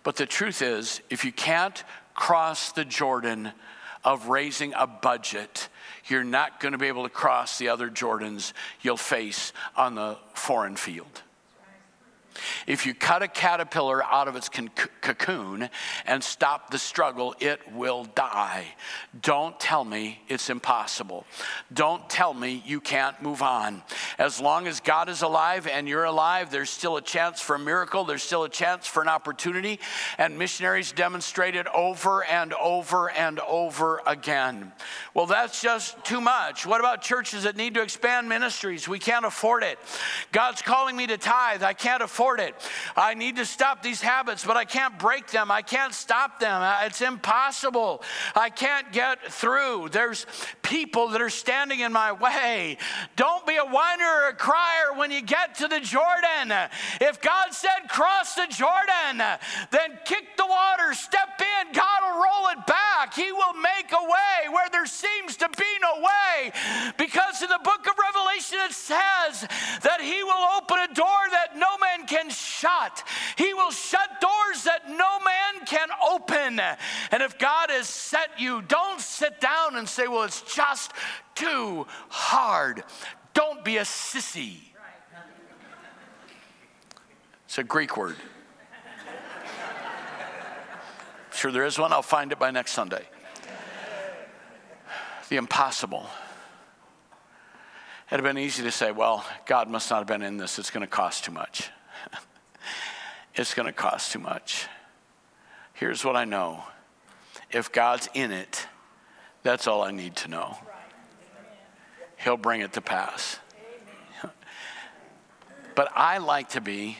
But 0.02 0.16
the 0.16 0.26
truth 0.26 0.62
is, 0.62 1.00
if 1.10 1.24
you 1.24 1.32
can't 1.32 1.82
cross 2.14 2.72
the 2.72 2.84
Jordan 2.84 3.52
of 4.04 4.28
raising 4.28 4.74
a 4.74 4.86
budget, 4.86 5.68
you're 6.06 6.24
not 6.24 6.60
going 6.60 6.72
to 6.72 6.78
be 6.78 6.88
able 6.88 7.04
to 7.04 7.08
cross 7.08 7.58
the 7.58 7.68
other 7.68 7.88
Jordans 7.88 8.52
you'll 8.82 8.96
face 8.96 9.52
on 9.76 9.94
the 9.94 10.18
foreign 10.34 10.76
field. 10.76 11.22
If 12.66 12.86
you 12.86 12.94
cut 12.94 13.22
a 13.22 13.28
caterpillar 13.28 14.02
out 14.04 14.28
of 14.28 14.36
its 14.36 14.48
cocoon 14.48 15.68
and 16.06 16.22
stop 16.22 16.70
the 16.70 16.78
struggle, 16.78 17.34
it 17.40 17.60
will 17.72 18.04
die. 18.14 18.66
Don't 19.20 19.58
tell 19.60 19.84
me 19.84 20.20
it's 20.28 20.50
impossible. 20.50 21.24
Don't 21.72 22.08
tell 22.08 22.34
me 22.34 22.62
you 22.66 22.80
can't 22.80 23.20
move 23.22 23.42
on. 23.42 23.82
As 24.18 24.40
long 24.40 24.66
as 24.66 24.80
God 24.80 25.08
is 25.08 25.22
alive 25.22 25.66
and 25.66 25.88
you're 25.88 26.04
alive, 26.04 26.50
there's 26.50 26.70
still 26.70 26.96
a 26.96 27.02
chance 27.02 27.40
for 27.40 27.56
a 27.56 27.58
miracle, 27.58 28.04
there's 28.04 28.22
still 28.22 28.44
a 28.44 28.48
chance 28.48 28.86
for 28.86 29.02
an 29.02 29.08
opportunity. 29.08 29.78
And 30.18 30.38
missionaries 30.38 30.92
demonstrate 30.92 31.54
it 31.54 31.66
over 31.68 32.24
and 32.24 32.52
over 32.54 33.10
and 33.10 33.40
over 33.40 34.00
again. 34.06 34.72
Well, 35.12 35.26
that's 35.26 35.60
just 35.60 36.02
too 36.04 36.20
much. 36.20 36.66
What 36.66 36.80
about 36.80 37.02
churches 37.02 37.44
that 37.44 37.56
need 37.56 37.74
to 37.74 37.82
expand 37.82 38.28
ministries? 38.28 38.88
We 38.88 38.98
can't 38.98 39.24
afford 39.24 39.62
it. 39.62 39.78
God's 40.32 40.62
calling 40.62 40.96
me 40.96 41.06
to 41.06 41.18
tithe. 41.18 41.62
I 41.62 41.72
can't 41.72 42.02
afford 42.02 42.23
it. 42.32 42.54
I 42.96 43.14
need 43.14 43.36
to 43.36 43.44
stop 43.44 43.82
these 43.82 44.00
habits, 44.00 44.44
but 44.44 44.56
I 44.56 44.64
can't 44.64 44.98
break 44.98 45.28
them. 45.28 45.50
I 45.50 45.60
can't 45.60 45.92
stop 45.92 46.40
them. 46.40 46.62
Uh, 46.62 46.86
it's 46.86 47.02
impossible. 47.02 48.02
I 48.34 48.48
can't 48.48 48.90
get 48.92 49.30
through. 49.30 49.90
There's 49.90 50.26
people 50.62 51.08
that 51.08 51.20
are 51.20 51.30
standing 51.30 51.80
in 51.80 51.92
my 51.92 52.12
way. 52.12 52.78
Don't 53.16 53.46
be 53.46 53.56
a 53.56 53.64
whiner 53.64 54.10
or 54.22 54.28
a 54.30 54.34
crier 54.34 54.96
when 54.96 55.10
you 55.10 55.20
get 55.20 55.56
to 55.56 55.68
the 55.68 55.80
Jordan. 55.80 56.52
If 57.00 57.20
God 57.20 57.52
said 57.52 57.88
cross 57.88 58.34
the 58.34 58.46
Jordan, 58.48 59.22
then 59.70 59.98
kick 60.04 60.36
the 60.38 60.46
water, 60.46 60.94
step 60.94 61.38
in. 61.40 61.72
God 61.72 62.00
will 62.02 62.22
roll 62.24 62.48
it 62.56 62.66
back. 62.66 63.14
He 63.14 63.30
will 63.32 63.54
make 63.54 63.92
a 63.92 64.02
way 64.02 64.48
where 64.50 64.68
there 64.72 64.86
seems 64.86 65.36
to 65.36 65.48
be 65.50 65.70
no 65.82 66.00
way. 66.00 66.52
Because 66.96 67.42
in 67.42 67.50
the 67.50 67.60
book 67.62 67.86
of 67.86 67.94
Revelation 67.98 68.58
it 68.64 68.72
says 68.72 69.46
that 69.82 70.00
He 70.00 70.24
will 70.24 70.44
open 70.56 70.78
a 70.78 70.94
door 70.94 71.20
that 71.30 71.56
no 71.56 71.76
man 71.78 72.06
can 72.06 72.14
can 72.14 72.30
shut. 72.64 73.04
He 73.36 73.52
will 73.54 73.70
shut 73.70 74.20
doors 74.20 74.64
that 74.64 74.88
no 74.88 75.18
man 75.20 75.66
can 75.66 75.88
open. 76.10 76.60
And 77.10 77.22
if 77.22 77.38
God 77.38 77.70
has 77.70 77.88
set 77.88 78.38
you, 78.38 78.62
don't 78.62 79.00
sit 79.00 79.40
down 79.40 79.76
and 79.76 79.88
say, 79.88 80.08
well, 80.08 80.24
it's 80.24 80.42
just 80.42 80.92
too 81.34 81.86
hard. 82.08 82.84
Don't 83.34 83.64
be 83.64 83.76
a 83.78 83.82
sissy. 83.82 84.56
It's 87.46 87.58
a 87.58 87.64
Greek 87.64 87.96
word. 87.96 88.16
I'm 88.96 89.06
Sure, 91.32 91.52
there 91.52 91.64
is 91.64 91.78
one. 91.78 91.92
I'll 91.92 92.02
find 92.02 92.32
it 92.32 92.38
by 92.38 92.50
next 92.50 92.72
Sunday. 92.72 93.04
The 95.28 95.36
impossible. 95.36 96.06
It'd 98.08 98.24
have 98.24 98.34
been 98.34 98.42
easy 98.42 98.62
to 98.62 98.70
say, 98.70 98.92
well, 98.92 99.24
God 99.46 99.68
must 99.68 99.90
not 99.90 99.98
have 99.98 100.06
been 100.06 100.22
in 100.22 100.36
this. 100.36 100.58
It's 100.58 100.70
going 100.70 100.82
to 100.82 100.90
cost 100.90 101.24
too 101.24 101.32
much 101.32 101.70
it's 103.34 103.54
going 103.54 103.66
to 103.66 103.72
cost 103.72 104.12
too 104.12 104.18
much. 104.18 104.66
Here's 105.72 106.04
what 106.04 106.16
I 106.16 106.24
know 106.24 106.64
if 107.50 107.70
God's 107.72 108.08
in 108.14 108.32
it, 108.32 108.66
that's 109.42 109.66
all 109.66 109.82
I 109.82 109.90
need 109.90 110.16
to 110.16 110.28
know. 110.28 110.56
He'll 112.16 112.36
bring 112.36 112.62
it 112.62 112.72
to 112.72 112.80
pass. 112.80 113.38
but 115.74 115.90
I 115.94 116.18
like 116.18 116.50
to 116.50 116.60
be 116.60 116.98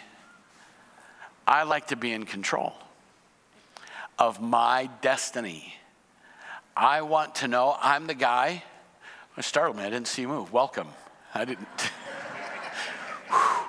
I 1.47 1.65
like 1.65 1.89
to 1.89 1.97
be 1.97 2.13
in 2.13 2.25
control 2.25 2.73
of 4.19 4.41
my 4.41 4.89
destiny. 5.03 5.75
I 6.75 7.03
want 7.03 7.35
to 7.37 7.49
know 7.49 7.77
I'm 7.81 8.07
the 8.07 8.15
guy. 8.15 8.63
It 9.37 9.45
startled 9.45 9.77
me. 9.77 9.83
I 9.83 9.91
didn't 9.91 10.07
see 10.07 10.23
you 10.23 10.29
move. 10.29 10.53
Welcome. 10.53 10.89
I 11.35 11.45
didn't. 11.45 11.69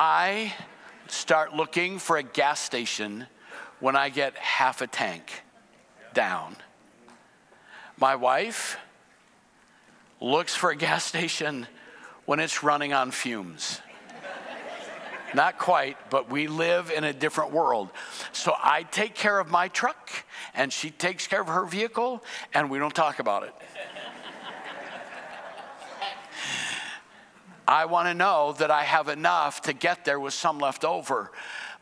I 0.00 0.54
start 1.08 1.56
looking 1.56 1.98
for 1.98 2.18
a 2.18 2.22
gas 2.22 2.60
station 2.60 3.26
when 3.80 3.96
I 3.96 4.10
get 4.10 4.36
half 4.36 4.80
a 4.80 4.86
tank 4.86 5.42
down. 6.14 6.54
My 7.98 8.14
wife 8.14 8.78
looks 10.20 10.54
for 10.54 10.70
a 10.70 10.76
gas 10.76 11.04
station 11.04 11.66
when 12.26 12.38
it's 12.38 12.62
running 12.62 12.92
on 12.92 13.10
fumes. 13.10 13.80
Not 15.34 15.58
quite, 15.58 15.96
but 16.10 16.30
we 16.30 16.46
live 16.46 16.92
in 16.92 17.02
a 17.02 17.12
different 17.12 17.50
world. 17.50 17.88
So 18.30 18.54
I 18.56 18.84
take 18.84 19.16
care 19.16 19.40
of 19.40 19.50
my 19.50 19.66
truck, 19.66 20.10
and 20.54 20.72
she 20.72 20.90
takes 20.90 21.26
care 21.26 21.40
of 21.40 21.48
her 21.48 21.64
vehicle, 21.64 22.22
and 22.54 22.70
we 22.70 22.78
don't 22.78 22.94
talk 22.94 23.18
about 23.18 23.42
it. 23.42 23.54
I 27.68 27.84
want 27.84 28.08
to 28.08 28.14
know 28.14 28.54
that 28.54 28.70
I 28.70 28.82
have 28.82 29.08
enough 29.08 29.60
to 29.62 29.74
get 29.74 30.06
there 30.06 30.18
with 30.18 30.32
some 30.32 30.58
left 30.58 30.86
over. 30.86 31.30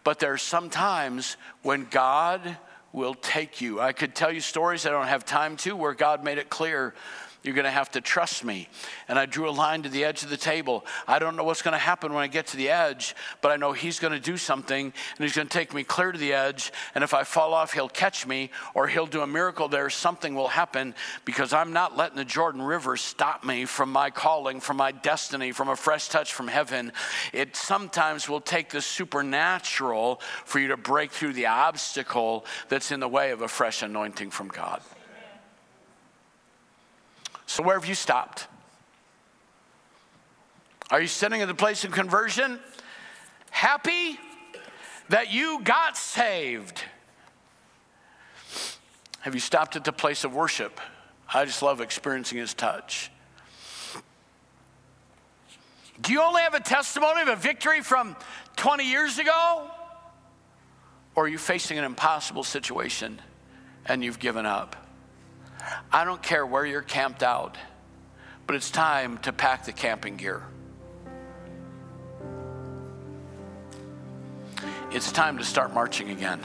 But 0.02 0.18
there's 0.18 0.42
some 0.42 0.68
times 0.68 1.36
when 1.62 1.86
God 1.88 2.58
will 2.92 3.14
take 3.14 3.60
you. 3.60 3.80
I 3.80 3.92
could 3.92 4.12
tell 4.12 4.32
you 4.32 4.40
stories 4.40 4.84
I 4.84 4.90
don't 4.90 5.06
have 5.06 5.24
time 5.24 5.56
to 5.58 5.76
where 5.76 5.94
God 5.94 6.24
made 6.24 6.38
it 6.38 6.50
clear 6.50 6.92
you're 7.46 7.54
going 7.54 7.64
to 7.64 7.70
have 7.70 7.90
to 7.92 8.00
trust 8.00 8.44
me. 8.44 8.68
And 9.08 9.18
I 9.18 9.26
drew 9.26 9.48
a 9.48 9.50
line 9.50 9.82
to 9.84 9.88
the 9.88 10.04
edge 10.04 10.22
of 10.22 10.30
the 10.30 10.36
table. 10.36 10.84
I 11.06 11.18
don't 11.18 11.36
know 11.36 11.44
what's 11.44 11.62
going 11.62 11.72
to 11.72 11.78
happen 11.78 12.12
when 12.12 12.22
I 12.22 12.26
get 12.26 12.48
to 12.48 12.56
the 12.56 12.68
edge, 12.68 13.14
but 13.40 13.52
I 13.52 13.56
know 13.56 13.72
He's 13.72 14.00
going 14.00 14.12
to 14.12 14.20
do 14.20 14.36
something 14.36 14.86
and 14.86 15.18
He's 15.18 15.34
going 15.34 15.48
to 15.48 15.58
take 15.58 15.72
me 15.72 15.84
clear 15.84 16.12
to 16.12 16.18
the 16.18 16.32
edge. 16.32 16.72
And 16.94 17.04
if 17.04 17.14
I 17.14 17.24
fall 17.24 17.54
off, 17.54 17.72
He'll 17.72 17.88
catch 17.88 18.26
me 18.26 18.50
or 18.74 18.88
He'll 18.88 19.06
do 19.06 19.22
a 19.22 19.26
miracle 19.26 19.68
there. 19.68 19.88
Something 19.88 20.34
will 20.34 20.48
happen 20.48 20.94
because 21.24 21.52
I'm 21.52 21.72
not 21.72 21.96
letting 21.96 22.16
the 22.16 22.24
Jordan 22.24 22.62
River 22.62 22.96
stop 22.96 23.44
me 23.44 23.64
from 23.64 23.92
my 23.92 24.10
calling, 24.10 24.60
from 24.60 24.76
my 24.76 24.92
destiny, 24.92 25.52
from 25.52 25.68
a 25.68 25.76
fresh 25.76 26.08
touch 26.08 26.34
from 26.34 26.48
heaven. 26.48 26.92
It 27.32 27.56
sometimes 27.56 28.28
will 28.28 28.40
take 28.40 28.70
the 28.70 28.80
supernatural 28.80 30.20
for 30.44 30.58
you 30.58 30.68
to 30.68 30.76
break 30.76 31.12
through 31.12 31.34
the 31.34 31.46
obstacle 31.46 32.44
that's 32.68 32.90
in 32.90 33.00
the 33.00 33.08
way 33.08 33.30
of 33.30 33.42
a 33.42 33.48
fresh 33.48 33.82
anointing 33.82 34.30
from 34.30 34.48
God. 34.48 34.80
So, 37.46 37.62
where 37.62 37.78
have 37.78 37.88
you 37.88 37.94
stopped? 37.94 38.48
Are 40.90 41.00
you 41.00 41.06
sitting 41.06 41.42
at 41.42 41.48
the 41.48 41.54
place 41.54 41.84
of 41.84 41.92
conversion? 41.92 42.60
Happy 43.50 44.18
that 45.08 45.32
you 45.32 45.62
got 45.62 45.96
saved? 45.96 46.82
Have 49.20 49.34
you 49.34 49.40
stopped 49.40 49.74
at 49.74 49.84
the 49.84 49.92
place 49.92 50.22
of 50.24 50.34
worship? 50.34 50.80
I 51.32 51.44
just 51.44 51.62
love 51.62 51.80
experiencing 51.80 52.38
his 52.38 52.54
touch. 52.54 53.10
Do 56.00 56.12
you 56.12 56.22
only 56.22 56.42
have 56.42 56.54
a 56.54 56.60
testimony 56.60 57.22
of 57.22 57.28
a 57.28 57.36
victory 57.36 57.80
from 57.80 58.14
20 58.56 58.84
years 58.84 59.18
ago? 59.18 59.70
Or 61.14 61.24
are 61.24 61.28
you 61.28 61.38
facing 61.38 61.78
an 61.78 61.84
impossible 61.84 62.44
situation 62.44 63.20
and 63.86 64.04
you've 64.04 64.18
given 64.18 64.46
up? 64.46 64.85
I 65.92 66.04
don't 66.04 66.22
care 66.22 66.44
where 66.44 66.64
you're 66.64 66.82
camped 66.82 67.22
out, 67.22 67.56
but 68.46 68.56
it's 68.56 68.70
time 68.70 69.18
to 69.18 69.32
pack 69.32 69.64
the 69.64 69.72
camping 69.72 70.16
gear. 70.16 70.42
It's 74.90 75.12
time 75.12 75.38
to 75.38 75.44
start 75.44 75.74
marching 75.74 76.10
again. 76.10 76.40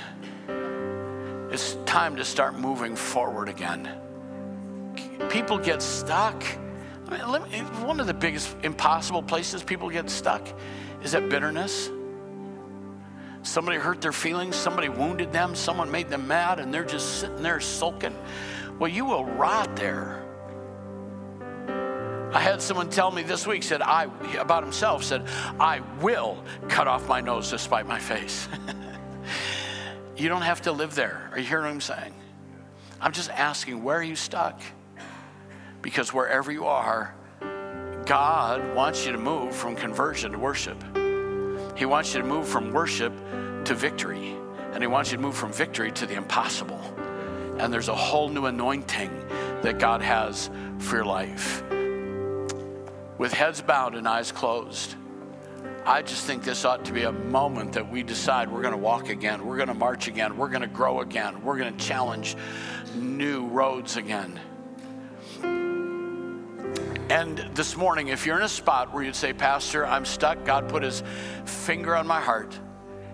It's 1.52 1.76
time 1.86 2.16
to 2.16 2.26
start 2.26 2.58
moving 2.58 2.96
forward 2.96 3.50
again. 3.50 3.90
People 5.30 5.58
get 5.58 5.82
stuck. 5.82 6.44
I 7.10 7.40
mean, 7.40 7.52
me, 7.52 7.60
one 7.86 8.00
of 8.00 8.08
the 8.08 8.14
biggest 8.14 8.56
impossible 8.64 9.22
places 9.22 9.64
people 9.64 9.90
get 9.90 10.10
stuck 10.10 10.48
is 11.04 11.12
that 11.12 11.30
bitterness. 11.30 11.90
Somebody 13.44 13.78
hurt 13.78 14.02
their 14.02 14.12
feelings, 14.12 14.56
somebody 14.56 14.88
wounded 14.88 15.32
them, 15.32 15.56
someone 15.56 15.90
made 15.90 16.10
them 16.10 16.28
mad, 16.28 16.60
and 16.60 16.74
they're 16.74 16.86
just 16.86 17.20
sitting 17.20 17.42
there 17.42 17.60
sulking. 17.60 18.16
Well, 18.80 18.90
you 18.90 19.06
will 19.06 19.26
rot 19.26 19.76
there. 19.76 20.22
I 22.34 22.40
had 22.40 22.62
someone 22.62 22.90
tell 22.90 23.12
me 23.12 23.24
this 23.24 23.46
week, 23.46 23.62
said, 23.62 23.82
I, 23.82 24.08
about 24.40 24.64
himself, 24.64 25.04
said, 25.04 25.28
I 25.60 25.82
will 26.02 26.42
cut 26.70 26.88
off 26.88 27.08
my 27.08 27.20
nose 27.20 27.50
to 27.50 27.60
spite 27.60 27.86
my 27.86 28.00
face. 28.00 28.48
you 30.16 30.30
don't 30.30 30.42
have 30.42 30.62
to 30.62 30.72
live 30.72 30.96
there. 30.96 31.30
Are 31.34 31.40
you 31.40 31.46
hearing 31.46 31.66
what 31.66 31.72
I'm 31.72 31.82
saying? 31.82 32.14
I'm 33.02 33.12
just 33.12 33.30
asking, 33.32 33.84
where 33.84 33.98
are 33.98 34.04
you 34.04 34.16
stuck? 34.16 34.62
Because 35.82 36.14
wherever 36.14 36.52
you 36.52 36.68
are, 36.68 37.14
God 38.06 38.76
wants 38.76 39.06
you 39.06 39.12
to 39.12 39.18
move 39.18 39.54
from 39.54 39.76
conversion 39.76 40.32
to 40.32 40.38
worship. 40.38 40.82
He 41.76 41.86
wants 41.86 42.14
you 42.14 42.22
to 42.22 42.28
move 42.28 42.48
from 42.48 42.72
worship 42.72 43.14
to 43.66 43.76
victory. 43.76 44.36
And 44.72 44.82
He 44.82 44.88
wants 44.88 45.12
you 45.12 45.18
to 45.18 45.24
move 45.24 45.36
from 45.36 45.52
victory 45.52 45.92
to 45.92 46.06
the 46.06 46.16
impossible. 46.16 46.80
And 47.62 47.72
there's 47.72 47.90
a 47.90 47.96
whole 47.96 48.28
new 48.28 48.48
anointing 48.48 49.12
that 49.62 49.78
God 49.78 50.02
has 50.02 50.50
for 50.80 50.96
your 50.96 51.06
life. 51.06 51.64
With 53.20 53.32
heads 53.32 53.62
bowed 53.62 53.94
and 53.94 54.08
eyes 54.08 54.32
closed, 54.32 54.96
I 55.86 56.02
just 56.02 56.26
think 56.26 56.44
this 56.44 56.66
ought 56.66 56.84
to 56.86 56.92
be 56.92 57.04
a 57.04 57.12
moment 57.12 57.74
that 57.74 57.92
we 57.92 58.02
decide 58.02 58.52
we're 58.52 58.64
going 58.64 58.74
to 58.74 58.80
walk 58.80 59.10
again, 59.10 59.46
we're 59.46 59.58
going 59.58 59.68
to 59.68 59.76
march 59.76 60.08
again, 60.08 60.38
we're 60.38 60.50
going 60.50 60.64
to 60.64 60.68
grow 60.68 61.02
again, 61.02 61.44
we're 61.44 61.60
going 61.60 61.78
to 61.78 61.86
challenge 61.86 62.36
new 62.96 63.46
roads 63.46 63.96
again. 63.96 64.40
And 67.12 67.48
this 67.54 67.78
morning, 67.78 68.08
if 68.08 68.26
you're 68.26 68.38
in 68.38 68.44
a 68.44 68.50
spot 68.50 68.92
where 68.92 69.04
you'd 69.04 69.16
say, 69.16 69.34
Pastor, 69.34 69.86
I'm 69.86 70.06
stuck, 70.06 70.44
God 70.46 70.68
put 70.68 70.82
his 70.82 71.04
finger 71.46 71.96
on 71.96 72.08
my 72.08 72.22
heart, 72.22 72.60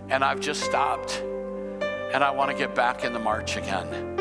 and 0.08 0.24
I've 0.24 0.40
just 0.40 0.64
stopped, 0.64 1.22
and 1.22 2.24
I 2.24 2.32
want 2.32 2.50
to 2.50 2.58
get 2.58 2.74
back 2.76 3.04
in 3.04 3.12
the 3.12 3.20
march 3.20 3.58
again. 3.58 4.17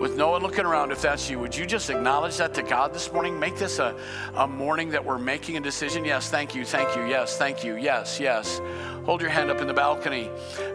With 0.00 0.16
no 0.16 0.30
one 0.30 0.42
looking 0.42 0.64
around, 0.64 0.92
if 0.92 1.02
that's 1.02 1.28
you, 1.28 1.38
would 1.38 1.56
you 1.56 1.66
just 1.66 1.90
acknowledge 1.90 2.36
that 2.36 2.54
to 2.54 2.62
God 2.62 2.94
this 2.94 3.12
morning? 3.12 3.38
Make 3.38 3.56
this 3.56 3.78
a, 3.78 3.96
a 4.34 4.46
morning 4.46 4.90
that 4.90 5.04
we're 5.04 5.18
making 5.18 5.56
a 5.56 5.60
decision. 5.60 6.04
Yes, 6.04 6.30
thank 6.30 6.54
you, 6.54 6.64
thank 6.64 6.96
you, 6.96 7.04
yes, 7.04 7.36
thank 7.36 7.64
you, 7.64 7.76
yes, 7.76 8.20
yes. 8.20 8.60
Hold 9.04 9.20
your 9.20 9.30
hand 9.30 9.50
up 9.50 9.60
in 9.60 9.66
the 9.66 9.74
balcony. 9.74 10.30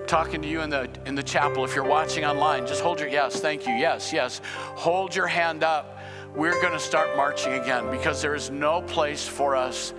talking 0.08 0.42
to 0.42 0.48
you 0.48 0.62
in 0.62 0.70
the 0.70 0.90
in 1.06 1.16
the 1.16 1.24
chapel. 1.24 1.64
If 1.64 1.76
you're 1.76 1.88
watching 1.88 2.26
online, 2.26 2.68
just 2.68 2.82
hold 2.82 3.00
your 3.00 3.10
yes, 3.10 3.40
thank 3.40 3.66
you, 3.66 3.74
yes, 3.74 4.12
yes. 4.12 4.42
Hold 4.76 5.16
your 5.16 5.28
hand 5.28 5.64
up 5.64 6.00
we're 6.36 6.60
going 6.62 6.74
to 6.74 6.80
start 6.80 7.16
marching 7.16 7.54
again 7.54 7.92
because 7.92 8.22
there 8.22 8.34
is 8.34 8.50
no 8.50 8.82
place 8.82 9.28
for 9.28 9.56
us 9.56 9.94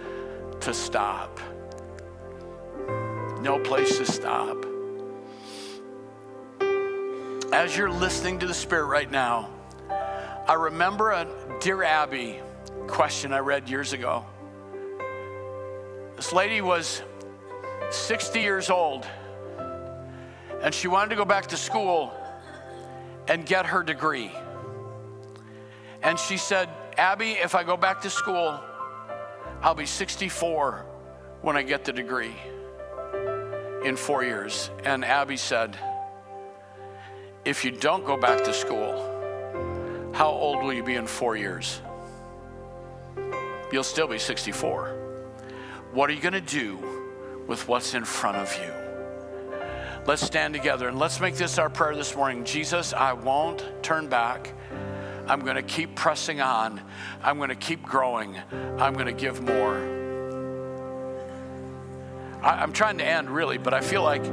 to 0.61 0.75
stop. 0.75 1.39
No 3.41 3.61
place 3.61 3.99
to 3.99 4.07
stop. 4.07 4.64
As 7.55 7.77
you're 7.77 7.89
listening 7.89 8.41
to 8.41 8.49
the 8.49 8.53
Spirit 8.53 8.87
right 8.87 9.09
now, 9.09 9.49
I 9.89 10.55
remember 10.55 11.13
a 11.13 11.25
Dear 11.61 11.85
Abby 11.85 12.41
question 12.89 13.33
I 13.33 13.39
read 13.39 13.69
years 13.69 13.93
ago. 13.93 14.27
This 16.17 16.33
lady 16.33 16.61
was 16.61 17.01
60 17.93 18.41
years 18.41 18.71
old 18.71 19.07
and 20.63 20.75
she 20.75 20.89
wanted 20.89 21.11
to 21.11 21.15
go 21.15 21.25
back 21.25 21.47
to 21.47 21.57
school 21.57 22.13
and 23.29 23.47
get 23.47 23.67
her 23.67 23.85
degree. 23.85 24.33
And 26.03 26.19
she 26.19 26.39
said, 26.39 26.69
Abby, 26.99 27.35
if 27.35 27.55
I 27.55 27.63
go 27.63 27.77
back 27.77 28.01
to 28.01 28.11
school, 28.11 28.61
I'll 29.63 29.77
be 29.77 29.87
64 29.87 30.85
when 31.43 31.57
I 31.57 31.63
get 31.63 31.85
the 31.85 31.93
degree 31.93 32.35
in 33.85 33.95
four 33.97 34.25
years. 34.25 34.71
And 34.83 35.05
Abby 35.05 35.37
said, 35.37 35.79
If 37.45 37.63
you 37.63 37.71
don't 37.73 38.07
go 38.07 38.17
back 38.17 38.43
to 38.45 38.55
school, 38.55 40.13
how 40.15 40.31
old 40.31 40.63
will 40.63 40.73
you 40.73 40.83
be 40.83 40.95
in 40.95 41.07
four 41.07 41.37
years? 41.37 41.83
You'll 43.71 43.85
still 43.85 44.07
be 44.07 44.19
64. 44.19 44.89
What 45.93 46.09
are 46.09 46.15
you 46.15 46.23
going 46.23 46.33
to 46.33 46.41
do 46.41 46.79
with 47.47 47.69
what's 47.69 47.93
in 47.93 48.07
front 48.07 48.39
of 48.39 48.57
you? 48.57 48.73
Let's 50.07 50.25
stand 50.25 50.55
together 50.55 50.89
and 50.89 50.99
let's 50.99 51.21
make 51.21 51.35
this 51.35 51.59
our 51.59 51.69
prayer 51.69 51.95
this 51.95 52.17
morning. 52.17 52.45
Jesus, 52.45 52.95
I 52.95 53.13
won't 53.13 53.63
turn 53.83 54.09
back. 54.09 54.55
I'm 55.27 55.41
going 55.41 55.57
to 55.57 55.63
keep 55.63 55.95
pressing 55.95 56.41
on. 56.41 56.81
I'm 57.23 57.37
going 57.37 57.51
to 57.51 57.55
keep 57.55 57.83
growing. 57.83 58.39
I'm 58.79 58.95
going 58.95 59.07
to 59.07 59.13
give 59.13 59.43
more. 59.43 59.77
I, 62.43 62.63
am 62.63 62.73
trying 62.73 62.99
to 62.99 63.05
end 63.05 63.29
really, 63.29 63.59
but 63.59 63.75
I 63.75 63.83
feel 63.83 64.03
like 64.03 64.25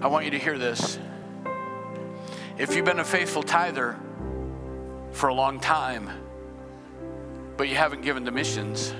I 0.00 0.06
want 0.06 0.24
you 0.24 0.30
to 0.30 0.38
hear 0.38 0.58
this. 0.58 0.98
If 2.56 2.76
you've 2.76 2.84
been 2.84 3.00
a 3.00 3.04
faithful 3.04 3.42
tither 3.42 3.98
for 5.10 5.28
a 5.28 5.34
long 5.34 5.58
time, 5.58 6.08
but 7.56 7.68
you 7.68 7.74
haven't 7.74 8.02
given 8.02 8.24
to 8.26 8.30
missions, 8.30 8.94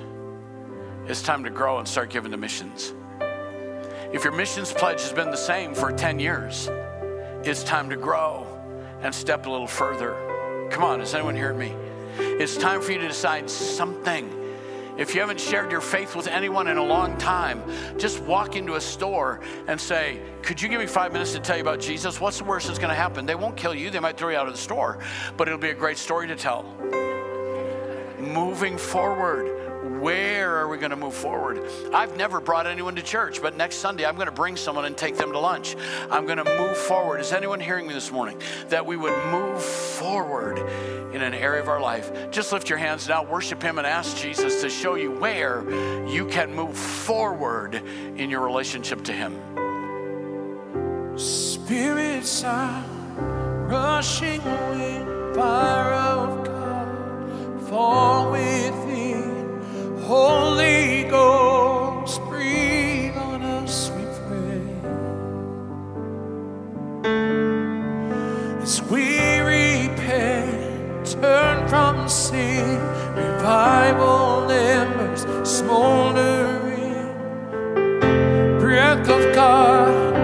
it's 1.06 1.22
time 1.22 1.44
to 1.44 1.50
grow 1.50 1.78
and 1.78 1.86
start 1.86 2.10
giving 2.10 2.32
to 2.32 2.36
missions. 2.36 2.92
If 4.12 4.24
your 4.24 4.32
missions 4.32 4.72
pledge 4.72 5.02
has 5.02 5.12
been 5.12 5.30
the 5.30 5.36
same 5.36 5.72
for 5.72 5.92
10 5.92 6.18
years, 6.18 6.68
it's 7.44 7.62
time 7.62 7.88
to 7.90 7.96
grow 7.96 8.44
and 9.02 9.14
step 9.14 9.46
a 9.46 9.50
little 9.50 9.68
further. 9.68 10.68
Come 10.72 10.82
on, 10.82 11.00
is 11.00 11.14
anyone 11.14 11.36
hearing 11.36 11.58
me? 11.58 11.76
It's 12.18 12.56
time 12.56 12.80
for 12.80 12.90
you 12.90 12.98
to 12.98 13.06
decide 13.06 13.48
something. 13.48 14.43
If 14.96 15.12
you 15.12 15.20
haven't 15.20 15.40
shared 15.40 15.72
your 15.72 15.80
faith 15.80 16.14
with 16.14 16.28
anyone 16.28 16.68
in 16.68 16.76
a 16.76 16.84
long 16.84 17.18
time, 17.18 17.64
just 17.98 18.20
walk 18.22 18.54
into 18.54 18.76
a 18.76 18.80
store 18.80 19.40
and 19.66 19.80
say, 19.80 20.20
Could 20.42 20.62
you 20.62 20.68
give 20.68 20.80
me 20.80 20.86
five 20.86 21.12
minutes 21.12 21.32
to 21.32 21.40
tell 21.40 21.56
you 21.56 21.62
about 21.62 21.80
Jesus? 21.80 22.20
What's 22.20 22.38
the 22.38 22.44
worst 22.44 22.68
that's 22.68 22.78
going 22.78 22.90
to 22.90 22.94
happen? 22.94 23.26
They 23.26 23.34
won't 23.34 23.56
kill 23.56 23.74
you, 23.74 23.90
they 23.90 23.98
might 23.98 24.16
throw 24.16 24.28
you 24.28 24.36
out 24.36 24.46
of 24.46 24.54
the 24.54 24.58
store, 24.58 25.00
but 25.36 25.48
it'll 25.48 25.58
be 25.58 25.70
a 25.70 25.74
great 25.74 25.98
story 25.98 26.28
to 26.28 26.36
tell. 26.36 26.62
Moving 28.20 28.78
forward, 28.78 29.63
where 30.00 30.56
are 30.56 30.68
we 30.68 30.78
going 30.78 30.90
to 30.90 30.96
move 30.96 31.14
forward? 31.14 31.60
I've 31.92 32.16
never 32.16 32.40
brought 32.40 32.66
anyone 32.66 32.96
to 32.96 33.02
church, 33.02 33.40
but 33.40 33.56
next 33.56 33.76
Sunday 33.76 34.04
I'm 34.04 34.14
going 34.14 34.26
to 34.26 34.32
bring 34.32 34.56
someone 34.56 34.84
and 34.84 34.96
take 34.96 35.16
them 35.16 35.32
to 35.32 35.38
lunch. 35.38 35.76
I'm 36.10 36.26
going 36.26 36.38
to 36.38 36.44
move 36.44 36.76
forward. 36.76 37.20
Is 37.20 37.32
anyone 37.32 37.60
hearing 37.60 37.86
me 37.86 37.94
this 37.94 38.10
morning? 38.10 38.40
That 38.68 38.86
we 38.86 38.96
would 38.96 39.16
move 39.30 39.62
forward 39.62 40.58
in 41.14 41.22
an 41.22 41.34
area 41.34 41.62
of 41.62 41.68
our 41.68 41.80
life. 41.80 42.30
Just 42.30 42.52
lift 42.52 42.68
your 42.68 42.78
hands 42.78 43.08
now, 43.08 43.22
worship 43.24 43.62
Him, 43.62 43.78
and 43.78 43.86
ask 43.86 44.16
Jesus 44.16 44.60
to 44.62 44.68
show 44.68 44.96
you 44.96 45.12
where 45.12 45.64
you 46.08 46.26
can 46.26 46.54
move 46.54 46.76
forward 46.76 47.74
in 47.74 48.30
your 48.30 48.40
relationship 48.40 49.04
to 49.04 49.12
Him. 49.12 49.34
Spirits 51.16 52.42
are 52.42 52.84
rushing 53.68 54.42
wind, 54.44 55.36
fire 55.36 55.92
of 55.94 56.44
God, 56.44 57.68
fall 57.68 58.32
within. 58.32 59.23
Holy 60.06 61.04
Ghost, 61.04 62.20
breathe 62.24 63.16
on 63.16 63.40
us, 63.40 63.90
we 63.96 64.04
pray. 64.28 64.60
As 68.60 68.82
we 68.82 69.38
repent, 69.40 71.06
turn 71.06 71.66
from 71.68 72.06
sin, 72.06 72.78
revival 73.16 74.50
embers 74.50 75.22
smoldering, 75.48 77.08
breath 78.60 79.08
of 79.08 79.34
God, 79.34 80.23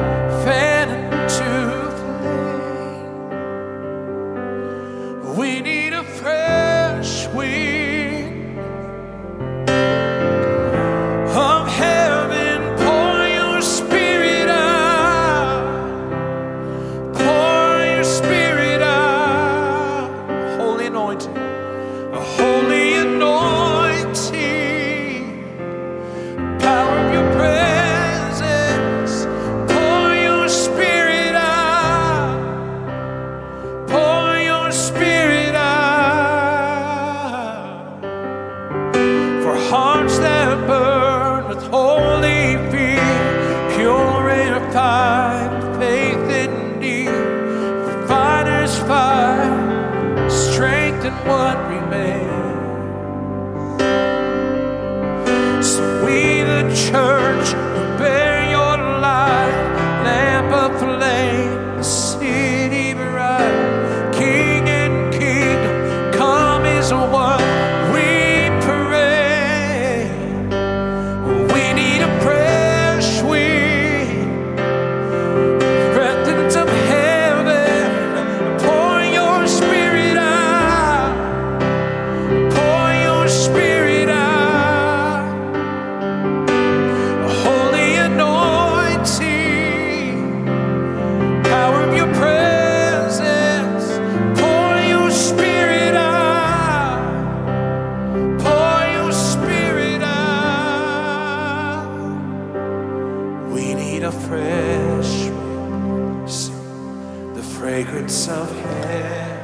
fragrance 107.60 108.26
of 108.26 108.50
heaven. 108.62 109.36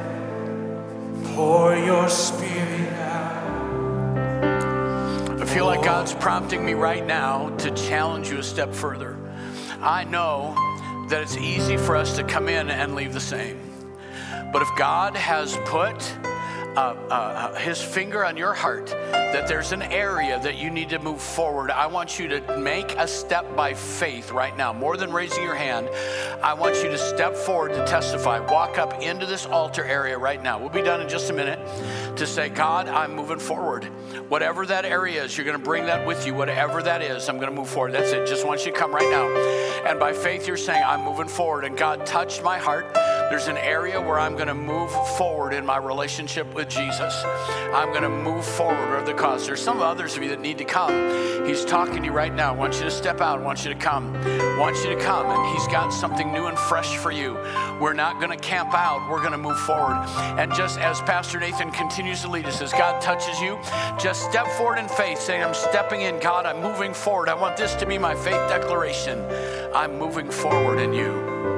Pour 1.35 1.75
your 1.75 2.09
spirit 2.09 2.91
out. 2.93 3.43
I 5.39 5.45
feel 5.45 5.67
like 5.67 5.83
God's 5.83 6.15
prompting 6.15 6.65
me 6.65 6.73
right 6.73 7.05
now 7.05 7.49
to 7.57 7.69
challenge 7.75 8.31
you 8.31 8.39
a 8.39 8.43
step 8.43 8.73
further. 8.73 9.19
I 9.81 10.03
know 10.05 10.55
that 11.09 11.21
it's 11.21 11.37
easy 11.37 11.77
for 11.77 11.95
us 11.95 12.15
to 12.15 12.23
come 12.23 12.49
in 12.49 12.71
and 12.71 12.95
leave 12.95 13.13
the 13.13 13.19
same. 13.19 13.59
But 14.51 14.63
if 14.63 14.69
God 14.75 15.15
has 15.15 15.55
put 15.65 16.01
uh, 16.77 16.95
uh, 17.09 17.55
his 17.55 17.81
finger 17.81 18.23
on 18.23 18.37
your 18.37 18.53
heart 18.53 18.85
that 18.85 19.47
there's 19.47 19.71
an 19.71 19.81
area 19.81 20.39
that 20.41 20.57
you 20.57 20.69
need 20.69 20.89
to 20.89 20.99
move 20.99 21.19
forward, 21.19 21.71
I 21.71 21.87
want 21.87 22.19
you 22.19 22.27
to 22.27 22.57
make 22.59 22.95
a 22.97 23.07
step 23.07 23.55
by 23.55 23.73
faith 23.73 24.31
right 24.31 24.55
now. 24.55 24.73
More 24.73 24.95
than 24.95 25.11
raising 25.11 25.43
your 25.43 25.55
hand, 25.55 25.89
I 26.43 26.53
want 26.53 26.75
you 26.83 26.89
to 26.89 26.97
step 26.97 27.35
forward 27.35 27.69
to 27.69 27.85
testify. 27.87 28.39
Walk 28.39 28.77
up 28.77 29.01
into 29.01 29.25
this 29.25 29.47
altar 29.47 29.83
area 29.83 30.19
right 30.19 30.41
now. 30.41 30.59
We'll 30.59 30.69
be 30.69 30.83
done 30.83 31.01
in 31.01 31.09
just 31.09 31.31
a 31.31 31.33
minute 31.33 31.59
to 32.15 32.27
say, 32.27 32.49
God, 32.49 32.87
I'm 32.87 33.15
moving 33.15 33.39
forward. 33.39 33.85
Whatever 34.29 34.65
that 34.67 34.85
area 34.85 35.23
is, 35.23 35.35
you're 35.35 35.45
going 35.45 35.57
to 35.57 35.63
bring 35.63 35.85
that 35.87 36.05
with 36.05 36.27
you. 36.27 36.35
Whatever 36.35 36.83
that 36.83 37.01
is, 37.01 37.27
I'm 37.27 37.37
going 37.37 37.49
to 37.49 37.55
move 37.55 37.69
forward. 37.69 37.93
That's 37.93 38.11
it. 38.11 38.27
Just 38.27 38.45
want 38.45 38.65
you 38.65 38.71
to 38.71 38.77
come 38.77 38.93
right 38.93 39.09
now. 39.09 39.27
And 39.89 39.99
by 39.99 40.13
faith, 40.13 40.47
you're 40.47 40.57
saying, 40.57 40.83
I'm 40.85 41.03
moving 41.03 41.27
forward. 41.27 41.65
And 41.65 41.75
God 41.75 42.05
touched 42.05 42.43
my 42.43 42.59
heart. 42.59 42.93
There's 42.93 43.47
an 43.47 43.57
area 43.57 43.99
where 43.99 44.19
I'm 44.19 44.35
going 44.35 44.47
to 44.47 44.53
move 44.53 44.89
forward 45.17 45.53
in 45.53 45.65
my 45.65 45.77
relationship 45.77 46.53
with 46.53 46.66
Jesus. 46.69 47.23
I'm 47.73 47.89
going 47.89 48.03
to 48.03 48.09
move 48.09 48.45
forward 48.45 48.95
with 48.95 49.05
the 49.05 49.13
cause. 49.13 49.45
There's 49.45 49.61
some 49.61 49.79
others 49.79 50.17
of 50.17 50.23
you 50.23 50.29
that 50.29 50.41
need 50.41 50.57
to 50.57 50.65
come. 50.65 51.45
He's 51.45 51.65
talking 51.65 51.97
to 51.97 52.05
you 52.05 52.11
right 52.11 52.33
now. 52.33 52.53
I 52.53 52.55
want 52.55 52.75
you 52.75 52.81
to 52.81 52.91
step 52.91 53.21
out. 53.21 53.39
I 53.39 53.41
want 53.43 53.63
you 53.65 53.73
to 53.73 53.79
come. 53.79 54.15
I 54.15 54.57
want 54.57 54.77
you 54.77 54.95
to 54.95 55.01
come. 55.01 55.27
And 55.27 55.55
He's 55.55 55.67
got 55.67 55.89
something 55.89 56.31
new 56.31 56.45
and 56.47 56.57
fresh 56.57 56.97
for 56.97 57.11
you. 57.11 57.33
We're 57.79 57.93
not 57.93 58.19
going 58.19 58.31
to 58.31 58.43
camp 58.43 58.73
out. 58.73 59.09
We're 59.09 59.19
going 59.19 59.31
to 59.31 59.37
move 59.37 59.59
forward. 59.59 60.05
And 60.37 60.53
just 60.53 60.79
as 60.79 61.01
Pastor 61.01 61.39
Nathan 61.39 61.71
continues 61.71 62.21
to 62.21 62.29
lead 62.29 62.45
us, 62.45 62.61
as 62.61 62.71
God 62.71 63.01
touches 63.01 63.39
you, 63.39 63.59
just 63.99 64.23
step 64.23 64.47
forward 64.57 64.79
in 64.79 64.87
faith, 64.87 65.19
saying, 65.19 65.43
I'm 65.43 65.53
stepping 65.53 66.01
in, 66.01 66.19
God. 66.19 66.45
I'm 66.45 66.61
moving 66.61 66.93
forward. 66.93 67.29
I 67.29 67.33
want 67.33 67.57
this 67.57 67.75
to 67.75 67.85
be 67.85 67.97
my 67.97 68.15
faith 68.15 68.49
declaration. 68.49 69.19
I'm 69.73 69.97
moving 69.97 70.29
forward 70.29 70.79
in 70.79 70.93
you. 70.93 71.56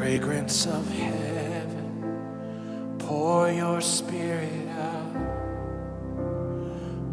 Fragrance 0.00 0.64
of 0.64 0.88
heaven. 0.88 2.96
Pour 3.00 3.50
your 3.50 3.82
spirit 3.82 4.66
out. 4.70 5.14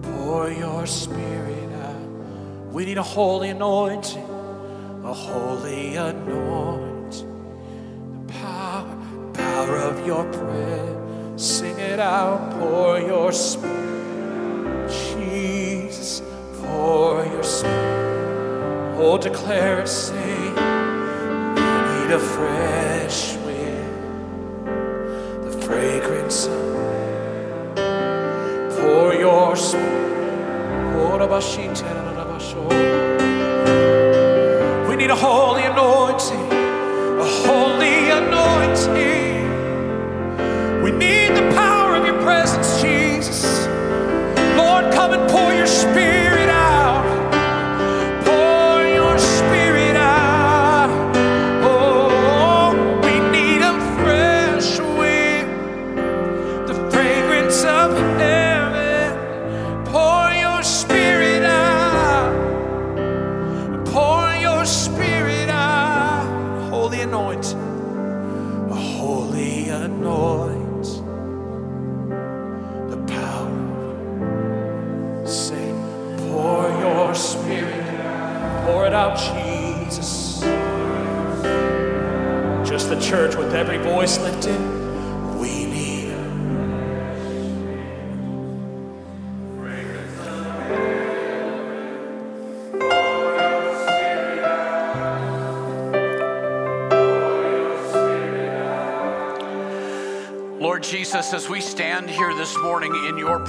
Pour 0.04 0.50
your 0.50 0.88
spirit 0.88 1.70
out. 1.84 2.72
We 2.72 2.86
need 2.86 2.98
a 2.98 3.04
holy 3.04 3.50
anointing, 3.50 4.24
a 5.04 5.14
holy 5.14 5.98
anointing. 5.98 7.28
The 8.26 8.34
power, 8.36 8.98
power 9.34 9.78
of 9.80 10.08
your 10.08 10.24
prayer. 10.32 11.38
Sing 11.38 11.78
it 11.78 12.00
out. 12.00 12.58
Pour 12.58 13.02
your 13.02 13.34
spirit. 13.34 14.90
Jesus, 15.12 16.22
pour 16.62 17.26
your 17.26 17.44
spirit. 17.44 18.96
Oh, 18.98 19.18
declare 19.18 19.82
it, 19.82 19.90
say 19.90 20.77
need 22.08 22.16
a 22.16 22.20
fresh 22.20 23.36
wind, 23.45 24.66
the 25.43 25.51
fragrance 25.66 26.47
of 26.47 27.76
pour 28.78 29.14
your 29.14 29.55
spirit. 29.58 29.97
We 34.89 34.95
need 34.95 35.10
a 35.10 35.16
holy 35.16 35.47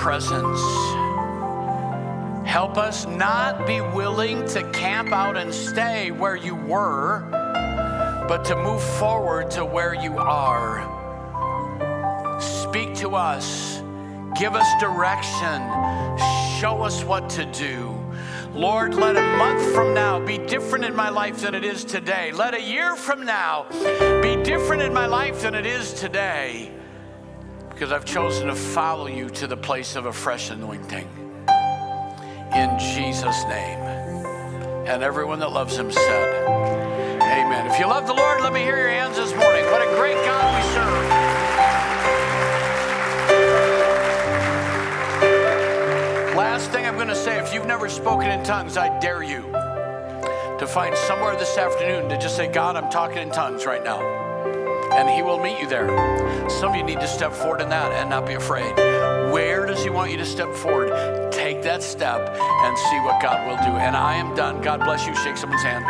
presence, 0.08 0.62
help 2.48 2.78
us 2.78 3.06
not 3.06 3.66
be 3.66 3.82
willing 3.82 4.42
to 4.48 4.62
camp 4.70 5.12
out 5.12 5.36
and 5.36 5.52
stay 5.52 6.10
where 6.10 6.34
you 6.34 6.54
were 6.54 7.28
but 8.26 8.42
to 8.42 8.56
move 8.56 8.82
forward 8.82 9.50
to 9.50 9.66
where 9.66 9.92
you 9.92 10.16
are. 10.16 10.80
Speak 12.40 12.94
to 12.94 13.16
us, 13.16 13.82
give 14.38 14.54
us 14.54 14.66
direction, 14.80 15.60
show 16.58 16.80
us 16.80 17.04
what 17.04 17.28
to 17.28 17.44
do. 17.52 17.94
Lord, 18.54 18.94
let 18.94 19.14
a 19.14 19.36
month 19.36 19.74
from 19.74 19.92
now 19.92 20.18
be 20.24 20.38
different 20.38 20.86
in 20.86 20.96
my 20.96 21.10
life 21.10 21.42
than 21.42 21.54
it 21.54 21.66
is 21.66 21.84
today. 21.84 22.32
Let 22.32 22.54
a 22.54 22.62
year 22.62 22.96
from 22.96 23.26
now 23.26 23.66
be 24.22 24.42
different 24.42 24.80
in 24.80 24.94
my 24.94 25.04
life 25.04 25.42
than 25.42 25.54
it 25.54 25.66
is 25.66 25.92
today 25.92 26.72
because 27.78 27.92
I've 27.92 28.04
chosen 28.04 28.48
to 28.48 28.56
follow 28.56 29.06
you 29.06 29.30
to 29.30 29.46
the 29.46 29.56
place 29.56 29.94
of 29.94 30.06
a 30.06 30.12
fresh 30.12 30.50
anointing. 30.50 31.08
In 32.52 32.76
Jesus' 32.76 33.44
name. 33.44 33.78
And 34.88 35.04
everyone 35.04 35.38
that 35.38 35.52
loves 35.52 35.78
him 35.78 35.92
said, 35.92 36.44
Amen. 37.22 37.70
If 37.70 37.78
you 37.78 37.86
love 37.86 38.08
the 38.08 38.14
Lord, 38.14 38.40
let 38.40 38.52
me 38.52 38.62
hear 38.62 38.76
your 38.76 38.88
hands 38.88 39.16
this 39.16 39.30
morning. 39.30 39.64
What 39.66 39.80
a 39.80 39.94
great 39.94 40.16
God 40.26 40.56
we 40.56 40.62
serve. 40.74 41.08
Last 46.36 46.72
thing 46.72 46.84
I'm 46.84 46.96
going 46.96 47.06
to 47.06 47.14
say 47.14 47.38
if 47.38 47.54
you've 47.54 47.66
never 47.66 47.88
spoken 47.88 48.28
in 48.28 48.42
tongues, 48.42 48.76
I 48.76 48.98
dare 48.98 49.22
you 49.22 49.42
to 50.58 50.66
find 50.66 50.96
somewhere 50.96 51.36
this 51.36 51.56
afternoon 51.56 52.08
to 52.08 52.18
just 52.18 52.34
say, 52.34 52.50
God, 52.50 52.74
I'm 52.74 52.90
talking 52.90 53.18
in 53.18 53.30
tongues 53.30 53.66
right 53.66 53.84
now. 53.84 54.27
And 54.92 55.08
He 55.08 55.22
will 55.22 55.38
meet 55.38 55.60
you 55.60 55.68
there. 55.68 55.88
Some 56.48 56.70
of 56.70 56.76
you 56.76 56.84
need 56.84 57.00
to 57.00 57.08
step 57.08 57.32
forward 57.32 57.60
in 57.60 57.68
that 57.68 57.92
and 57.92 58.10
not 58.10 58.26
be 58.26 58.34
afraid. 58.34 58.74
Where 59.32 59.66
does 59.66 59.82
He 59.82 59.90
want 59.90 60.10
you 60.10 60.16
to 60.18 60.26
step 60.26 60.54
forward? 60.54 61.28
take 61.38 61.62
that 61.62 61.82
step 61.82 62.36
and 62.38 62.76
see 62.76 62.98
what 63.00 63.22
God 63.22 63.46
will 63.46 63.56
do. 63.56 63.78
And 63.78 63.96
I 63.96 64.16
am 64.16 64.34
done. 64.34 64.60
God 64.60 64.80
bless 64.80 65.06
you. 65.06 65.14
Shake 65.14 65.36
someone's 65.36 65.62
hand. 65.62 65.84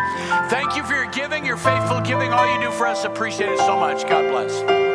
Thank 0.50 0.76
you 0.76 0.84
for 0.84 0.94
your 0.94 1.10
giving, 1.10 1.44
your 1.44 1.56
faithful 1.56 2.00
giving, 2.00 2.32
all 2.32 2.52
you 2.52 2.60
do 2.60 2.70
for 2.70 2.86
us. 2.86 3.04
Appreciate 3.04 3.50
it 3.50 3.58
so 3.58 3.76
much. 3.76 4.06
God 4.08 4.30
bless. 4.30 4.87